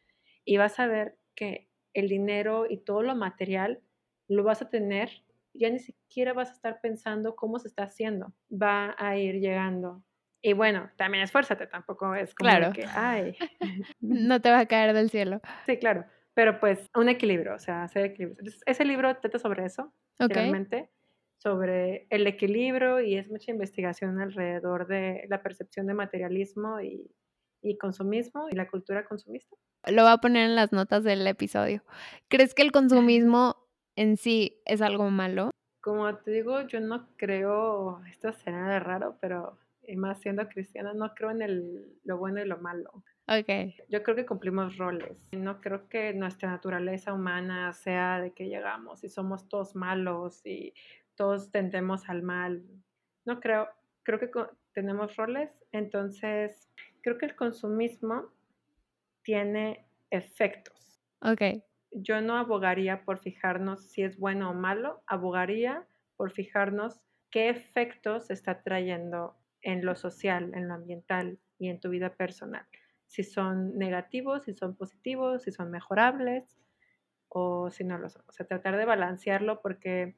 y 0.44 0.56
vas 0.56 0.80
a 0.80 0.86
ver 0.86 1.18
que 1.34 1.68
el 1.92 2.08
dinero 2.08 2.66
y 2.68 2.78
todo 2.78 3.02
lo 3.02 3.14
material 3.14 3.82
lo 4.28 4.44
vas 4.44 4.62
a 4.62 4.70
tener 4.70 5.10
ya 5.54 5.70
ni 5.70 5.78
siquiera 5.78 6.32
vas 6.32 6.50
a 6.50 6.52
estar 6.52 6.80
pensando 6.80 7.36
cómo 7.36 7.58
se 7.58 7.68
está 7.68 7.84
haciendo, 7.84 8.32
va 8.50 8.94
a 8.98 9.16
ir 9.16 9.40
llegando. 9.40 10.02
Y 10.42 10.54
bueno, 10.54 10.90
también 10.96 11.22
esfuérzate, 11.24 11.66
tampoco 11.66 12.14
es 12.14 12.34
como 12.34 12.48
claro. 12.48 12.72
que, 12.72 12.84
ay. 12.86 13.36
no 14.00 14.40
te 14.40 14.50
va 14.50 14.60
a 14.60 14.66
caer 14.66 14.94
del 14.94 15.10
cielo. 15.10 15.40
Sí, 15.66 15.76
claro, 15.78 16.06
pero 16.34 16.60
pues 16.60 16.88
un 16.94 17.08
equilibrio, 17.08 17.54
o 17.54 17.58
sea, 17.58 17.82
hacer 17.82 18.06
equilibrio. 18.06 18.50
ese 18.64 18.84
libro 18.84 19.14
trata 19.18 19.38
sobre 19.38 19.64
eso, 19.66 19.92
realmente, 20.18 20.90
sobre 21.36 22.06
el 22.10 22.26
equilibrio 22.26 23.00
y 23.00 23.16
es 23.16 23.28
mucha 23.30 23.50
investigación 23.50 24.20
alrededor 24.20 24.86
de 24.86 25.26
la 25.28 25.42
percepción 25.42 25.86
de 25.86 25.94
materialismo 25.94 26.80
y, 26.80 27.10
y 27.62 27.76
consumismo 27.76 28.48
y 28.50 28.56
la 28.56 28.68
cultura 28.68 29.04
consumista. 29.04 29.56
Lo 29.86 30.02
voy 30.02 30.12
a 30.12 30.18
poner 30.18 30.48
en 30.48 30.56
las 30.56 30.72
notas 30.72 31.04
del 31.04 31.26
episodio. 31.26 31.82
¿Crees 32.28 32.54
que 32.54 32.62
el 32.62 32.72
consumismo 32.72 33.56
en 34.00 34.16
sí 34.16 34.62
es 34.64 34.80
algo 34.80 35.10
malo? 35.10 35.50
Como 35.82 36.16
te 36.16 36.30
digo, 36.30 36.62
yo 36.62 36.80
no 36.80 37.06
creo, 37.16 38.02
esto 38.10 38.32
será 38.32 38.66
de 38.66 38.80
raro, 38.80 39.18
pero 39.20 39.58
más 39.96 40.20
siendo 40.20 40.48
cristiana, 40.48 40.94
no 40.94 41.14
creo 41.14 41.30
en 41.30 41.42
el, 41.42 41.98
lo 42.04 42.16
bueno 42.16 42.40
y 42.40 42.46
lo 42.46 42.58
malo. 42.58 43.04
Okay. 43.28 43.76
Yo 43.88 44.02
creo 44.02 44.16
que 44.16 44.24
cumplimos 44.24 44.78
roles. 44.78 45.28
No 45.32 45.60
creo 45.60 45.88
que 45.88 46.14
nuestra 46.14 46.50
naturaleza 46.50 47.12
humana 47.12 47.72
sea 47.74 48.20
de 48.20 48.32
que 48.32 48.48
llegamos 48.48 49.04
y 49.04 49.10
somos 49.10 49.48
todos 49.48 49.76
malos 49.76 50.44
y 50.46 50.72
todos 51.14 51.50
tendemos 51.50 52.08
al 52.08 52.22
mal. 52.22 52.64
No 53.26 53.38
creo. 53.38 53.68
Creo 54.02 54.18
que 54.18 54.30
tenemos 54.72 55.14
roles. 55.16 55.50
Entonces, 55.72 56.68
creo 57.02 57.18
que 57.18 57.26
el 57.26 57.36
consumismo 57.36 58.32
tiene 59.22 59.86
efectos. 60.10 61.00
Ok 61.20 61.62
yo 61.92 62.20
no 62.20 62.36
abogaría 62.36 63.04
por 63.04 63.18
fijarnos 63.18 63.90
si 63.90 64.02
es 64.02 64.18
bueno 64.18 64.50
o 64.50 64.54
malo, 64.54 65.02
abogaría 65.06 65.86
por 66.16 66.32
fijarnos 66.32 67.00
qué 67.30 67.48
efectos 67.48 68.30
está 68.30 68.62
trayendo 68.62 69.36
en 69.62 69.84
lo 69.84 69.94
social, 69.94 70.52
en 70.54 70.68
lo 70.68 70.74
ambiental 70.74 71.38
y 71.58 71.68
en 71.68 71.80
tu 71.80 71.90
vida 71.90 72.14
personal. 72.14 72.66
Si 73.06 73.24
son 73.24 73.76
negativos, 73.76 74.44
si 74.44 74.54
son 74.54 74.76
positivos, 74.76 75.42
si 75.42 75.52
son 75.52 75.70
mejorables 75.70 76.58
o 77.28 77.70
si 77.70 77.84
no 77.84 77.98
lo 77.98 78.08
son. 78.08 78.22
O 78.28 78.32
sea, 78.32 78.46
tratar 78.46 78.76
de 78.76 78.84
balancearlo 78.84 79.60
porque 79.60 80.16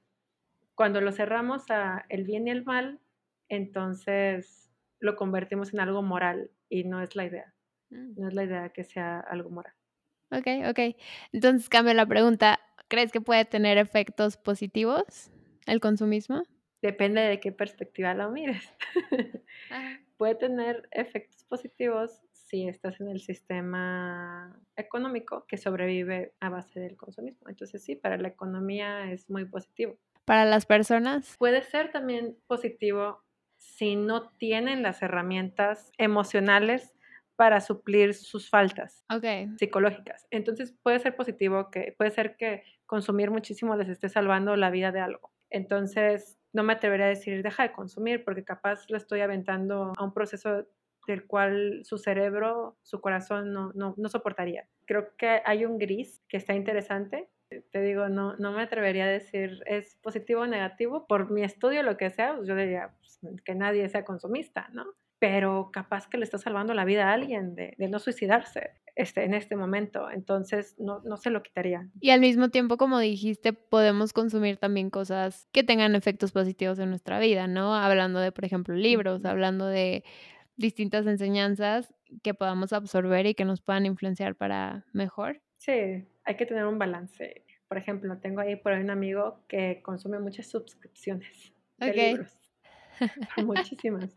cuando 0.75 1.01
lo 1.01 1.12
cerramos 1.12 1.70
a 1.70 2.05
el 2.09 2.25
bien 2.25 2.49
y 2.49 2.51
el 2.51 2.64
mal, 2.64 3.01
entonces 3.49 4.70
lo 5.01 5.16
convertimos 5.16 5.75
en 5.75 5.81
algo 5.81 6.03
moral 6.03 6.51
y 6.68 6.85
no 6.85 7.03
es 7.03 7.16
la 7.16 7.25
idea. 7.25 7.55
Mm. 7.91 8.20
No 8.20 8.29
es 8.29 8.35
la 8.35 8.45
idea 8.45 8.68
que 8.70 8.85
sea 8.85 9.20
algo 9.20 9.51
moral. 9.51 9.75
Ok, 10.33 10.47
ok. 10.70 10.97
Entonces 11.33 11.68
cambio 11.68 11.93
la 11.95 12.07
pregunta. 12.07 12.59
¿Crees 12.89 13.12
que 13.12 13.20
puede 13.20 13.45
tener 13.45 13.78
efectos 13.78 14.37
positivos 14.37 15.30
el 15.66 15.80
consumismo? 15.80 16.43
Depende 16.80 17.20
de 17.20 17.39
qué 17.39 17.53
perspectiva 17.53 18.14
lo 18.14 18.30
mires. 18.30 18.64
puede 20.16 20.35
tener 20.35 20.89
efectos 20.91 21.45
positivos 21.45 22.22
si 22.33 22.66
estás 22.66 23.01
en 23.01 23.09
el 23.09 23.20
sistema 23.20 24.59
económico 24.76 25.47
que 25.47 25.57
sobrevive 25.57 26.35
a 26.41 26.49
base 26.49 26.80
del 26.80 26.97
consumismo. 26.97 27.49
Entonces 27.49 27.83
sí, 27.85 27.95
para 27.95 28.16
la 28.16 28.28
economía 28.28 29.11
es 29.12 29.28
muy 29.28 29.45
positivo. 29.45 29.99
¿Para 30.24 30.45
las 30.45 30.66
personas? 30.66 31.37
Puede 31.39 31.62
ser 31.62 31.93
también 31.93 32.37
positivo 32.47 33.22
si 33.59 33.97
no 33.97 34.30
tienen 34.39 34.83
las 34.83 35.03
herramientas 35.03 35.93
emocionales 35.99 36.95
para 37.37 37.61
suplir 37.61 38.14
sus 38.14 38.49
faltas 38.51 39.05
psicológicas. 39.57 40.26
Entonces 40.30 40.74
puede 40.83 40.99
ser 40.99 41.16
positivo 41.16 41.70
que 41.70 41.95
puede 41.97 42.11
ser 42.11 42.37
que 42.37 42.62
consumir 42.87 43.30
muchísimo 43.30 43.76
les 43.76 43.89
esté 43.89 44.09
salvando 44.09 44.57
la 44.57 44.70
vida 44.70 44.93
de 44.93 45.01
algo. 45.01 45.33
Entonces 45.51 46.39
no 46.53 46.62
me 46.62 46.74
atrevería 46.74 47.07
a 47.07 47.11
decir 47.11 47.43
deja 47.43 47.62
de 47.62 47.72
consumir 47.72 48.24
porque 48.24 48.45
capaz 48.45 48.85
lo 48.91 48.97
estoy 48.97 49.20
aventando 49.20 49.93
a 49.97 50.05
un 50.05 50.12
proceso 50.12 50.66
del 51.07 51.26
cual 51.26 51.80
su 51.85 51.99
cerebro, 51.99 52.76
su 52.83 53.01
corazón 53.01 53.53
no, 53.53 53.72
no, 53.74 53.95
no 53.97 54.09
soportaría. 54.09 54.68
Creo 54.87 55.16
que 55.16 55.43
hay 55.45 55.64
un 55.64 55.78
gris 55.78 56.22
que 56.28 56.37
está 56.37 56.55
interesante. 56.55 57.28
Te 57.70 57.83
digo, 57.83 58.09
no, 58.09 58.37
no 58.37 58.53
me 58.53 58.62
atrevería 58.62 59.05
a 59.05 59.09
decir 59.09 59.62
es 59.66 59.97
positivo 59.97 60.43
o 60.43 60.47
negativo. 60.47 61.07
Por 61.07 61.30
mi 61.30 61.43
estudio, 61.43 61.83
lo 61.83 61.97
que 61.97 62.11
sea, 62.11 62.37
pues 62.37 62.49
yo 62.49 62.55
diría 62.55 62.95
pues, 62.99 63.20
que 63.45 63.55
nadie 63.55 63.89
sea 63.89 64.05
consumista, 64.05 64.68
¿no? 64.72 64.87
Pero 65.23 65.70
capaz 65.73 66.09
que 66.09 66.18
le 66.18 66.25
está 66.25 66.37
salvando 66.37 66.75
la 66.75 66.85
vida 66.85 67.09
a 67.09 67.12
alguien 67.12 67.55
de, 67.55 67.77
no 67.79 68.01
suicidarse 68.01 68.73
este, 68.97 69.23
en 69.23 69.35
este 69.35 69.55
momento, 69.55 70.11
entonces 70.11 70.75
no, 70.81 71.01
no 71.05 71.16
se 71.16 71.31
lo 71.31 71.45
quitaría. 71.45 71.89
Y 72.01 72.11
al 72.11 72.18
mismo 72.18 72.49
tiempo, 72.49 72.77
como 72.77 72.99
dijiste, 72.99 73.53
podemos 73.53 74.12
consumir 74.12 74.57
también 74.57 74.91
cosas 74.91 75.47
que 75.53 75.62
tengan 75.62 75.95
efectos 75.95 76.33
positivos 76.33 76.81
en 76.81 76.89
nuestra 76.89 77.20
vida, 77.20 77.47
¿no? 77.47 77.73
Hablando 77.73 78.18
de, 78.18 78.33
por 78.33 78.45
ejemplo, 78.45 78.75
libros, 78.75 79.25
hablando 79.25 79.68
de 79.68 80.03
distintas 80.57 81.07
enseñanzas 81.07 81.95
que 82.25 82.35
podamos 82.35 82.73
absorber 82.73 83.27
y 83.27 83.35
que 83.35 83.45
nos 83.45 83.61
puedan 83.61 83.87
influenciar 83.87 84.35
para 84.35 84.87
mejor. 84.93 85.41
Sí, 85.59 86.05
hay 86.25 86.37
que 86.37 86.47
tener 86.47 86.66
un 86.66 86.81
balance. 86.81 87.45
Por 87.68 87.79
ejemplo, 87.79 88.18
tengo 88.18 88.41
ahí 88.41 88.57
por 88.57 88.73
ahí 88.73 88.83
un 88.83 88.91
amigo 88.91 89.45
que 89.47 89.83
consume 89.85 90.18
muchas 90.18 90.49
suscripciones 90.49 91.53
de 91.79 91.95
libros. 91.95 92.41
Muchísimas. 93.47 94.15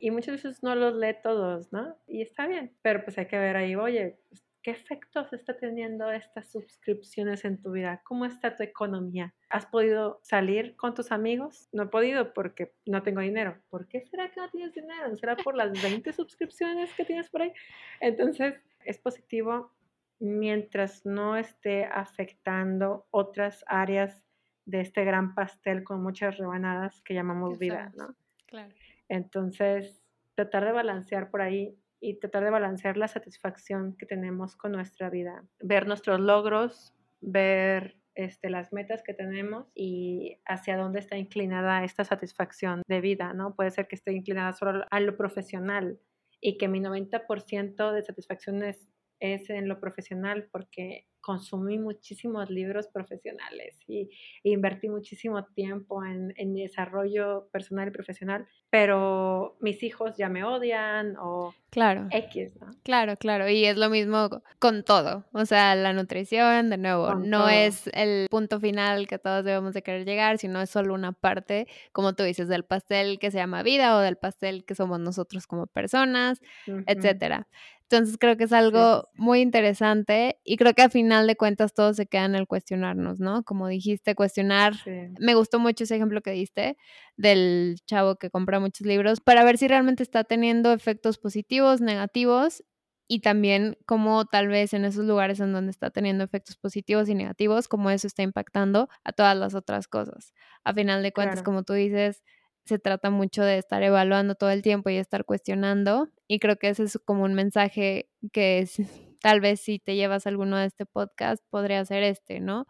Y 0.00 0.10
muchas 0.10 0.42
veces 0.42 0.62
no 0.62 0.74
los 0.74 0.94
lee 0.94 1.16
todos, 1.22 1.72
¿no? 1.72 1.96
Y 2.06 2.22
está 2.22 2.46
bien, 2.46 2.72
pero 2.82 3.04
pues 3.04 3.18
hay 3.18 3.26
que 3.26 3.38
ver 3.38 3.56
ahí, 3.56 3.74
oye, 3.74 4.18
pues, 4.28 4.44
¿qué 4.62 4.70
efectos 4.70 5.32
está 5.32 5.56
teniendo 5.56 6.10
estas 6.10 6.50
suscripciones 6.50 7.44
en 7.44 7.60
tu 7.60 7.72
vida? 7.72 8.02
¿Cómo 8.04 8.24
está 8.24 8.56
tu 8.56 8.62
economía? 8.62 9.34
¿Has 9.48 9.66
podido 9.66 10.20
salir 10.22 10.76
con 10.76 10.94
tus 10.94 11.12
amigos? 11.12 11.68
No 11.72 11.84
he 11.84 11.86
podido 11.86 12.32
porque 12.32 12.74
no 12.86 13.02
tengo 13.02 13.20
dinero. 13.20 13.60
¿Por 13.70 13.88
qué 13.88 14.02
será 14.02 14.30
que 14.30 14.40
no 14.40 14.50
tienes 14.50 14.74
dinero? 14.74 15.16
¿Será 15.16 15.36
por 15.36 15.56
las 15.56 15.70
20 15.82 16.12
suscripciones 16.12 16.92
que 16.94 17.04
tienes 17.04 17.30
por 17.30 17.42
ahí? 17.42 17.52
Entonces, 18.00 18.54
es 18.84 18.98
positivo 18.98 19.72
mientras 20.20 21.06
no 21.06 21.36
esté 21.36 21.84
afectando 21.84 23.06
otras 23.10 23.64
áreas 23.68 24.22
de 24.68 24.82
este 24.82 25.02
gran 25.04 25.34
pastel 25.34 25.82
con 25.82 26.02
muchas 26.02 26.36
rebanadas 26.36 27.00
que 27.02 27.14
llamamos 27.14 27.58
vida, 27.58 27.90
¿no? 27.96 28.14
Claro. 28.46 28.72
Entonces, 29.08 30.02
tratar 30.34 30.66
de 30.66 30.72
balancear 30.72 31.30
por 31.30 31.40
ahí 31.40 31.74
y 32.00 32.18
tratar 32.20 32.44
de 32.44 32.50
balancear 32.50 32.98
la 32.98 33.08
satisfacción 33.08 33.96
que 33.96 34.04
tenemos 34.04 34.56
con 34.56 34.72
nuestra 34.72 35.08
vida, 35.08 35.42
ver 35.60 35.86
nuestros 35.86 36.20
logros, 36.20 36.94
ver 37.22 37.96
este, 38.14 38.50
las 38.50 38.72
metas 38.74 39.02
que 39.02 39.14
tenemos 39.14 39.72
y 39.74 40.38
hacia 40.44 40.76
dónde 40.76 40.98
está 40.98 41.16
inclinada 41.16 41.82
esta 41.82 42.04
satisfacción 42.04 42.82
de 42.86 43.00
vida, 43.00 43.32
¿no? 43.32 43.54
Puede 43.54 43.70
ser 43.70 43.88
que 43.88 43.96
esté 43.96 44.12
inclinada 44.12 44.52
solo 44.52 44.84
a 44.90 45.00
lo 45.00 45.16
profesional 45.16 45.98
y 46.42 46.58
que 46.58 46.68
mi 46.68 46.80
90% 46.80 47.92
de 47.92 48.02
satisfacción 48.02 48.62
es 48.62 48.86
es 49.20 49.50
en 49.50 49.68
lo 49.68 49.80
profesional 49.80 50.48
porque 50.50 51.06
consumí 51.20 51.78
muchísimos 51.78 52.48
libros 52.48 52.88
profesionales 52.88 53.78
y, 53.86 54.08
invertí 54.44 54.88
muchísimo 54.88 55.44
tiempo 55.44 56.02
en, 56.02 56.32
mi 56.52 56.62
desarrollo 56.62 57.48
personal 57.52 57.88
y 57.88 57.90
profesional, 57.90 58.46
pero 58.70 59.56
mis 59.60 59.82
hijos 59.82 60.16
ya 60.16 60.30
me 60.30 60.42
odian 60.44 61.16
o 61.20 61.54
claro. 61.68 62.06
X, 62.10 62.56
¿no? 62.58 62.70
Claro, 62.82 63.16
claro, 63.16 63.46
y 63.48 63.66
es 63.66 63.76
lo 63.76 63.90
mismo 63.90 64.30
con 64.58 64.84
todo, 64.84 65.26
o 65.32 65.44
sea, 65.44 65.74
la 65.74 65.92
nutrición, 65.92 66.70
de 66.70 66.78
nuevo, 66.78 67.14
no 67.16 67.50
es 67.50 67.90
el 67.92 68.28
punto 68.30 68.58
final 68.58 69.06
que 69.06 69.18
todos 69.18 69.44
debemos 69.44 69.74
de 69.74 69.82
querer 69.82 70.06
llegar, 70.06 70.38
sino 70.38 70.62
es 70.62 70.70
solo 70.70 70.94
una 70.94 71.12
parte, 71.12 71.66
como 71.92 72.14
tú 72.14 72.22
dices, 72.22 72.48
del 72.48 72.64
pastel 72.64 73.18
que 73.18 73.30
se 73.30 73.36
llama 73.36 73.62
vida 73.62 73.96
o 73.96 74.00
del 74.00 74.16
pastel 74.16 74.64
que 74.64 74.74
somos 74.74 74.98
nosotros 74.98 75.46
como 75.46 75.66
personas, 75.66 76.40
etcétera. 76.86 77.48
Entonces 77.90 78.18
creo 78.18 78.36
que 78.36 78.44
es 78.44 78.52
algo 78.52 79.08
muy 79.14 79.40
interesante 79.40 80.38
y 80.44 80.56
creo 80.58 80.74
que 80.74 80.82
a 80.82 80.90
final 80.90 81.26
de 81.26 81.36
cuentas 81.36 81.72
todo 81.72 81.94
se 81.94 82.06
queda 82.06 82.26
en 82.26 82.34
el 82.34 82.46
cuestionarnos, 82.46 83.18
¿no? 83.18 83.44
Como 83.44 83.66
dijiste, 83.68 84.14
cuestionar. 84.14 84.74
Me 85.18 85.34
gustó 85.34 85.58
mucho 85.58 85.84
ese 85.84 85.96
ejemplo 85.96 86.20
que 86.20 86.32
diste 86.32 86.76
del 87.16 87.76
chavo 87.86 88.16
que 88.16 88.30
compra 88.30 88.60
muchos 88.60 88.86
libros 88.86 89.20
para 89.20 89.42
ver 89.44 89.56
si 89.58 89.68
realmente 89.68 90.02
está 90.02 90.24
teniendo 90.24 90.72
efectos 90.72 91.18
positivos, 91.18 91.80
negativos 91.80 92.62
y 93.10 93.20
también 93.20 93.78
cómo 93.86 94.26
tal 94.26 94.48
vez 94.48 94.74
en 94.74 94.84
esos 94.84 95.04
lugares 95.06 95.40
en 95.40 95.52
donde 95.54 95.70
está 95.70 95.90
teniendo 95.90 96.24
efectos 96.24 96.56
positivos 96.58 97.08
y 97.08 97.14
negativos, 97.14 97.66
cómo 97.68 97.88
eso 97.90 98.06
está 98.06 98.22
impactando 98.22 98.88
a 99.02 99.12
todas 99.12 99.34
las 99.36 99.54
otras 99.54 99.88
cosas. 99.88 100.34
A 100.62 100.74
final 100.74 101.02
de 101.02 101.12
cuentas, 101.12 101.42
como 101.42 101.62
tú 101.62 101.72
dices, 101.72 102.22
se 102.68 102.78
trata 102.78 103.10
mucho 103.10 103.42
de 103.42 103.58
estar 103.58 103.82
evaluando 103.82 104.34
todo 104.34 104.50
el 104.50 104.62
tiempo 104.62 104.90
y 104.90 104.96
estar 104.96 105.24
cuestionando. 105.24 106.08
Y 106.28 106.38
creo 106.38 106.56
que 106.56 106.68
ese 106.68 106.84
es 106.84 106.98
como 107.04 107.24
un 107.24 107.34
mensaje 107.34 108.08
que 108.32 108.60
es, 108.60 108.76
tal 109.20 109.40
vez 109.40 109.60
si 109.60 109.78
te 109.78 109.96
llevas 109.96 110.26
alguno 110.26 110.56
de 110.58 110.66
este 110.66 110.86
podcast, 110.86 111.42
podría 111.50 111.84
ser 111.84 112.02
este, 112.02 112.40
¿no? 112.40 112.66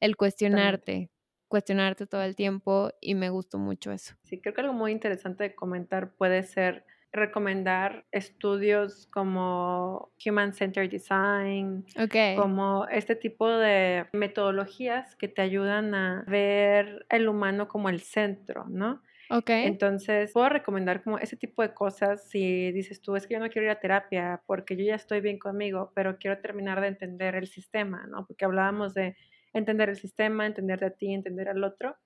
El 0.00 0.16
cuestionarte, 0.16 1.10
cuestionarte 1.48 2.06
todo 2.06 2.22
el 2.22 2.36
tiempo 2.36 2.90
y 3.00 3.14
me 3.14 3.30
gustó 3.30 3.58
mucho 3.58 3.90
eso. 3.90 4.14
Sí, 4.22 4.40
creo 4.40 4.54
que 4.54 4.60
algo 4.60 4.74
muy 4.74 4.92
interesante 4.92 5.44
de 5.44 5.54
comentar 5.54 6.14
puede 6.14 6.42
ser 6.44 6.84
recomendar 7.12 8.04
estudios 8.12 9.06
como 9.06 10.12
Human 10.24 10.52
Centered 10.52 10.90
Design, 10.90 11.86
como 12.36 12.86
este 12.88 13.16
tipo 13.16 13.48
de 13.48 14.06
metodologías 14.12 15.16
que 15.16 15.28
te 15.28 15.42
ayudan 15.42 15.94
a 15.94 16.24
ver 16.26 17.06
el 17.08 17.28
humano 17.28 17.66
como 17.66 17.88
el 17.88 18.00
centro, 18.00 18.66
¿no? 18.68 19.02
Ok. 19.30 19.50
Entonces, 19.60 20.32
puedo 20.32 20.48
recomendar 20.48 21.02
como 21.02 21.18
ese 21.18 21.36
tipo 21.36 21.62
de 21.62 21.74
cosas 21.74 22.28
si 22.30 22.72
dices 22.72 23.00
tú, 23.02 23.16
es 23.16 23.26
que 23.26 23.34
yo 23.34 23.40
no 23.40 23.48
quiero 23.50 23.66
ir 23.66 23.70
a 23.72 23.80
terapia 23.80 24.42
porque 24.46 24.76
yo 24.76 24.84
ya 24.84 24.94
estoy 24.94 25.20
bien 25.20 25.38
conmigo, 25.38 25.92
pero 25.94 26.18
quiero 26.18 26.40
terminar 26.40 26.80
de 26.80 26.88
entender 26.88 27.34
el 27.34 27.48
sistema, 27.48 28.06
¿no? 28.08 28.26
Porque 28.26 28.44
hablábamos 28.44 28.94
de 28.94 29.16
entender 29.52 29.88
el 29.90 29.96
sistema, 29.96 30.46
entender 30.46 30.84
a 30.84 30.90
ti, 30.90 31.12
entender 31.12 31.48
al 31.48 31.64
otro. 31.64 31.96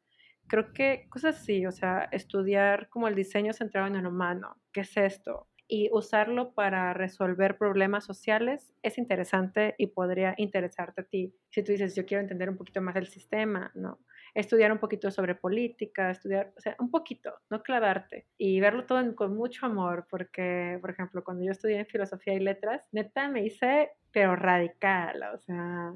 Creo 0.48 0.72
que 0.72 1.06
cosas 1.10 1.36
así, 1.40 1.66
o 1.66 1.72
sea, 1.72 2.08
estudiar 2.12 2.88
como 2.90 3.08
el 3.08 3.14
diseño 3.14 3.52
centrado 3.52 3.86
en 3.88 3.96
el 3.96 4.06
humano, 4.06 4.62
¿qué 4.72 4.82
es 4.82 4.96
esto? 4.96 5.48
Y 5.74 5.88
usarlo 5.90 6.52
para 6.52 6.92
resolver 6.92 7.56
problemas 7.56 8.04
sociales 8.04 8.74
es 8.82 8.98
interesante 8.98 9.74
y 9.78 9.86
podría 9.86 10.34
interesarte 10.36 11.00
a 11.00 11.04
ti. 11.04 11.34
Si 11.48 11.62
tú 11.62 11.72
dices, 11.72 11.96
yo 11.96 12.04
quiero 12.04 12.20
entender 12.20 12.50
un 12.50 12.58
poquito 12.58 12.82
más 12.82 12.94
el 12.96 13.06
sistema, 13.06 13.72
¿no? 13.74 13.98
estudiar 14.34 14.72
un 14.72 14.78
poquito 14.78 15.10
sobre 15.10 15.34
política, 15.34 16.10
estudiar, 16.10 16.52
o 16.56 16.60
sea, 16.60 16.76
un 16.78 16.90
poquito, 16.90 17.32
no 17.50 17.62
clavarte 17.62 18.26
y 18.38 18.60
verlo 18.60 18.86
todo 18.86 19.14
con 19.14 19.34
mucho 19.34 19.66
amor, 19.66 20.06
porque, 20.10 20.78
por 20.80 20.90
ejemplo, 20.90 21.24
cuando 21.24 21.44
yo 21.44 21.52
estudié 21.52 21.84
filosofía 21.84 22.34
y 22.34 22.40
letras, 22.40 22.82
neta 22.92 23.28
me 23.28 23.44
hice, 23.44 23.90
pero 24.10 24.36
radical, 24.36 25.22
o 25.34 25.38
sea, 25.38 25.94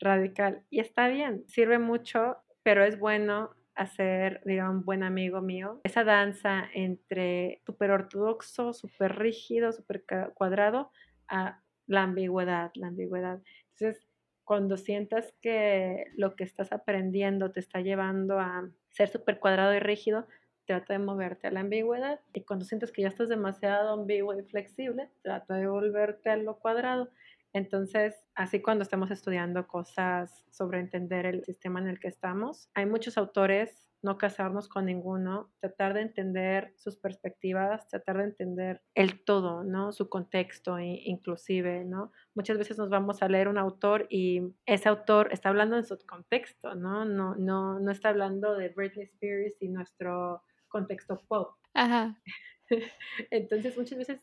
radical. 0.00 0.62
Y 0.70 0.80
está 0.80 1.08
bien, 1.08 1.44
sirve 1.48 1.78
mucho, 1.78 2.36
pero 2.62 2.84
es 2.84 2.98
bueno 2.98 3.50
hacer, 3.78 4.42
digamos, 4.44 4.76
un 4.76 4.84
buen 4.84 5.02
amigo 5.02 5.40
mío, 5.40 5.80
esa 5.84 6.04
danza 6.04 6.68
entre 6.74 7.62
súper 7.64 7.92
ortodoxo, 7.92 8.72
súper 8.72 9.16
rígido, 9.16 9.72
súper 9.72 10.04
cuadrado, 10.34 10.90
a 11.28 11.62
la 11.86 12.02
ambigüedad, 12.02 12.70
la 12.74 12.88
ambigüedad. 12.88 13.40
Entonces, 13.70 14.06
cuando 14.44 14.76
sientas 14.76 15.34
que 15.40 16.06
lo 16.16 16.34
que 16.34 16.44
estás 16.44 16.72
aprendiendo 16.72 17.52
te 17.52 17.60
está 17.60 17.80
llevando 17.80 18.40
a 18.40 18.68
ser 18.90 19.08
súper 19.08 19.38
cuadrado 19.38 19.74
y 19.74 19.78
rígido, 19.78 20.26
trata 20.66 20.94
de 20.94 20.98
moverte 20.98 21.46
a 21.46 21.50
la 21.50 21.60
ambigüedad. 21.60 22.20
Y 22.34 22.42
cuando 22.42 22.64
sientes 22.64 22.92
que 22.92 23.02
ya 23.02 23.08
estás 23.08 23.28
demasiado 23.28 23.92
ambiguo 23.92 24.38
y 24.38 24.42
flexible, 24.42 25.10
trata 25.22 25.54
de 25.54 25.66
volverte 25.66 26.30
a 26.30 26.36
lo 26.36 26.58
cuadrado. 26.58 27.10
Entonces, 27.52 28.14
así 28.34 28.60
cuando 28.60 28.82
estamos 28.82 29.10
estudiando 29.10 29.66
cosas 29.66 30.44
sobre 30.50 30.80
entender 30.80 31.26
el 31.26 31.44
sistema 31.44 31.80
en 31.80 31.88
el 31.88 31.98
que 31.98 32.08
estamos, 32.08 32.70
hay 32.74 32.86
muchos 32.86 33.16
autores 33.18 33.88
no 34.02 34.16
casarnos 34.16 34.68
con 34.68 34.86
ninguno, 34.86 35.50
tratar 35.60 35.94
de 35.94 36.02
entender 36.02 36.72
sus 36.76 36.96
perspectivas, 36.96 37.88
tratar 37.88 38.18
de 38.18 38.24
entender 38.24 38.82
el 38.94 39.24
todo, 39.24 39.64
¿no? 39.64 39.92
Su 39.92 40.08
contexto 40.08 40.78
inclusive, 40.78 41.84
¿no? 41.84 42.12
Muchas 42.34 42.58
veces 42.58 42.78
nos 42.78 42.90
vamos 42.90 43.22
a 43.22 43.28
leer 43.28 43.48
un 43.48 43.58
autor 43.58 44.06
y 44.08 44.54
ese 44.66 44.88
autor 44.88 45.32
está 45.32 45.48
hablando 45.48 45.76
en 45.76 45.84
su 45.84 45.98
contexto, 46.06 46.74
¿no? 46.74 47.04
No, 47.04 47.34
no, 47.34 47.80
no 47.80 47.90
está 47.90 48.10
hablando 48.10 48.54
de 48.54 48.68
Britney 48.68 49.06
Spears 49.06 49.60
y 49.60 49.68
nuestro 49.68 50.42
contexto 50.68 51.20
pop. 51.26 51.56
Ajá. 51.74 52.20
Entonces 53.30 53.76
muchas 53.76 53.98
veces 53.98 54.20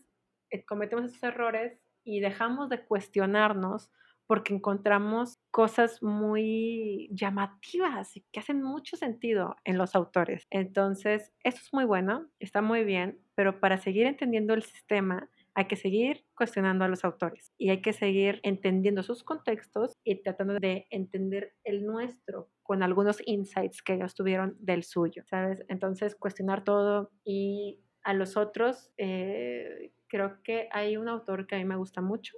eh, 0.51 0.63
cometemos 0.63 1.05
esos 1.05 1.23
errores 1.23 1.78
y 2.05 2.21
dejamos 2.21 2.69
de 2.69 2.85
cuestionarnos 2.85 3.91
porque 4.27 4.53
encontramos 4.53 5.37
cosas 5.51 6.01
muy 6.01 7.09
llamativas 7.11 8.15
y 8.17 8.25
que 8.31 8.39
hacen 8.39 8.61
mucho 8.63 8.97
sentido 8.97 9.55
en 9.63 9.77
los 9.77 9.95
autores. 9.95 10.47
Entonces, 10.49 11.31
eso 11.43 11.59
es 11.61 11.73
muy 11.73 11.85
bueno, 11.85 12.27
está 12.39 12.61
muy 12.61 12.83
bien, 12.83 13.19
pero 13.35 13.59
para 13.59 13.77
seguir 13.77 14.07
entendiendo 14.07 14.53
el 14.53 14.63
sistema 14.63 15.29
hay 15.53 15.65
que 15.67 15.77
seguir 15.77 16.25
cuestionando 16.35 16.83
a 16.83 16.89
los 16.89 17.05
autores 17.05 17.53
y 17.57 17.69
hay 17.69 17.81
que 17.81 17.93
seguir 17.93 18.41
entendiendo 18.43 19.03
sus 19.03 19.23
contextos 19.23 19.97
y 20.03 20.21
tratando 20.21 20.55
de 20.59 20.85
entender 20.89 21.53
el 21.63 21.85
nuestro 21.85 22.49
con 22.61 22.83
algunos 22.83 23.21
insights 23.25 23.81
que 23.81 23.93
ellos 23.93 24.15
tuvieron 24.15 24.57
del 24.59 24.83
suyo, 24.83 25.23
¿sabes? 25.29 25.63
Entonces, 25.69 26.15
cuestionar 26.15 26.65
todo 26.65 27.11
y 27.23 27.79
a 28.05 28.13
los 28.13 28.37
otros, 28.37 28.91
eh, 28.97 29.91
creo 30.07 30.41
que 30.43 30.69
hay 30.71 30.95
un 30.95 31.09
autor 31.09 31.47
que 31.47 31.55
a 31.55 31.57
mí 31.57 31.65
me 31.65 31.75
gusta 31.75 32.01
mucho, 32.01 32.37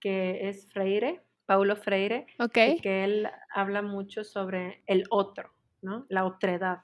que 0.00 0.48
es 0.48 0.70
Freire, 0.70 1.22
Paulo 1.46 1.76
Freire, 1.76 2.26
okay. 2.38 2.78
que 2.78 3.04
él 3.04 3.28
habla 3.54 3.80
mucho 3.80 4.22
sobre 4.22 4.82
el 4.86 5.04
otro, 5.10 5.54
¿no? 5.80 6.04
La 6.10 6.26
otredad. 6.26 6.82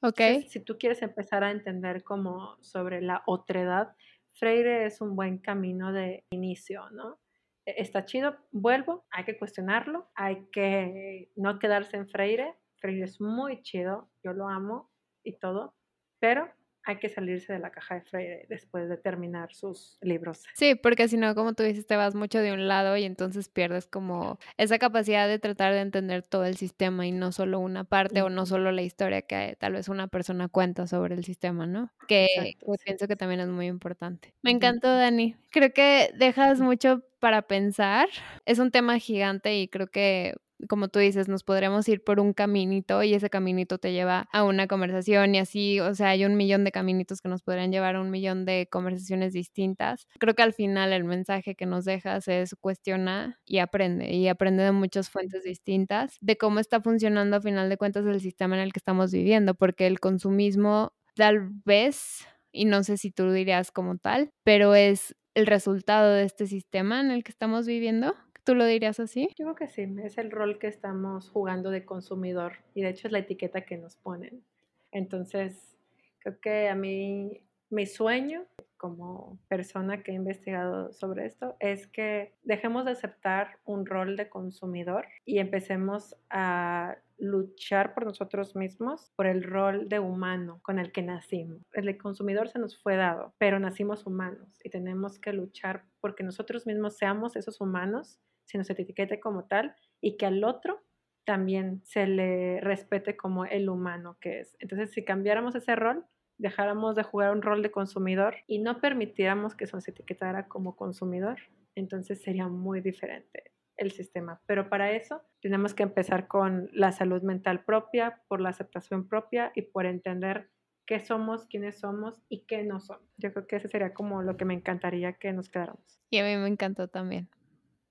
Ok. 0.00 0.20
si 0.46 0.60
tú 0.60 0.78
quieres 0.78 1.02
empezar 1.02 1.42
a 1.42 1.50
entender 1.50 2.04
como 2.04 2.56
sobre 2.62 3.02
la 3.02 3.24
otredad, 3.26 3.96
Freire 4.34 4.86
es 4.86 5.00
un 5.00 5.16
buen 5.16 5.38
camino 5.38 5.92
de 5.92 6.24
inicio, 6.30 6.88
¿no? 6.90 7.18
E, 7.66 7.82
está 7.82 8.04
chido, 8.04 8.36
vuelvo, 8.52 9.04
hay 9.10 9.24
que 9.24 9.36
cuestionarlo, 9.36 10.08
hay 10.14 10.46
que 10.52 11.32
no 11.34 11.58
quedarse 11.58 11.96
en 11.96 12.08
Freire. 12.08 12.54
Freire 12.76 13.02
es 13.02 13.20
muy 13.20 13.62
chido, 13.62 14.08
yo 14.22 14.32
lo 14.32 14.48
amo 14.48 14.92
y 15.24 15.32
todo, 15.32 15.74
pero 16.20 16.48
hay 16.88 16.96
que 16.96 17.10
salirse 17.10 17.52
de 17.52 17.58
la 17.58 17.70
caja 17.70 17.96
de 17.96 18.00
Freire 18.00 18.46
después 18.48 18.88
de 18.88 18.96
terminar 18.96 19.54
sus 19.54 19.98
libros. 20.00 20.44
Sí, 20.54 20.74
porque 20.74 21.06
si 21.06 21.18
no, 21.18 21.34
como 21.34 21.52
tú 21.52 21.62
dices, 21.62 21.86
te 21.86 21.96
vas 21.96 22.14
mucho 22.14 22.38
de 22.38 22.50
un 22.50 22.66
lado 22.66 22.96
y 22.96 23.04
entonces 23.04 23.50
pierdes 23.50 23.86
como 23.86 24.38
esa 24.56 24.78
capacidad 24.78 25.28
de 25.28 25.38
tratar 25.38 25.74
de 25.74 25.80
entender 25.80 26.22
todo 26.22 26.46
el 26.46 26.56
sistema 26.56 27.06
y 27.06 27.12
no 27.12 27.30
solo 27.30 27.60
una 27.60 27.84
parte 27.84 28.22
o 28.22 28.30
no 28.30 28.46
solo 28.46 28.72
la 28.72 28.80
historia 28.80 29.20
que 29.20 29.54
tal 29.60 29.74
vez 29.74 29.90
una 29.90 30.08
persona 30.08 30.48
cuenta 30.48 30.86
sobre 30.86 31.14
el 31.14 31.24
sistema, 31.24 31.66
¿no? 31.66 31.92
Que, 32.08 32.56
pienso 32.86 33.06
que 33.06 33.16
también 33.16 33.40
es 33.40 33.48
muy 33.48 33.66
importante. 33.66 34.32
Me 34.40 34.50
encantó, 34.50 34.88
Dani. 34.88 35.36
Creo 35.50 35.74
que 35.74 36.10
dejas 36.16 36.58
mucho 36.58 37.02
para 37.18 37.42
pensar. 37.42 38.08
Es 38.46 38.58
un 38.58 38.70
tema 38.70 38.98
gigante 38.98 39.58
y 39.58 39.68
creo 39.68 39.88
que 39.88 40.36
como 40.68 40.88
tú 40.88 40.98
dices, 40.98 41.28
nos 41.28 41.44
podremos 41.44 41.88
ir 41.88 42.02
por 42.02 42.20
un 42.20 42.32
caminito 42.32 43.02
y 43.02 43.14
ese 43.14 43.30
caminito 43.30 43.78
te 43.78 43.92
lleva 43.92 44.28
a 44.32 44.44
una 44.44 44.66
conversación 44.66 45.34
y 45.34 45.38
así, 45.38 45.80
o 45.80 45.94
sea, 45.94 46.10
hay 46.10 46.24
un 46.24 46.36
millón 46.36 46.64
de 46.64 46.72
caminitos 46.72 47.20
que 47.20 47.28
nos 47.28 47.42
podrían 47.42 47.70
llevar 47.70 47.96
a 47.96 48.00
un 48.00 48.10
millón 48.10 48.44
de 48.44 48.68
conversaciones 48.70 49.32
distintas. 49.32 50.06
Creo 50.18 50.34
que 50.34 50.42
al 50.42 50.52
final 50.52 50.92
el 50.92 51.04
mensaje 51.04 51.54
que 51.54 51.66
nos 51.66 51.84
dejas 51.84 52.28
es 52.28 52.54
cuestiona 52.60 53.38
y 53.44 53.58
aprende 53.58 54.12
y 54.12 54.28
aprende 54.28 54.62
de 54.64 54.72
muchas 54.72 55.10
fuentes 55.10 55.44
distintas 55.44 56.16
de 56.20 56.36
cómo 56.36 56.60
está 56.60 56.80
funcionando 56.80 57.36
a 57.36 57.40
final 57.40 57.68
de 57.68 57.76
cuentas 57.76 58.04
el 58.06 58.20
sistema 58.20 58.56
en 58.56 58.62
el 58.62 58.72
que 58.72 58.78
estamos 58.78 59.12
viviendo, 59.12 59.54
porque 59.54 59.86
el 59.86 60.00
consumismo 60.00 60.92
tal 61.14 61.48
vez, 61.64 62.26
y 62.52 62.64
no 62.64 62.82
sé 62.84 62.96
si 62.96 63.10
tú 63.10 63.30
dirías 63.32 63.70
como 63.70 63.98
tal, 63.98 64.30
pero 64.44 64.74
es 64.74 65.14
el 65.34 65.46
resultado 65.46 66.14
de 66.14 66.24
este 66.24 66.46
sistema 66.46 67.00
en 67.00 67.10
el 67.10 67.22
que 67.22 67.30
estamos 67.30 67.66
viviendo 67.66 68.14
¿Tú 68.48 68.54
lo 68.54 68.64
dirías 68.64 68.98
así? 68.98 69.28
Yo 69.36 69.44
creo 69.44 69.54
que 69.54 69.68
sí, 69.68 69.86
es 70.02 70.16
el 70.16 70.30
rol 70.30 70.58
que 70.58 70.68
estamos 70.68 71.28
jugando 71.28 71.70
de 71.70 71.84
consumidor 71.84 72.54
y 72.72 72.80
de 72.80 72.88
hecho 72.88 73.06
es 73.06 73.12
la 73.12 73.18
etiqueta 73.18 73.60
que 73.60 73.76
nos 73.76 73.96
ponen. 73.96 74.42
Entonces, 74.90 75.76
creo 76.20 76.40
que 76.40 76.70
a 76.70 76.74
mí 76.74 77.42
mi 77.68 77.84
sueño 77.84 78.46
como 78.78 79.38
persona 79.48 80.02
que 80.02 80.12
he 80.12 80.14
investigado 80.14 80.94
sobre 80.94 81.26
esto 81.26 81.56
es 81.60 81.86
que 81.88 82.32
dejemos 82.42 82.86
de 82.86 82.92
aceptar 82.92 83.58
un 83.66 83.84
rol 83.84 84.16
de 84.16 84.30
consumidor 84.30 85.06
y 85.26 85.40
empecemos 85.40 86.16
a 86.30 86.96
luchar 87.18 87.92
por 87.92 88.06
nosotros 88.06 88.56
mismos, 88.56 89.12
por 89.14 89.26
el 89.26 89.42
rol 89.42 89.90
de 89.90 89.98
humano 89.98 90.60
con 90.62 90.78
el 90.78 90.90
que 90.90 91.02
nacimos. 91.02 91.60
El 91.74 91.84
de 91.84 91.98
consumidor 91.98 92.48
se 92.48 92.60
nos 92.60 92.80
fue 92.80 92.96
dado, 92.96 93.34
pero 93.36 93.60
nacimos 93.60 94.06
humanos 94.06 94.48
y 94.64 94.70
tenemos 94.70 95.18
que 95.18 95.34
luchar 95.34 95.84
porque 96.00 96.22
nosotros 96.22 96.66
mismos 96.66 96.96
seamos 96.96 97.36
esos 97.36 97.60
humanos 97.60 98.18
se 98.48 98.58
nos 98.58 98.70
etiquete 98.70 99.20
como 99.20 99.44
tal 99.44 99.74
y 100.00 100.16
que 100.16 100.26
al 100.26 100.42
otro 100.42 100.82
también 101.24 101.82
se 101.84 102.06
le 102.06 102.60
respete 102.62 103.16
como 103.16 103.44
el 103.44 103.68
humano 103.68 104.16
que 104.20 104.40
es. 104.40 104.56
Entonces, 104.60 104.90
si 104.92 105.04
cambiáramos 105.04 105.54
ese 105.54 105.76
rol, 105.76 106.06
dejáramos 106.38 106.96
de 106.96 107.02
jugar 107.02 107.32
un 107.32 107.42
rol 107.42 107.62
de 107.62 107.70
consumidor 107.70 108.36
y 108.46 108.60
no 108.60 108.80
permitiéramos 108.80 109.54
que 109.54 109.66
se 109.66 109.76
nos 109.76 109.86
etiquetara 109.86 110.48
como 110.48 110.74
consumidor, 110.74 111.38
entonces 111.74 112.22
sería 112.22 112.48
muy 112.48 112.80
diferente 112.80 113.52
el 113.76 113.90
sistema. 113.90 114.40
Pero 114.46 114.70
para 114.70 114.92
eso 114.92 115.20
tenemos 115.42 115.74
que 115.74 115.82
empezar 115.82 116.28
con 116.28 116.70
la 116.72 116.92
salud 116.92 117.22
mental 117.22 117.62
propia, 117.62 118.22
por 118.28 118.40
la 118.40 118.48
aceptación 118.48 119.06
propia 119.06 119.52
y 119.54 119.62
por 119.62 119.84
entender 119.84 120.48
qué 120.86 121.00
somos, 121.00 121.44
quiénes 121.44 121.78
somos 121.78 122.22
y 122.30 122.46
qué 122.46 122.62
no 122.64 122.80
somos. 122.80 123.06
Yo 123.18 123.34
creo 123.34 123.46
que 123.46 123.56
ese 123.56 123.68
sería 123.68 123.92
como 123.92 124.22
lo 124.22 124.38
que 124.38 124.46
me 124.46 124.54
encantaría 124.54 125.12
que 125.12 125.34
nos 125.34 125.50
quedáramos. 125.50 126.00
Y 126.08 126.18
a 126.18 126.24
mí 126.24 126.34
me 126.36 126.48
encantó 126.48 126.88
también 126.88 127.28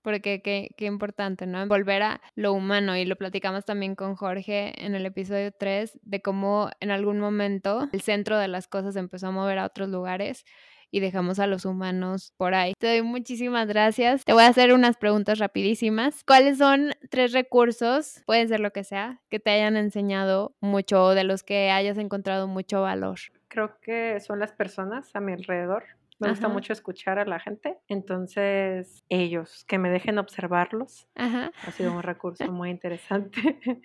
porque 0.02 0.42
qué, 0.42 0.70
qué, 0.78 0.86
importante, 0.86 1.46
¿no? 1.46 1.66
Volver 1.68 2.04
a 2.04 2.22
lo 2.36 2.54
humano 2.54 2.96
y 2.96 3.06
lo 3.06 3.16
platicamos 3.16 3.66
también 3.66 3.96
con 3.96 4.16
Jorge 4.16 4.74
en 4.86 4.96
el 4.96 5.06
episodio 5.06 5.52
3 5.52 6.00
de 6.02 6.22
cómo 6.22 6.70
en 6.80 6.92
algún 6.92 7.20
momento 7.20 7.88
el 7.92 8.02
centro 8.02 8.38
de 8.38 8.48
las 8.48 8.68
cosas 8.68 8.96
empezó 8.96 9.28
a 9.28 9.32
mover 9.32 9.60
a 9.60 9.66
otros 9.66 9.90
lugares 9.90 10.46
y 10.92 11.00
dejamos 11.00 11.40
a 11.40 11.48
los 11.48 11.66
humanos 11.66 12.34
por 12.38 12.54
ahí. 12.54 12.74
Te 12.80 12.88
doy 12.88 13.02
muchísimas 13.02 13.68
gracias. 13.68 14.24
Te 14.24 14.34
voy 14.34 14.44
a 14.44 14.48
hacer 14.48 14.74
unas 14.74 14.98
preguntas 14.98 15.40
rapidísimas. 15.40 16.24
¿Cuáles 16.24 16.58
son 16.58 16.92
tres 17.10 17.34
recursos, 17.34 18.22
pueden 18.26 18.48
ser 18.48 18.60
lo 18.60 18.72
que 18.72 18.84
sea, 18.84 19.22
que 19.30 19.40
te 19.40 19.50
hayan 19.52 19.78
enseñado 19.78 20.56
mucho 20.62 21.04
o 21.04 21.14
de 21.14 21.24
los 21.24 21.44
que 21.44 21.72
hayas 21.72 21.98
encontrado 21.98 22.48
mucho 22.48 22.82
valor? 22.82 23.20
Creo 23.50 23.80
que 23.82 24.20
son 24.20 24.40
las 24.40 24.54
personas 24.54 25.16
a 25.16 25.20
mi 25.20 25.34
alrededor 25.34 25.84
me 26.20 26.30
gusta 26.30 26.48
mucho 26.48 26.74
escuchar 26.74 27.20
a 27.20 27.26
la 27.26 27.40
gente. 27.40 27.78
Entonces, 27.88 29.04
ellos, 29.10 29.66
que 29.68 29.78
me 29.78 29.90
dejen 29.90 30.18
observarlos, 30.18 31.08
ha 31.16 31.72
sido 31.72 31.94
un 31.94 32.04
recurso 32.04 32.52
muy 32.52 32.70
interesante. 32.70 33.40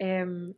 Em, 0.00 0.54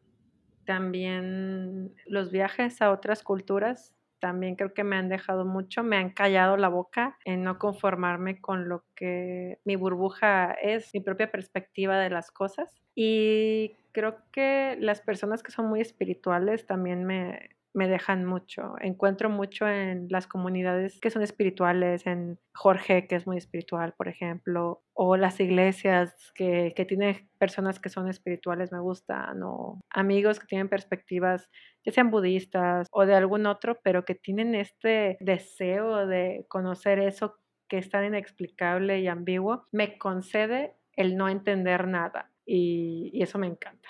también 0.66 1.94
los 2.04 2.30
viajes 2.30 2.82
a 2.82 2.90
otras 2.90 3.22
culturas 3.22 3.94
también 4.20 4.54
creo 4.54 4.74
que 4.74 4.84
me 4.84 4.96
han 4.96 5.08
dejado 5.08 5.44
mucho, 5.44 5.82
me 5.82 5.96
han 5.96 6.10
callado 6.10 6.56
la 6.56 6.68
boca 6.68 7.18
en 7.24 7.42
no 7.42 7.58
conformarme 7.58 8.40
con 8.40 8.68
lo 8.68 8.84
que 8.94 9.58
mi 9.64 9.76
burbuja 9.76 10.52
es, 10.52 10.94
mi 10.94 11.00
propia 11.00 11.32
perspectiva 11.32 11.98
de 11.98 12.10
las 12.10 12.30
cosas. 12.30 12.82
Y 12.94 13.76
creo 13.92 14.18
que 14.30 14.76
las 14.78 15.00
personas 15.00 15.42
que 15.42 15.50
son 15.50 15.66
muy 15.66 15.80
espirituales 15.80 16.66
también 16.66 17.04
me, 17.04 17.56
me 17.72 17.88
dejan 17.88 18.24
mucho. 18.24 18.74
Encuentro 18.80 19.30
mucho 19.30 19.68
en 19.68 20.06
las 20.10 20.26
comunidades 20.26 20.98
que 21.00 21.10
son 21.10 21.22
espirituales, 21.22 22.06
en 22.06 22.38
Jorge, 22.54 23.06
que 23.06 23.16
es 23.16 23.26
muy 23.26 23.36
espiritual, 23.36 23.94
por 23.96 24.08
ejemplo, 24.08 24.82
o 24.92 25.16
las 25.16 25.40
iglesias 25.40 26.14
que, 26.34 26.72
que 26.74 26.84
tienen 26.84 27.28
personas 27.38 27.78
que 27.78 27.88
son 27.88 28.08
espirituales, 28.08 28.72
me 28.72 28.80
gustan, 28.80 29.42
o 29.42 29.80
amigos 29.90 30.40
que 30.40 30.46
tienen 30.46 30.68
perspectivas, 30.68 31.48
ya 31.84 31.92
sean 31.92 32.10
budistas 32.10 32.88
o 32.90 33.06
de 33.06 33.14
algún 33.14 33.46
otro, 33.46 33.78
pero 33.82 34.04
que 34.04 34.14
tienen 34.14 34.54
este 34.54 35.16
deseo 35.20 36.06
de 36.06 36.44
conocer 36.48 36.98
eso 36.98 37.36
que 37.68 37.78
es 37.78 37.88
tan 37.88 38.04
inexplicable 38.04 39.00
y 39.00 39.06
ambiguo, 39.06 39.66
me 39.70 39.96
concede 39.96 40.74
el 40.96 41.16
no 41.16 41.28
entender 41.28 41.86
nada 41.86 42.32
y, 42.44 43.10
y 43.12 43.22
eso 43.22 43.38
me 43.38 43.46
encanta. 43.46 43.88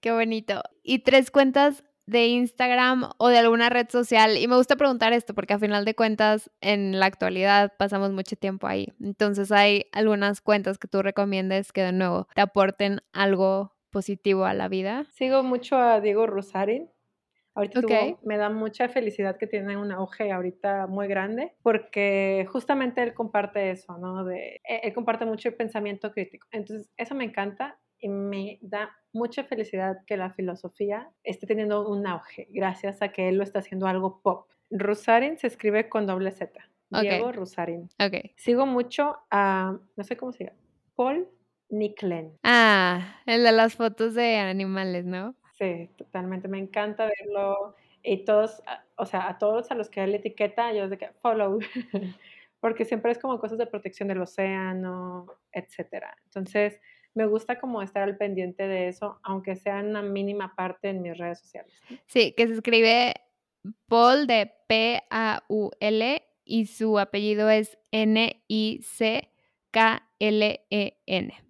Qué 0.00 0.12
bonito. 0.12 0.62
¿Y 0.82 1.00
tres 1.00 1.30
cuentas 1.30 1.82
de 2.06 2.26
Instagram 2.26 3.10
o 3.18 3.28
de 3.28 3.38
alguna 3.38 3.70
red 3.70 3.88
social. 3.88 4.36
Y 4.36 4.46
me 4.48 4.56
gusta 4.56 4.76
preguntar 4.76 5.12
esto 5.12 5.34
porque 5.34 5.54
a 5.54 5.58
final 5.58 5.84
de 5.84 5.94
cuentas 5.94 6.50
en 6.60 6.98
la 6.98 7.06
actualidad 7.06 7.72
pasamos 7.78 8.12
mucho 8.12 8.36
tiempo 8.36 8.66
ahí. 8.66 8.92
Entonces 9.00 9.50
hay 9.52 9.86
algunas 9.92 10.40
cuentas 10.40 10.78
que 10.78 10.88
tú 10.88 11.02
recomiendes 11.02 11.72
que 11.72 11.82
de 11.82 11.92
nuevo 11.92 12.28
te 12.34 12.40
aporten 12.40 13.00
algo 13.12 13.74
positivo 13.90 14.44
a 14.44 14.54
la 14.54 14.68
vida. 14.68 15.06
Sigo 15.12 15.42
mucho 15.42 15.76
a 15.76 16.00
Diego 16.00 16.26
Rosarín. 16.26 16.90
Ahorita 17.56 17.80
me 18.24 18.36
da 18.36 18.50
mucha 18.50 18.88
felicidad 18.88 19.36
que 19.38 19.46
tiene 19.46 19.76
un 19.76 19.92
auge 19.92 20.32
ahorita 20.32 20.88
muy 20.88 21.06
grande 21.06 21.54
porque 21.62 22.48
justamente 22.50 23.00
él 23.00 23.14
comparte 23.14 23.70
eso, 23.70 23.96
¿no? 23.96 24.24
De, 24.24 24.60
e, 24.68 24.80
él 24.82 24.92
comparte 24.92 25.24
mucho 25.24 25.50
el 25.50 25.54
pensamiento 25.54 26.10
crítico. 26.10 26.48
Entonces, 26.50 26.90
eso 26.96 27.14
me 27.14 27.22
encanta 27.22 27.78
y 28.04 28.08
me 28.10 28.58
da 28.60 28.94
mucha 29.14 29.44
felicidad 29.44 30.04
que 30.06 30.18
la 30.18 30.28
filosofía 30.28 31.10
esté 31.22 31.46
teniendo 31.46 31.88
un 31.88 32.06
auge 32.06 32.48
gracias 32.50 33.00
a 33.00 33.08
que 33.08 33.30
él 33.30 33.36
lo 33.36 33.42
está 33.42 33.60
haciendo 33.60 33.86
algo 33.86 34.20
pop. 34.20 34.46
Rusarin 34.70 35.38
se 35.38 35.46
escribe 35.46 35.88
con 35.88 36.06
doble 36.06 36.30
Z. 36.30 36.52
Diego 36.90 37.32
Rusarin. 37.32 37.88
Okay. 37.98 38.34
Sigo 38.36 38.66
mucho 38.66 39.16
a, 39.30 39.78
no 39.96 40.04
sé 40.04 40.18
cómo 40.18 40.32
se 40.32 40.44
llama, 40.44 40.58
Paul 40.94 41.26
Nicklen. 41.70 42.36
Ah, 42.42 43.20
el 43.24 43.42
de 43.42 43.52
las 43.52 43.74
fotos 43.74 44.12
de 44.12 44.36
animales, 44.36 45.06
¿no? 45.06 45.34
Sí, 45.54 45.88
totalmente. 45.96 46.46
Me 46.46 46.58
encanta 46.58 47.06
verlo. 47.06 47.74
Y 48.02 48.26
todos, 48.26 48.62
o 48.96 49.06
sea, 49.06 49.28
a 49.28 49.38
todos 49.38 49.70
a 49.70 49.74
los 49.74 49.88
que 49.88 50.04
él 50.04 50.14
etiqueta, 50.14 50.74
yo 50.74 50.90
de 50.90 50.98
que 50.98 51.08
follow. 51.22 51.58
Porque 52.60 52.84
siempre 52.84 53.12
es 53.12 53.18
como 53.18 53.38
cosas 53.38 53.56
de 53.56 53.66
protección 53.66 54.08
del 54.08 54.20
océano, 54.20 55.26
etcétera. 55.52 56.14
Entonces, 56.26 56.80
me 57.14 57.26
gusta 57.26 57.58
como 57.58 57.80
estar 57.82 58.02
al 58.02 58.16
pendiente 58.16 58.66
de 58.66 58.88
eso, 58.88 59.20
aunque 59.22 59.56
sea 59.56 59.80
una 59.80 60.02
mínima 60.02 60.54
parte 60.56 60.88
en 60.90 61.00
mis 61.02 61.16
redes 61.16 61.38
sociales. 61.40 61.72
Sí, 62.06 62.34
que 62.36 62.46
se 62.46 62.54
escribe 62.54 63.14
Paul 63.86 64.26
de 64.26 64.52
P-A-U-L 64.68 66.22
y 66.44 66.66
su 66.66 66.98
apellido 66.98 67.48
es 67.48 67.78
N-I-C-K-L-E-N, 67.92 68.94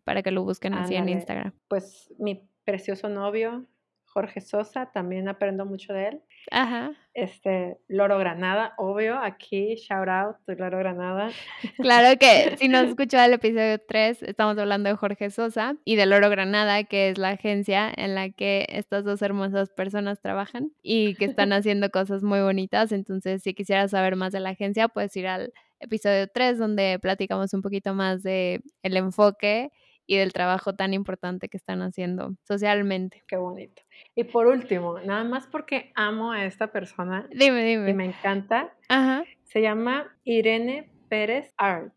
para 0.05 0.23
que 0.23 0.31
lo 0.31 0.45
busquen 0.45 0.75
así 0.75 0.95
en 0.95 1.09
Instagram. 1.09 1.53
Pues 1.69 2.13
mi 2.19 2.49
precioso 2.65 3.09
novio, 3.09 3.67
Jorge 4.05 4.41
Sosa, 4.41 4.93
también 4.93 5.29
aprendo 5.29 5.67
mucho 5.67 5.93
de 5.93 6.09
él. 6.09 6.23
Ajá. 6.51 6.93
Este, 7.15 7.79
Loro 7.87 8.19
Granada, 8.19 8.75
obvio, 8.77 9.17
aquí, 9.19 9.77
shout 9.77 10.09
out 10.09 10.37
Loro 10.47 10.79
Granada. 10.79 11.31
Claro 11.79 12.19
que 12.19 12.57
si 12.59 12.67
no 12.69 12.79
has 12.79 12.89
escuchado 12.89 13.27
el 13.27 13.35
episodio 13.35 13.79
3, 13.79 14.25
estamos 14.25 14.59
hablando 14.59 14.89
de 14.89 14.97
Jorge 14.97 15.31
Sosa 15.31 15.77
y 15.85 15.95
de 15.95 16.07
Loro 16.07 16.29
Granada, 16.29 16.83
que 16.85 17.11
es 17.11 17.19
la 17.19 17.31
agencia 17.31 17.93
en 17.97 18.17
la 18.17 18.31
que 18.31 18.67
estas 18.69 19.05
dos 19.05 19.23
hermosas 19.23 19.71
personas 19.71 20.21
trabajan 20.21 20.73
y 20.83 21.15
que 21.15 21.27
están 21.27 21.53
haciendo 21.53 21.91
cosas 21.91 22.25
muy 22.25 22.41
bonitas. 22.41 22.91
Entonces, 22.91 23.43
si 23.43 23.55
quisieras 23.55 23.93
saber 23.93 24.17
más 24.17 24.33
de 24.33 24.41
la 24.41 24.51
agencia, 24.51 24.89
puedes 24.89 25.17
ir 25.17 25.29
al 25.29 25.53
episodio 25.79 26.27
3, 26.27 26.59
donde 26.59 26.99
platicamos 27.01 27.55
un 27.55 27.63
poquito 27.63 27.95
más 27.95 28.23
de 28.23 28.61
el 28.83 28.97
enfoque 28.97 29.71
y 30.07 30.17
del 30.17 30.33
trabajo 30.33 30.75
tan 30.75 30.95
importante 30.95 31.49
que 31.49 31.57
están 31.57 31.83
haciendo 31.83 32.35
socialmente. 32.43 33.23
Qué 33.27 33.37
bonito. 33.37 33.83
Y 34.15 34.25
por 34.25 34.47
último, 34.47 34.99
nada 35.01 35.25
más 35.25 35.47
porque 35.47 35.93
amo 35.95 36.33
a 36.33 36.45
esta 36.45 36.69
persona. 36.69 37.29
Dime, 37.31 37.65
dime. 37.65 37.91
Y 37.91 37.95
me 37.95 38.05
encanta. 38.07 38.75
Ajá. 38.89 39.25
Se 39.45 39.63
llama 39.63 40.15
Irene 40.25 40.91
Pérez 41.09 41.53
Art. 41.57 41.95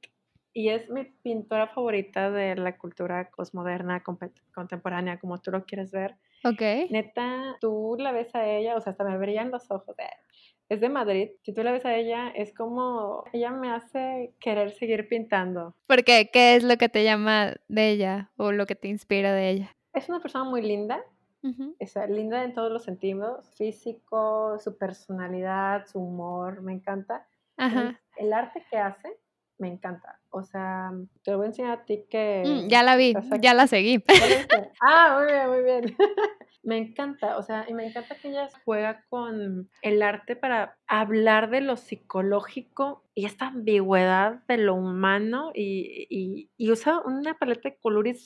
Y 0.53 0.69
es 0.69 0.89
mi 0.89 1.03
pintora 1.03 1.67
favorita 1.67 2.31
de 2.31 2.55
la 2.55 2.77
cultura 2.77 3.29
cosmoderna, 3.29 4.03
contemporánea, 4.53 5.19
como 5.19 5.39
tú 5.39 5.51
lo 5.51 5.65
quieres 5.65 5.91
ver. 5.91 6.15
Ok. 6.43 6.89
Neta, 6.89 7.57
tú 7.61 7.95
la 7.99 8.11
ves 8.11 8.33
a 8.33 8.47
ella, 8.47 8.75
o 8.75 8.81
sea, 8.81 8.91
hasta 8.91 9.03
me 9.03 9.17
brillan 9.17 9.51
los 9.51 9.69
ojos. 9.69 9.95
Es 10.69 10.81
de 10.81 10.89
Madrid. 10.89 11.29
Si 11.43 11.53
tú 11.53 11.63
la 11.63 11.71
ves 11.71 11.85
a 11.85 11.95
ella, 11.95 12.29
es 12.29 12.53
como 12.53 13.23
ella 13.31 13.51
me 13.51 13.71
hace 13.71 14.33
querer 14.39 14.71
seguir 14.71 15.07
pintando. 15.07 15.73
¿Por 15.87 16.03
qué? 16.03 16.29
¿Qué 16.31 16.55
es 16.55 16.63
lo 16.63 16.77
que 16.77 16.89
te 16.89 17.05
llama 17.05 17.55
de 17.69 17.89
ella 17.89 18.31
o 18.35 18.51
lo 18.51 18.65
que 18.65 18.75
te 18.75 18.89
inspira 18.89 19.33
de 19.33 19.49
ella? 19.49 19.75
Es 19.93 20.09
una 20.09 20.19
persona 20.19 20.43
muy 20.43 20.61
linda. 20.61 21.03
Es 21.79 21.95
linda 22.09 22.43
en 22.43 22.53
todos 22.53 22.69
los 22.69 22.83
sentidos, 22.83 23.49
físico, 23.55 24.57
su 24.59 24.77
personalidad, 24.77 25.85
su 25.85 25.99
humor, 25.99 26.61
me 26.61 26.73
encanta. 26.73 27.25
Ajá. 27.55 27.97
El, 28.17 28.33
arte 28.33 28.65
que 28.69 28.77
hace, 28.77 29.17
me 29.57 29.69
encanta. 29.69 30.19
O 30.29 30.43
sea, 30.43 30.91
te 31.23 31.33
voy 31.33 31.45
a 31.45 31.47
enseñar 31.47 31.71
a 31.71 31.85
ti 31.85 32.03
que... 32.09 32.43
Mm, 32.45 32.67
ya 32.67 32.83
la 32.83 32.97
vi, 32.97 33.13
ya 33.39 33.53
la 33.53 33.67
seguí. 33.67 34.03
ah, 34.81 35.17
muy 35.17 35.31
bien, 35.31 35.49
muy 35.49 35.63
bien. 35.63 35.97
Me 36.67 36.75
encanta, 36.75 37.37
o 37.37 37.43
sea, 37.43 37.65
y 37.69 37.73
me 37.73 37.87
encanta 37.87 38.15
que 38.15 38.27
ella 38.27 38.49
juega 38.65 39.05
con 39.07 39.69
el 39.81 40.01
arte 40.01 40.35
para 40.35 40.77
hablar 40.85 41.49
de 41.49 41.61
lo 41.61 41.77
psicológico 41.77 43.05
y 43.15 43.23
esta 43.23 43.47
ambigüedad 43.47 44.43
de 44.49 44.57
lo 44.57 44.75
humano 44.75 45.51
y, 45.55 46.49
usa 46.59 46.99
una 47.05 47.35
paleta 47.35 47.69
de 47.69 47.77
colores 47.77 48.25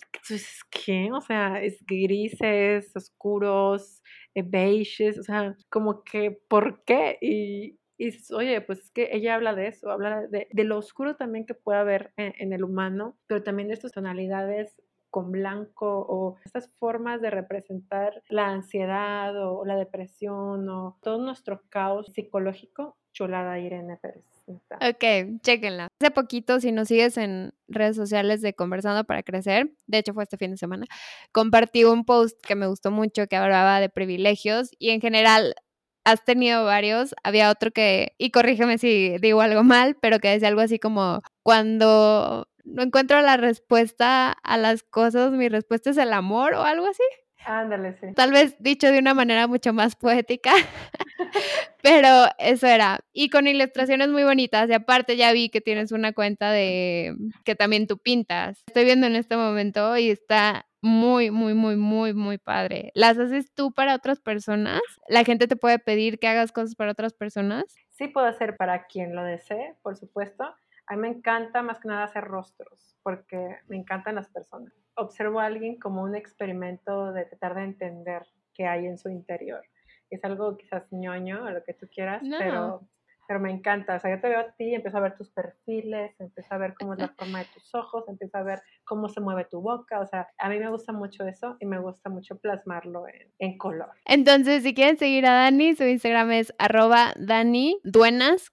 que, 0.72 1.12
o 1.12 1.22
sea, 1.22 1.62
es 1.62 1.86
grises, 1.86 2.92
oscuros, 2.96 4.02
eh, 4.34 4.42
beiges, 4.44 5.20
o 5.20 5.24
sea, 5.24 5.56
como 5.70 6.04
que, 6.04 6.32
¿por 6.48 6.84
qué? 6.84 7.20
Y, 7.22 7.78
y 8.00 8.10
oye, 8.34 8.60
pues 8.62 8.80
es 8.80 8.90
que 8.90 9.10
ella 9.12 9.36
habla 9.36 9.54
de 9.54 9.68
eso, 9.68 9.92
habla 9.92 10.26
de, 10.28 10.64
lo 10.64 10.80
oscuro 10.80 11.16
también 11.16 11.46
que 11.46 11.54
puede 11.54 11.78
haber 11.78 12.12
en, 12.18 12.34
en, 12.40 12.54
el 12.54 12.64
humano, 12.64 13.20
pero 13.28 13.44
también 13.44 13.68
de 13.68 13.76
estas 13.76 13.92
tonalidades 13.92 14.82
con 15.12 15.32
blanco 15.32 16.06
o 16.10 16.38
estas 16.44 16.70
formas 16.80 17.22
de 17.22 17.30
representar 17.30 18.24
la 18.30 18.48
ansiedad 18.48 19.36
o 19.38 19.66
la 19.66 19.76
depresión 19.76 20.68
o 20.70 20.98
todo 21.02 21.20
nuestro 21.20 21.62
caos 21.70 22.08
psicológico, 22.14 22.98
chulada 23.14 23.60
Irene 23.60 23.98
Pérez. 23.98 24.24
Ok, 24.48 25.40
chequenla. 25.42 25.88
Hace 26.02 26.12
poquito, 26.12 26.60
si 26.60 26.72
nos 26.72 26.88
sigues 26.88 27.18
en 27.18 27.54
redes 27.68 27.96
sociales 27.96 28.42
de 28.42 28.54
Conversando 28.54 29.04
para 29.04 29.24
Crecer, 29.24 29.72
de 29.88 30.00
hecho 30.00 30.14
fue 30.14 30.24
este 30.24 30.38
fin 30.38 30.52
de 30.52 30.58
semana, 30.58 30.86
compartí 31.32 31.84
un 31.84 32.06
post 32.06 32.40
que 32.46 32.56
me 32.56 32.68
gustó 32.68 32.92
mucho 32.92 33.28
que 33.28 33.36
hablaba 33.36 33.80
de 33.80 33.90
privilegios 33.90 34.72
y 34.80 34.90
en 34.90 35.02
general 35.02 35.56
has 36.04 36.24
tenido 36.26 36.66
varios. 36.66 37.14
Había 37.24 37.52
otro 37.52 37.72
que, 37.72 38.14
y 38.18 38.32
corrígeme 38.32 38.78
si 38.78 39.18
digo 39.20 39.42
algo 39.42 39.64
mal, 39.64 39.96
pero 40.02 40.20
que 40.20 40.30
decía 40.30 40.48
algo 40.48 40.62
así 40.62 40.80
como, 40.80 41.22
cuando 41.44 42.48
no 42.66 42.84
encuentro 42.84 43.22
la 43.22 43.38
respuesta 43.38 44.32
a 44.32 44.58
las 44.58 44.84
cosas, 44.84 45.32
mi 45.32 45.50
respuesta 45.50 45.90
es 45.90 45.98
el 45.98 46.14
amor 46.14 46.54
o 46.54 46.64
algo 46.64 46.88
así. 46.88 47.04
Ándale, 47.46 47.98
sí. 48.00 48.14
Tal 48.16 48.32
vez 48.32 48.56
dicho 48.60 48.92
de 48.92 49.00
una 49.00 49.14
manera 49.14 49.48
mucho 49.48 49.74
más 49.74 49.96
poética, 49.96 50.52
pero 51.82 52.26
eso 52.38 52.68
era. 52.68 53.00
Y 53.14 53.30
con 53.30 53.48
ilustraciones 53.48 54.10
muy 54.10 54.24
bonitas. 54.24 54.70
Y 54.70 54.74
aparte 54.74 55.18
ya 55.18 55.32
vi 55.34 55.50
que 55.50 55.62
tienes 55.62 55.92
una 55.92 56.14
cuenta 56.14 56.52
de 56.52 57.16
que 57.44 57.56
también 57.56 57.88
tú 57.88 57.98
pintas. 57.98 58.64
Estoy 58.68 58.86
viendo 58.86 59.08
en 59.08 59.16
este 59.16 59.38
momento 59.38 59.98
y 59.98 60.12
está 60.12 60.68
muy, 60.82 61.32
muy, 61.32 61.54
muy, 61.54 61.76
muy, 61.76 62.14
muy 62.14 62.38
padre. 62.38 62.92
¿Las 62.96 63.18
haces 63.18 63.54
tú 63.54 63.72
para 63.72 63.96
otras 63.96 64.20
personas? 64.20 64.82
¿La 65.08 65.24
gente 65.24 65.48
te 65.48 65.56
puede 65.56 65.80
pedir 65.80 66.20
que 66.20 66.28
hagas 66.28 66.52
cosas 66.52 66.76
para 66.76 66.92
otras 66.92 67.14
personas? 67.14 67.66
Sí, 67.92 68.08
puedo 68.08 68.28
hacer 68.28 68.58
para 68.58 68.86
quien 68.88 69.16
lo 69.16 69.24
desee, 69.24 69.76
por 69.84 69.96
supuesto. 69.96 70.44
A 70.92 70.96
mí 70.96 71.04
me 71.04 71.08
encanta 71.08 71.62
más 71.62 71.80
que 71.80 71.88
nada 71.88 72.04
hacer 72.04 72.26
rostros, 72.26 72.98
porque 73.02 73.56
me 73.70 73.78
encantan 73.78 74.16
las 74.16 74.28
personas. 74.28 74.74
Observo 74.96 75.40
a 75.40 75.46
alguien 75.46 75.80
como 75.80 76.04
un 76.04 76.16
experimento 76.16 77.14
de 77.14 77.24
tratar 77.24 77.56
de 77.56 77.64
entender 77.64 78.24
qué 78.54 78.68
hay 78.68 78.88
en 78.88 78.98
su 78.98 79.08
interior. 79.08 79.62
Es 80.10 80.22
algo 80.26 80.58
quizás 80.58 80.92
ñoño, 80.92 81.46
a 81.46 81.52
lo 81.52 81.64
que 81.64 81.74
tú 81.74 81.88
quieras, 81.88 82.22
pero, 82.38 82.82
pero 83.26 83.40
me 83.40 83.52
encanta. 83.52 83.96
O 83.96 84.00
sea, 84.02 84.14
yo 84.14 84.20
te 84.20 84.28
veo 84.28 84.42
a 84.42 84.52
ti, 84.52 84.76
empiezo 84.76 84.98
a 84.98 85.00
ver 85.00 85.16
tus 85.16 85.30
perfiles, 85.30 86.14
empiezo 86.20 86.54
a 86.54 86.58
ver 86.58 86.74
cómo 86.74 86.92
es 86.92 87.00
la 87.00 87.08
forma 87.08 87.40
de 87.40 87.46
tus 87.54 87.74
ojos, 87.74 88.04
empiezo 88.10 88.38
a 88.40 88.44
ver 88.44 88.62
cómo 88.84 89.08
se 89.08 89.22
mueve 89.22 89.46
tu 89.46 89.62
boca. 89.62 90.02
O 90.02 90.08
sea, 90.08 90.28
a 90.38 90.50
mí 90.50 90.60
me 90.60 90.68
gusta 90.70 90.92
mucho 90.92 91.26
eso 91.26 91.56
y 91.62 91.68
me 91.68 91.80
gusta 91.80 92.10
mucho 92.10 92.38
plasmarlo 92.38 93.08
en, 93.08 93.32
en 93.40 93.58
color. 93.58 93.92
Entonces, 94.04 94.64
si 94.64 94.74
quieren 94.74 94.98
seguir 94.98 95.26
a 95.26 95.36
Dani, 95.36 95.74
su 95.74 95.86
Instagram 95.86 96.32
es 96.32 96.54
arroba 96.58 97.14
Dani 97.16 97.80
Duenas 97.86 98.52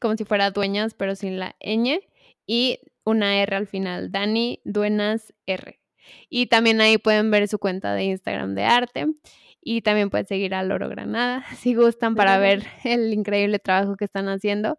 como 0.00 0.16
si 0.16 0.24
fuera 0.24 0.50
dueñas, 0.50 0.94
pero 0.94 1.14
sin 1.14 1.38
la 1.38 1.56
ñ, 1.60 2.00
y 2.46 2.80
una 3.04 3.40
R 3.42 3.56
al 3.56 3.66
final, 3.66 4.10
Dani 4.10 4.60
Duenas 4.64 5.32
R. 5.46 5.80
Y 6.30 6.46
también 6.46 6.80
ahí 6.80 6.98
pueden 6.98 7.30
ver 7.30 7.48
su 7.48 7.58
cuenta 7.58 7.94
de 7.94 8.04
Instagram 8.04 8.54
de 8.54 8.64
arte. 8.64 9.06
Y 9.60 9.82
también 9.82 10.08
pueden 10.08 10.26
seguir 10.26 10.54
a 10.54 10.62
Loro 10.62 10.88
Granada 10.88 11.44
si 11.56 11.74
gustan 11.74 12.14
para 12.14 12.38
ver 12.38 12.64
el 12.84 13.12
increíble 13.12 13.58
trabajo 13.58 13.96
que 13.96 14.04
están 14.04 14.28
haciendo. 14.28 14.78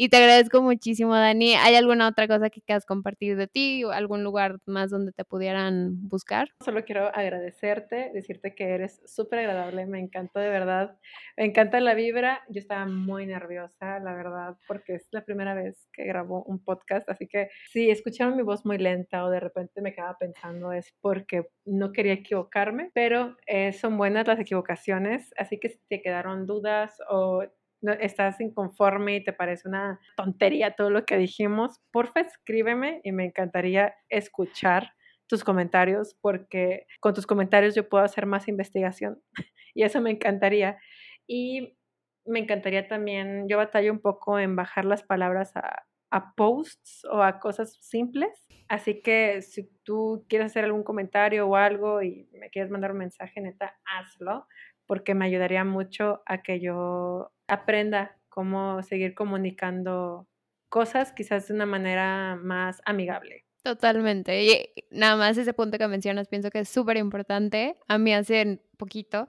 Y 0.00 0.10
te 0.10 0.16
agradezco 0.16 0.62
muchísimo, 0.62 1.12
Dani. 1.12 1.56
¿Hay 1.56 1.74
alguna 1.74 2.06
otra 2.06 2.28
cosa 2.28 2.50
que 2.50 2.62
quieras 2.62 2.86
compartir 2.86 3.36
de 3.36 3.48
ti 3.48 3.82
o 3.82 3.90
algún 3.90 4.22
lugar 4.22 4.60
más 4.64 4.90
donde 4.90 5.10
te 5.10 5.24
pudieran 5.24 6.08
buscar? 6.08 6.50
Solo 6.64 6.84
quiero 6.84 7.08
agradecerte, 7.12 8.12
decirte 8.14 8.54
que 8.54 8.68
eres 8.68 9.02
súper 9.06 9.40
agradable, 9.40 9.86
me 9.86 9.98
encantó 9.98 10.38
de 10.38 10.50
verdad. 10.50 10.96
Me 11.36 11.46
encanta 11.46 11.80
la 11.80 11.94
vibra. 11.94 12.44
Yo 12.48 12.60
estaba 12.60 12.86
muy 12.86 13.26
nerviosa, 13.26 13.98
la 13.98 14.14
verdad, 14.14 14.56
porque 14.68 14.94
es 14.94 15.08
la 15.10 15.24
primera 15.24 15.54
vez 15.54 15.88
que 15.92 16.04
grabo 16.04 16.44
un 16.44 16.62
podcast, 16.62 17.08
así 17.10 17.26
que 17.26 17.50
si 17.72 17.90
escucharon 17.90 18.36
mi 18.36 18.44
voz 18.44 18.64
muy 18.64 18.78
lenta 18.78 19.24
o 19.24 19.30
de 19.30 19.40
repente 19.40 19.82
me 19.82 19.92
quedaba 19.92 20.16
pensando 20.16 20.70
es 20.70 20.94
porque 21.00 21.48
no 21.64 21.90
quería 21.90 22.12
equivocarme, 22.12 22.92
pero 22.94 23.36
eh, 23.48 23.72
son 23.72 23.98
buenas 23.98 24.28
las 24.28 24.38
equivocaciones, 24.38 25.34
así 25.36 25.58
que 25.58 25.70
si 25.70 25.80
te 25.88 26.00
quedaron 26.00 26.46
dudas 26.46 26.98
o 27.10 27.42
estás 28.00 28.40
inconforme 28.40 29.16
y 29.16 29.24
te 29.24 29.32
parece 29.32 29.68
una 29.68 30.00
tontería 30.16 30.74
todo 30.74 30.90
lo 30.90 31.04
que 31.04 31.16
dijimos, 31.16 31.80
porfa 31.92 32.20
escríbeme 32.20 33.00
y 33.04 33.12
me 33.12 33.26
encantaría 33.26 33.94
escuchar 34.08 34.92
tus 35.28 35.44
comentarios 35.44 36.16
porque 36.20 36.86
con 37.00 37.14
tus 37.14 37.26
comentarios 37.26 37.74
yo 37.74 37.88
puedo 37.88 38.04
hacer 38.04 38.26
más 38.26 38.48
investigación 38.48 39.22
y 39.74 39.82
eso 39.82 40.00
me 40.00 40.10
encantaría. 40.10 40.78
Y 41.26 41.76
me 42.24 42.40
encantaría 42.40 42.88
también, 42.88 43.48
yo 43.48 43.56
batallo 43.56 43.92
un 43.92 44.00
poco 44.00 44.38
en 44.38 44.56
bajar 44.56 44.84
las 44.84 45.02
palabras 45.02 45.56
a, 45.56 45.84
a 46.10 46.34
posts 46.34 47.04
o 47.10 47.22
a 47.22 47.38
cosas 47.38 47.76
simples. 47.80 48.46
Así 48.68 49.00
que 49.02 49.40
si 49.42 49.70
tú 49.82 50.26
quieres 50.28 50.46
hacer 50.46 50.64
algún 50.64 50.84
comentario 50.84 51.46
o 51.46 51.56
algo 51.56 52.02
y 52.02 52.28
me 52.32 52.50
quieres 52.50 52.70
mandar 52.70 52.92
un 52.92 52.98
mensaje, 52.98 53.40
neta, 53.40 53.78
hazlo, 53.84 54.46
porque 54.88 55.14
me 55.14 55.26
ayudaría 55.26 55.64
mucho 55.64 56.22
a 56.26 56.42
que 56.42 56.60
yo 56.60 57.30
aprenda 57.46 58.16
cómo 58.30 58.82
seguir 58.82 59.14
comunicando 59.14 60.26
cosas 60.68 61.12
quizás 61.12 61.46
de 61.46 61.54
una 61.54 61.66
manera 61.66 62.36
más 62.42 62.80
amigable. 62.86 63.44
Totalmente. 63.62 64.42
Y 64.42 64.70
nada 64.90 65.16
más 65.16 65.36
ese 65.36 65.52
punto 65.52 65.76
que 65.76 65.86
mencionas, 65.88 66.26
pienso 66.28 66.50
que 66.50 66.60
es 66.60 66.68
súper 66.70 66.96
importante. 66.96 67.76
A 67.86 67.98
mí 67.98 68.14
hace 68.14 68.62
poquito 68.78 69.26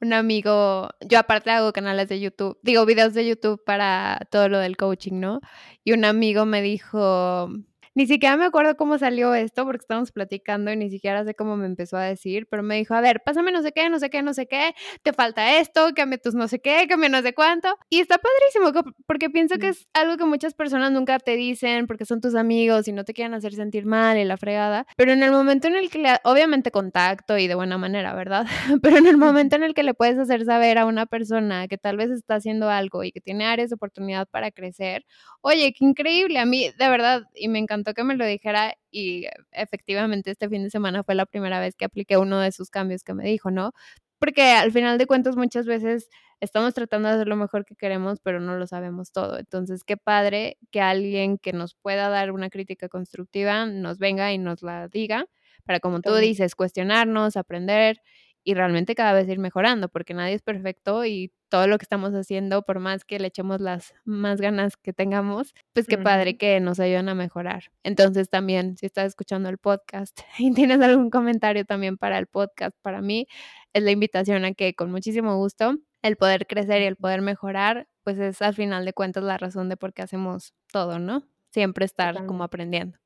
un 0.00 0.12
amigo, 0.12 0.88
yo 1.00 1.18
aparte 1.18 1.50
hago 1.50 1.72
canales 1.72 2.08
de 2.08 2.20
YouTube, 2.20 2.58
digo 2.62 2.84
videos 2.84 3.14
de 3.14 3.26
YouTube 3.26 3.62
para 3.64 4.20
todo 4.30 4.48
lo 4.48 4.58
del 4.58 4.76
coaching, 4.76 5.20
¿no? 5.20 5.40
Y 5.84 5.92
un 5.92 6.04
amigo 6.04 6.44
me 6.46 6.62
dijo, 6.62 7.48
ni 7.96 8.06
siquiera 8.06 8.36
me 8.36 8.44
acuerdo 8.44 8.76
cómo 8.76 8.98
salió 8.98 9.34
esto 9.34 9.64
porque 9.64 9.80
estábamos 9.80 10.12
platicando 10.12 10.70
y 10.70 10.76
ni 10.76 10.90
siquiera 10.90 11.24
sé 11.24 11.34
cómo 11.34 11.56
me 11.56 11.64
empezó 11.64 11.96
a 11.96 12.02
decir, 12.02 12.46
pero 12.50 12.62
me 12.62 12.76
dijo, 12.76 12.92
a 12.92 13.00
ver, 13.00 13.22
pásame 13.24 13.52
no 13.52 13.62
sé 13.62 13.72
qué, 13.72 13.88
no 13.88 13.98
sé 13.98 14.10
qué, 14.10 14.22
no 14.22 14.34
sé 14.34 14.46
qué, 14.46 14.74
te 15.02 15.14
falta 15.14 15.58
esto, 15.58 15.88
cambia 15.96 16.18
tus 16.18 16.34
no 16.34 16.46
sé 16.46 16.60
qué, 16.60 16.86
cambia 16.88 17.08
no 17.08 17.22
sé 17.22 17.32
cuánto. 17.32 17.74
Y 17.88 18.00
está 18.00 18.18
padrísimo 18.18 18.94
porque 19.06 19.30
pienso 19.30 19.56
que 19.56 19.68
es 19.68 19.88
algo 19.94 20.18
que 20.18 20.26
muchas 20.26 20.52
personas 20.52 20.92
nunca 20.92 21.18
te 21.18 21.36
dicen 21.36 21.86
porque 21.86 22.04
son 22.04 22.20
tus 22.20 22.34
amigos 22.34 22.86
y 22.86 22.92
no 22.92 23.04
te 23.04 23.14
quieren 23.14 23.32
hacer 23.32 23.54
sentir 23.54 23.86
mal 23.86 24.18
y 24.18 24.24
la 24.24 24.36
fregada, 24.36 24.86
pero 24.98 25.12
en 25.12 25.22
el 25.22 25.30
momento 25.30 25.66
en 25.66 25.76
el 25.76 25.88
que, 25.88 25.98
le, 25.98 26.10
obviamente 26.24 26.70
contacto 26.70 27.38
y 27.38 27.46
de 27.46 27.54
buena 27.54 27.78
manera, 27.78 28.14
¿verdad? 28.14 28.46
Pero 28.82 28.98
en 28.98 29.06
el 29.06 29.16
momento 29.16 29.56
en 29.56 29.62
el 29.62 29.72
que 29.72 29.82
le 29.82 29.94
puedes 29.94 30.18
hacer 30.18 30.44
saber 30.44 30.76
a 30.76 30.84
una 30.84 31.06
persona 31.06 31.66
que 31.66 31.78
tal 31.78 31.96
vez 31.96 32.10
está 32.10 32.34
haciendo 32.34 32.68
algo 32.68 33.04
y 33.04 33.12
que 33.12 33.20
tiene 33.22 33.46
áreas 33.46 33.70
de 33.70 33.76
oportunidad 33.76 34.28
para 34.28 34.50
crecer, 34.50 35.06
oye, 35.40 35.72
qué 35.72 35.84
increíble, 35.84 36.38
a 36.38 36.44
mí 36.44 36.70
de 36.78 36.88
verdad, 36.88 37.22
y 37.34 37.48
me 37.48 37.58
encantó 37.58 37.85
que 37.94 38.04
me 38.04 38.16
lo 38.16 38.26
dijera 38.26 38.74
y 38.90 39.26
efectivamente 39.52 40.30
este 40.30 40.48
fin 40.48 40.62
de 40.64 40.70
semana 40.70 41.02
fue 41.04 41.14
la 41.14 41.26
primera 41.26 41.60
vez 41.60 41.74
que 41.76 41.84
apliqué 41.86 42.16
uno 42.18 42.40
de 42.40 42.52
sus 42.52 42.70
cambios 42.70 43.02
que 43.04 43.14
me 43.14 43.24
dijo, 43.24 43.50
¿no? 43.50 43.72
Porque 44.18 44.42
al 44.52 44.72
final 44.72 44.98
de 44.98 45.06
cuentas 45.06 45.36
muchas 45.36 45.66
veces 45.66 46.08
estamos 46.40 46.74
tratando 46.74 47.08
de 47.08 47.14
hacer 47.16 47.28
lo 47.28 47.36
mejor 47.36 47.64
que 47.66 47.76
queremos, 47.76 48.18
pero 48.22 48.40
no 48.40 48.56
lo 48.56 48.66
sabemos 48.66 49.12
todo. 49.12 49.38
Entonces, 49.38 49.84
qué 49.84 49.96
padre 49.96 50.58
que 50.70 50.80
alguien 50.80 51.38
que 51.38 51.52
nos 51.52 51.74
pueda 51.74 52.08
dar 52.08 52.32
una 52.32 52.48
crítica 52.50 52.88
constructiva 52.88 53.66
nos 53.66 53.98
venga 53.98 54.32
y 54.32 54.38
nos 54.38 54.62
la 54.62 54.88
diga 54.88 55.26
para, 55.64 55.80
como 55.80 56.00
tú 56.00 56.14
dices, 56.14 56.54
cuestionarnos, 56.54 57.36
aprender 57.36 57.98
y 58.44 58.54
realmente 58.54 58.94
cada 58.94 59.12
vez 59.12 59.28
ir 59.28 59.38
mejorando, 59.38 59.88
porque 59.88 60.14
nadie 60.14 60.34
es 60.34 60.42
perfecto 60.42 61.04
y 61.04 61.32
todo 61.48 61.66
lo 61.66 61.78
que 61.78 61.84
estamos 61.84 62.12
haciendo, 62.14 62.62
por 62.62 62.80
más 62.80 63.04
que 63.04 63.18
le 63.18 63.28
echemos 63.28 63.60
las 63.60 63.94
más 64.04 64.40
ganas 64.40 64.76
que 64.76 64.92
tengamos, 64.92 65.54
pues 65.72 65.86
qué 65.86 65.98
padre 65.98 66.36
que 66.36 66.60
nos 66.60 66.80
ayuden 66.80 67.08
a 67.08 67.14
mejorar. 67.14 67.64
Entonces 67.82 68.28
también, 68.30 68.76
si 68.76 68.86
estás 68.86 69.06
escuchando 69.06 69.48
el 69.48 69.58
podcast 69.58 70.20
y 70.38 70.52
tienes 70.52 70.80
algún 70.80 71.10
comentario 71.10 71.64
también 71.64 71.98
para 71.98 72.18
el 72.18 72.26
podcast, 72.26 72.76
para 72.82 73.00
mí 73.00 73.26
es 73.72 73.82
la 73.82 73.90
invitación 73.90 74.44
a 74.44 74.54
que 74.54 74.74
con 74.74 74.90
muchísimo 74.90 75.36
gusto 75.36 75.76
el 76.02 76.16
poder 76.16 76.46
crecer 76.46 76.82
y 76.82 76.86
el 76.86 76.96
poder 76.96 77.20
mejorar, 77.22 77.88
pues 78.04 78.18
es 78.18 78.40
al 78.42 78.54
final 78.54 78.84
de 78.84 78.92
cuentas 78.92 79.24
la 79.24 79.38
razón 79.38 79.68
de 79.68 79.76
por 79.76 79.92
qué 79.92 80.02
hacemos 80.02 80.54
todo, 80.72 80.98
¿no? 80.98 81.24
Siempre 81.56 81.86
estar 81.86 82.26
como 82.26 82.44
aprendiendo. 82.44 82.98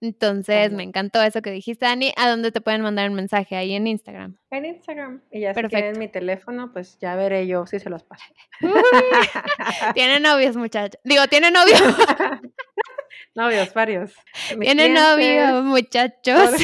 Entonces, 0.00 0.72
me 0.72 0.82
encantó 0.82 1.20
eso 1.20 1.42
que 1.42 1.50
dijiste, 1.50 1.84
Dani. 1.84 2.14
¿A 2.16 2.30
dónde 2.30 2.50
te 2.50 2.62
pueden 2.62 2.80
mandar 2.80 3.10
un 3.10 3.14
mensaje? 3.14 3.56
Ahí 3.56 3.74
en 3.74 3.86
Instagram. 3.86 4.38
En 4.50 4.64
Instagram. 4.64 5.20
Y 5.30 5.40
ya 5.40 5.52
Perfecto. 5.52 5.76
si 5.76 5.82
quieren 5.82 5.98
mi 5.98 6.08
teléfono, 6.08 6.72
pues 6.72 6.98
ya 6.98 7.14
veré 7.14 7.46
yo 7.46 7.66
si 7.66 7.78
se 7.78 7.90
los 7.90 8.02
paso. 8.04 8.24
tiene 9.94 10.18
novios, 10.18 10.56
muchachos. 10.56 10.98
Digo, 11.04 11.26
tiene 11.28 11.50
novios. 11.50 11.82
novios, 13.34 13.74
varios. 13.74 14.14
Tiene 14.58 14.88
novios, 14.88 15.62
muchachos. 15.62 16.54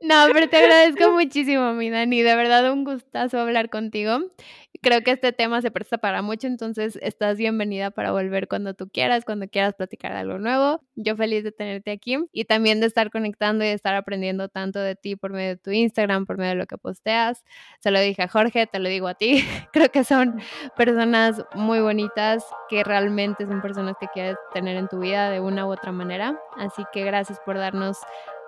No, 0.00 0.26
pero 0.32 0.48
te 0.48 0.56
agradezco 0.56 1.12
muchísimo, 1.12 1.72
mi 1.74 1.90
Dani. 1.90 2.22
De 2.22 2.34
verdad, 2.34 2.72
un 2.72 2.82
gustazo 2.84 3.38
hablar 3.38 3.70
contigo. 3.70 4.18
Creo 4.84 5.00
que 5.02 5.12
este 5.12 5.32
tema 5.32 5.62
se 5.62 5.70
presta 5.70 5.98
para 5.98 6.22
mucho, 6.22 6.48
entonces 6.48 6.98
estás 7.02 7.38
bienvenida 7.38 7.92
para 7.92 8.10
volver 8.10 8.48
cuando 8.48 8.74
tú 8.74 8.88
quieras, 8.88 9.24
cuando 9.24 9.46
quieras 9.46 9.74
platicar 9.74 10.10
algo 10.10 10.38
nuevo. 10.38 10.80
Yo 10.96 11.14
feliz 11.14 11.44
de 11.44 11.52
tenerte 11.52 11.92
aquí 11.92 12.18
y 12.32 12.46
también 12.46 12.80
de 12.80 12.86
estar 12.86 13.12
conectando 13.12 13.62
y 13.62 13.68
de 13.68 13.74
estar 13.74 13.94
aprendiendo 13.94 14.48
tanto 14.48 14.80
de 14.80 14.96
ti 14.96 15.14
por 15.14 15.30
medio 15.30 15.50
de 15.50 15.56
tu 15.56 15.70
Instagram, 15.70 16.26
por 16.26 16.36
medio 16.36 16.50
de 16.50 16.56
lo 16.56 16.66
que 16.66 16.78
posteas. 16.78 17.44
Se 17.78 17.92
lo 17.92 18.00
dije 18.00 18.22
a 18.22 18.28
Jorge, 18.28 18.66
te 18.66 18.80
lo 18.80 18.88
digo 18.88 19.06
a 19.06 19.14
ti. 19.14 19.44
Creo 19.72 19.88
que 19.92 20.02
son 20.02 20.40
personas 20.76 21.40
muy 21.54 21.78
bonitas 21.78 22.44
que 22.68 22.82
realmente 22.82 23.46
son 23.46 23.62
personas 23.62 23.94
que 24.00 24.08
quieres 24.08 24.36
tener 24.52 24.76
en 24.76 24.88
tu 24.88 24.98
vida 24.98 25.30
de 25.30 25.38
una 25.38 25.64
u 25.64 25.70
otra 25.70 25.92
manera. 25.92 26.36
Así 26.56 26.82
que 26.92 27.04
gracias 27.04 27.38
por 27.46 27.56
darnos 27.56 27.98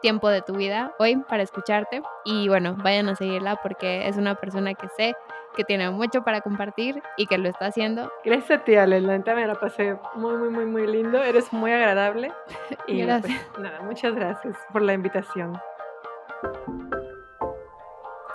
tiempo 0.05 0.29
de 0.29 0.43
tu 0.43 0.53
vida 0.55 0.93
hoy 0.99 1.17
para 1.17 1.43
escucharte 1.43 2.03
y 2.27 2.47
bueno, 2.47 2.77
vayan 2.77 3.09
a 3.09 3.17
seguirla 3.17 3.57
porque 3.63 4.07
es 4.07 4.19
una 4.19 4.35
persona 4.35 4.75
que 4.75 4.87
sé 4.99 5.15
que 5.57 5.65
tiene 5.65 5.91
mucho 5.91 6.23
para 6.23 6.43
compartir 6.43 7.03
y 7.17 7.27
que 7.27 7.39
lo 7.39 7.49
está 7.49 7.69
haciendo. 7.69 8.13
Gracias 8.23 8.61
a 8.61 8.65
ti, 8.65 8.75
Ale, 8.75 9.01
la 9.01 9.19
me 9.35 9.47
la 9.47 9.55
pasé 9.55 9.97
muy, 10.15 10.37
muy, 10.37 10.51
muy, 10.51 10.67
muy 10.67 10.87
lindo, 10.87 11.23
eres 11.23 11.51
muy 11.55 11.73
agradable 11.73 12.31
y 12.87 13.03
pues, 13.03 13.07
gracias. 13.07 13.49
nada, 13.59 13.81
muchas 13.81 14.15
gracias 14.15 14.59
por 14.75 14.83
la 14.83 14.93
invitación. 14.93 15.59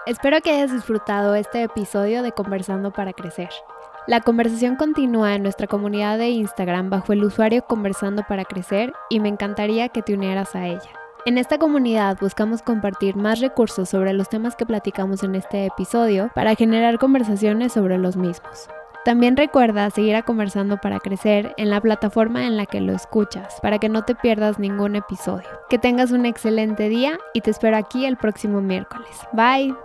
Espero 0.08 0.42
que 0.42 0.50
hayas 0.50 0.72
disfrutado 0.72 1.36
este 1.36 1.62
episodio 1.62 2.24
de 2.24 2.32
Conversando 2.32 2.90
para 2.90 3.14
Crecer. 3.14 3.50
La 4.08 4.22
conversación 4.22 4.76
continúa 4.76 5.36
en 5.36 5.44
nuestra 5.44 5.68
comunidad 5.68 6.18
de 6.18 6.30
Instagram 6.30 6.90
bajo 6.90 7.14
el 7.14 7.24
usuario 7.24 7.62
Conversando 7.62 8.24
para 8.28 8.44
Crecer 8.44 8.92
y 9.08 9.20
me 9.20 9.30
encantaría 9.30 9.90
que 9.90 10.02
te 10.02 10.16
unieras 10.16 10.56
a 10.56 10.66
ella. 10.66 11.00
En 11.30 11.38
esta 11.38 11.60
comunidad 11.60 12.18
buscamos 12.20 12.64
compartir 12.64 13.16
más 13.16 13.40
recursos 13.40 13.88
sobre 13.88 14.14
los 14.14 14.30
temas 14.30 14.56
que 14.56 14.66
platicamos 14.66 15.22
en 15.22 15.36
este 15.36 15.68
episodio 15.68 16.32
para 16.34 16.56
generar 16.56 16.98
conversaciones 16.98 17.72
sobre 17.72 18.00
los 18.00 18.16
mismos. 18.16 18.68
También 19.06 19.38
recuerda 19.38 19.92
seguir 19.92 20.16
a 20.16 20.24
Conversando 20.24 20.78
para 20.78 21.00
Crecer 21.00 21.54
en 21.58 21.70
la 21.70 21.82
plataforma 21.82 22.48
en 22.48 22.58
la 22.58 22.66
que 22.66 22.82
lo 22.82 22.94
escuchas, 22.94 23.60
para 23.62 23.78
que 23.78 23.90
no 23.90 24.06
te 24.06 24.16
pierdas 24.16 24.58
ningún 24.58 24.96
episodio. 24.96 25.48
Que 25.70 25.78
tengas 25.78 26.10
un 26.10 26.26
excelente 26.26 26.90
día 26.90 27.20
y 27.36 27.42
te 27.42 27.52
espero 27.52 27.78
aquí 27.78 28.08
el 28.08 28.18
próximo 28.18 28.60
miércoles. 28.62 29.16
Bye. 29.32 29.76